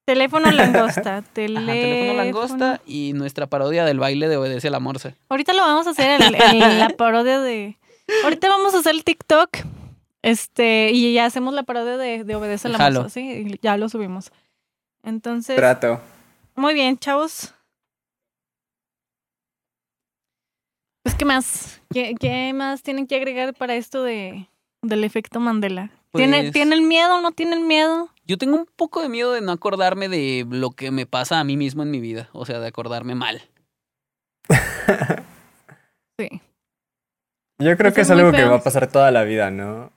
Teléfono 0.09 0.51
langosta. 0.51 1.21
Teléfono, 1.35 1.71
Ajá, 1.71 1.79
teléfono 1.79 2.17
langosta 2.23 2.81
y 2.87 3.13
nuestra 3.13 3.47
parodia 3.47 3.85
del 3.85 3.99
baile 3.99 4.27
de 4.29 4.39
Obedece 4.39 4.71
la 4.71 4.81
Morsa. 4.81 5.13
Ahorita 5.29 5.53
lo 5.53 5.61
vamos 5.61 5.87
a 5.87 5.91
hacer 5.91 6.19
el- 6.23 6.35
el- 6.35 6.79
la 6.79 6.89
parodia 6.97 7.41
de. 7.41 7.77
Ahorita 8.25 8.49
vamos 8.49 8.75
a 8.75 8.79
hacer 8.79 8.95
el 8.95 9.05
TikTok. 9.05 9.51
Este, 10.23 10.93
y 10.95 11.13
ya 11.13 11.27
hacemos 11.27 11.53
la 11.53 11.63
parodia 11.65 11.99
de, 11.99 12.25
de 12.25 12.35
Obedece 12.37 12.71
la 12.71 12.79
Jalo. 12.79 13.01
Morsa, 13.03 13.13
¿sí? 13.15 13.21
Y 13.53 13.59
ya 13.61 13.77
lo 13.77 13.91
subimos. 13.91 14.33
Entonces, 15.03 15.57
Trato. 15.57 16.01
muy 16.57 16.73
bien, 16.73 16.97
chavos. 16.99 17.53
Pues, 21.03 21.15
¿qué 21.17 21.27
más? 21.27 21.83
¿Qué, 21.93 22.15
qué 22.19 22.53
más 22.55 22.83
tienen 22.83 23.07
que 23.07 23.17
agregar 23.17 23.53
para 23.53 23.75
esto 23.75 24.03
de, 24.03 24.49
del 24.81 25.05
efecto 25.05 25.39
Mandela? 25.39 25.91
¿Tiene, 26.15 26.41
Pues- 26.45 26.53
¿Tienen 26.53 26.89
miedo 26.89 27.17
o 27.19 27.21
no 27.21 27.33
tienen 27.33 27.67
miedo? 27.67 28.09
Yo 28.29 28.37
tengo 28.37 28.57
un 28.57 28.67
poco 28.67 29.01
de 29.01 29.09
miedo 29.09 29.33
de 29.33 29.41
no 29.41 29.53
acordarme 29.53 30.11
de 30.11 30.47
lo 30.51 30.71
que 30.73 30.91
me 30.91 31.07
pasa 31.07 31.41
a 31.41 31.45
mí 31.45 31.57
mismo 31.57 31.83
en 31.83 31.91
mi 31.91 31.99
vida. 31.99 32.29
O 32.35 32.45
sea, 32.45 32.61
de 32.61 32.69
acordarme 32.69 33.15
mal. 33.15 33.41
Sí. 36.21 36.43
Yo 37.61 37.77
creo 37.77 37.89
Eso 37.89 37.95
que 37.95 38.01
es 38.01 38.11
es 38.11 38.11
algo 38.11 38.33
que 38.33 38.45
va 38.45 38.57
a 38.57 38.63
pasar 38.63 38.91
toda 38.91 39.13
la 39.13 39.23
vida, 39.23 39.53
¿no? 39.53 39.93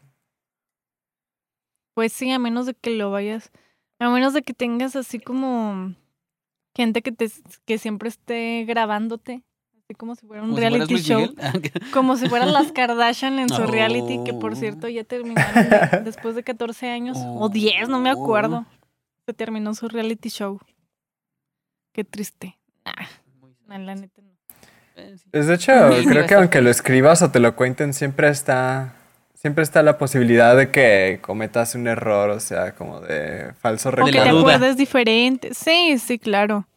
Pues 1.96 2.14
sí, 2.14 2.32
a 2.32 2.38
menos 2.38 2.68
de 2.68 2.76
que 2.76 2.92
lo 2.92 3.10
vayas, 3.10 3.52
a 4.00 4.10
menos 4.10 4.34
de 4.34 4.44
que 4.44 4.54
tengas 4.54 4.96
así 4.96 5.20
como 5.20 5.96
gente 6.76 7.02
que 7.02 7.12
te 7.12 7.30
que 7.66 7.80
siempre 7.80 8.10
esté 8.10 8.66
grabándote, 8.66 9.44
como 9.94 10.16
si 10.16 10.26
fuera 10.28 10.44
un 10.44 10.54
si 10.54 10.60
reality 10.60 10.96
show, 10.98 11.34
como 11.94 12.18
si 12.18 12.28
fueran 12.30 12.54
las 12.54 12.72
Kardashian 12.72 13.40
en 13.40 13.50
su 13.50 13.62
Oh. 13.64 13.68
reality, 13.68 14.24
que 14.24 14.34
por 14.34 14.56
cierto 14.56 14.88
ya 14.88 15.04
terminaron 15.04 15.70
de- 15.70 16.02
después 16.06 16.36
de 16.36 16.44
14 16.44 16.90
años 16.90 17.18
o 17.20 17.50
10, 17.50 17.90
no 17.90 18.00
me 18.00 18.10
acuerdo. 18.10 18.66
Se 19.26 19.34
terminó 19.34 19.74
su 19.76 19.88
reality 19.88 20.30
show. 20.30 20.60
Qué 21.94 22.04
triste. 22.04 22.58
La 23.68 23.96
neta 23.96 24.22
no. 24.22 24.32
Eh. 24.98 25.16
Pues 25.32 25.48
de 25.48 25.54
hecho, 25.56 25.72
Sí, 26.02 26.06
creo 26.06 26.26
que 26.26 26.34
aunque 26.36 26.62
lo 26.62 26.70
escribas 26.70 27.22
o 27.22 27.32
te 27.32 27.40
lo 27.40 27.56
cuenten, 27.56 27.94
siempre 27.94 28.28
está. 28.30 28.96
Siempre 29.34 29.64
está 29.64 29.82
la 29.82 29.98
posibilidad 29.98 30.56
de 30.56 30.70
que 30.70 31.18
cometas 31.22 31.74
un 31.74 31.88
error, 31.88 32.30
o 32.30 32.40
sea, 32.40 32.76
como 32.76 33.00
de 33.00 33.54
falso 33.60 33.90
O 33.90 33.92
que 33.92 34.04
te 34.04 34.12
relato. 34.12 34.30
duda. 34.38 34.40
acuerdes 34.56 34.78
diferente. 34.78 35.54
Sí, 35.56 35.98
sí, 35.98 36.20
claro. 36.20 36.68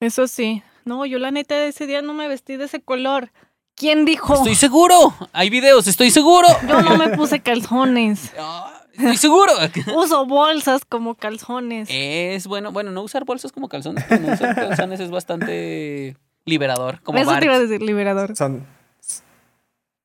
Eso 0.00 0.26
sí. 0.26 0.62
No, 0.84 1.06
yo 1.06 1.18
la 1.18 1.30
neta 1.30 1.54
de 1.56 1.68
ese 1.68 1.86
día 1.86 2.02
no 2.02 2.14
me 2.14 2.28
vestí 2.28 2.56
de 2.56 2.64
ese 2.64 2.80
color. 2.80 3.30
¿Quién 3.74 4.04
dijo? 4.04 4.34
Estoy 4.34 4.54
seguro. 4.54 4.94
Hay 5.32 5.48
videos, 5.50 5.86
estoy 5.86 6.10
seguro. 6.10 6.46
Yo 6.68 6.82
no 6.82 6.96
me 6.96 7.08
puse 7.10 7.40
calzones. 7.40 8.32
Ah, 8.38 8.78
Estoy 8.92 9.16
seguro. 9.16 9.52
Uso 9.96 10.26
bolsas 10.26 10.84
como 10.84 11.14
calzones. 11.14 11.88
Es 11.90 12.46
bueno, 12.46 12.72
bueno, 12.72 12.90
no 12.90 13.00
usar 13.02 13.24
bolsas 13.24 13.50
como 13.50 13.68
calzones, 13.68 14.04
pero 14.06 14.20
no 14.20 14.34
usar 14.34 14.54
calzones 14.54 15.00
es 15.00 15.10
bastante 15.10 16.14
liberador, 16.44 17.00
como 17.02 17.18
Eso 17.18 17.28
Bart. 17.30 17.40
te 17.40 17.46
iba 17.46 17.54
a 17.54 17.58
decir, 17.58 17.80
liberador. 17.80 18.36
Son. 18.36 18.66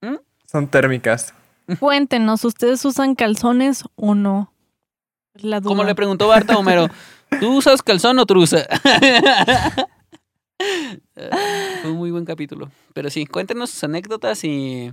¿Mm? 0.02 0.16
Son 0.50 0.68
térmicas. 0.70 1.34
Cuéntenos, 1.82 2.46
¿ustedes 2.46 2.86
usan 2.86 3.16
calzones 3.16 3.84
o 3.98 4.16
no? 4.16 4.54
Es 5.36 5.44
La 5.44 5.60
duda. 5.60 5.68
Como 5.68 5.84
le 5.84 5.94
preguntó 5.94 6.30
Bart 6.30 6.50
a 6.50 6.58
Homero, 6.58 6.88
¿tú 7.42 7.58
usas 7.58 7.82
calzón 7.84 8.18
o 8.20 8.26
truza? 8.26 8.60
Fue 11.82 11.92
un 11.92 11.98
muy 11.98 12.12
buen 12.12 12.26
capítulo. 12.26 12.72
Pero 12.94 13.10
sí, 13.10 13.26
cuéntenos 13.26 13.70
sus 13.70 13.84
anécdotas 13.84 14.44
y 14.44 14.92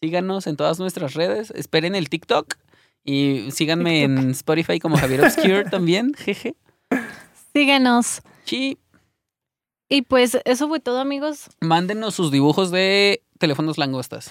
síganos 0.00 0.46
en 0.46 0.56
todas 0.56 0.78
nuestras 0.78 1.14
redes. 1.14 1.50
Esperen 1.52 1.94
el 1.94 2.08
TikTok 2.08 2.56
y 3.04 3.50
síganme 3.50 4.02
en 4.02 4.30
Spotify 4.30 4.78
como 4.78 4.96
Javier 4.96 5.22
Obscure 5.22 5.64
también. 5.70 6.14
Jeje. 6.14 6.54
Síguenos. 7.52 8.22
Sí. 8.44 8.78
Y 9.88 10.02
pues 10.02 10.38
eso 10.44 10.68
fue 10.68 10.80
todo, 10.80 11.00
amigos. 11.00 11.50
Mándenos 11.60 12.14
sus 12.14 12.30
dibujos 12.30 12.70
de 12.70 13.22
teléfonos 13.38 13.78
langostas. 13.78 14.30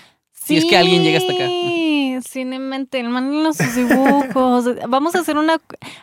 Si 0.50 0.58
es 0.58 0.66
que 0.66 0.78
alguien 0.78 1.04
llega 1.04 1.18
hasta 1.20 1.32
acá. 1.34 1.46
Sí, 1.48 2.18
Cinemente, 2.28 3.02
mándenos 3.04 3.56
sus 3.56 3.76
dibujos. 3.76 4.66
Vamos 4.90 5.16
a 5.16 5.20
hacer 5.20 5.38
una. 5.38 5.58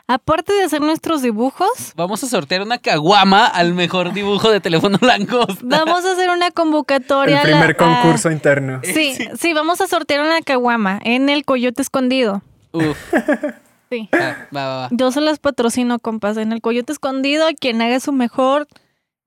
Aparte 0.06 0.54
de 0.54 0.62
hacer 0.64 0.80
nuestros 0.80 1.20
dibujos, 1.20 1.68
Vamos 1.94 2.24
a 2.24 2.26
sortear 2.28 2.62
una 2.62 2.78
caguama 2.78 3.46
al 3.46 3.74
mejor 3.74 4.14
dibujo 4.14 4.50
de 4.50 4.60
teléfono 4.60 4.98
langosta. 5.02 5.56
vamos 5.62 6.06
a 6.06 6.12
hacer 6.12 6.30
una 6.30 6.50
convocatoria. 6.52 7.42
El 7.42 7.50
la- 7.50 7.58
primer 7.60 7.70
a- 7.72 8.02
concurso 8.02 8.30
interno. 8.30 8.80
Sí, 8.84 9.14
sí, 9.38 9.52
vamos 9.52 9.80
a 9.82 9.86
sortear 9.86 10.20
una 10.22 10.40
caguama 10.40 10.98
en 11.04 11.28
el 11.28 11.44
Coyote 11.44 11.82
Escondido. 11.82 12.42
Uf. 12.72 12.96
Sí. 13.88 14.08
Va, 14.12 14.48
va, 14.56 14.66
va, 14.66 14.76
va. 14.78 14.88
Yo 14.90 15.12
se 15.12 15.20
las 15.20 15.38
patrocino, 15.38 16.00
compas. 16.00 16.36
En 16.38 16.50
el 16.52 16.60
Coyote 16.60 16.92
Escondido, 16.92 17.46
quien 17.60 17.80
haga 17.82 18.00
su 18.00 18.12
mejor 18.12 18.66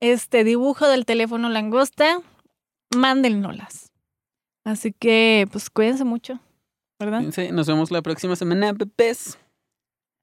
este 0.01 0.43
dibujo 0.43 0.87
del 0.89 1.05
teléfono 1.05 1.47
langosta, 1.47 2.19
mándennolas. 2.93 3.88
Así 4.69 4.93
que, 4.93 5.47
pues 5.51 5.67
cuídense 5.71 6.03
mucho, 6.03 6.39
¿verdad? 6.99 7.17
Cuídense, 7.17 7.51
Nos 7.51 7.65
vemos 7.65 7.89
la 7.89 8.03
próxima 8.03 8.35
semana, 8.35 8.71
bebés. 8.71 9.39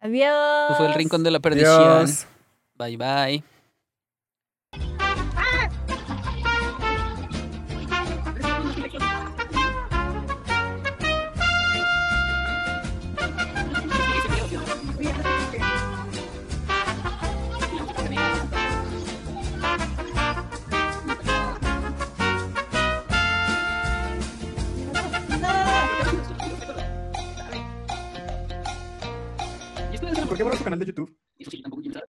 Adiós. 0.01 0.71
Esto 0.71 0.75
fue 0.77 0.87
el 0.87 0.95
rincón 0.95 1.25
de 1.25 1.33
la 1.33 1.41
perdición. 1.41 1.83
Adiós. 1.83 2.27
Bye, 2.77 2.97
bye. 2.97 3.43
¿Por 30.45 30.51
qué 30.53 30.59
su 30.59 30.65
canal 30.65 30.79
de 30.79 30.87
YouTube? 30.87 31.19
Eso 31.39 31.51
sí, 31.51 31.63
tampoco 31.63 31.83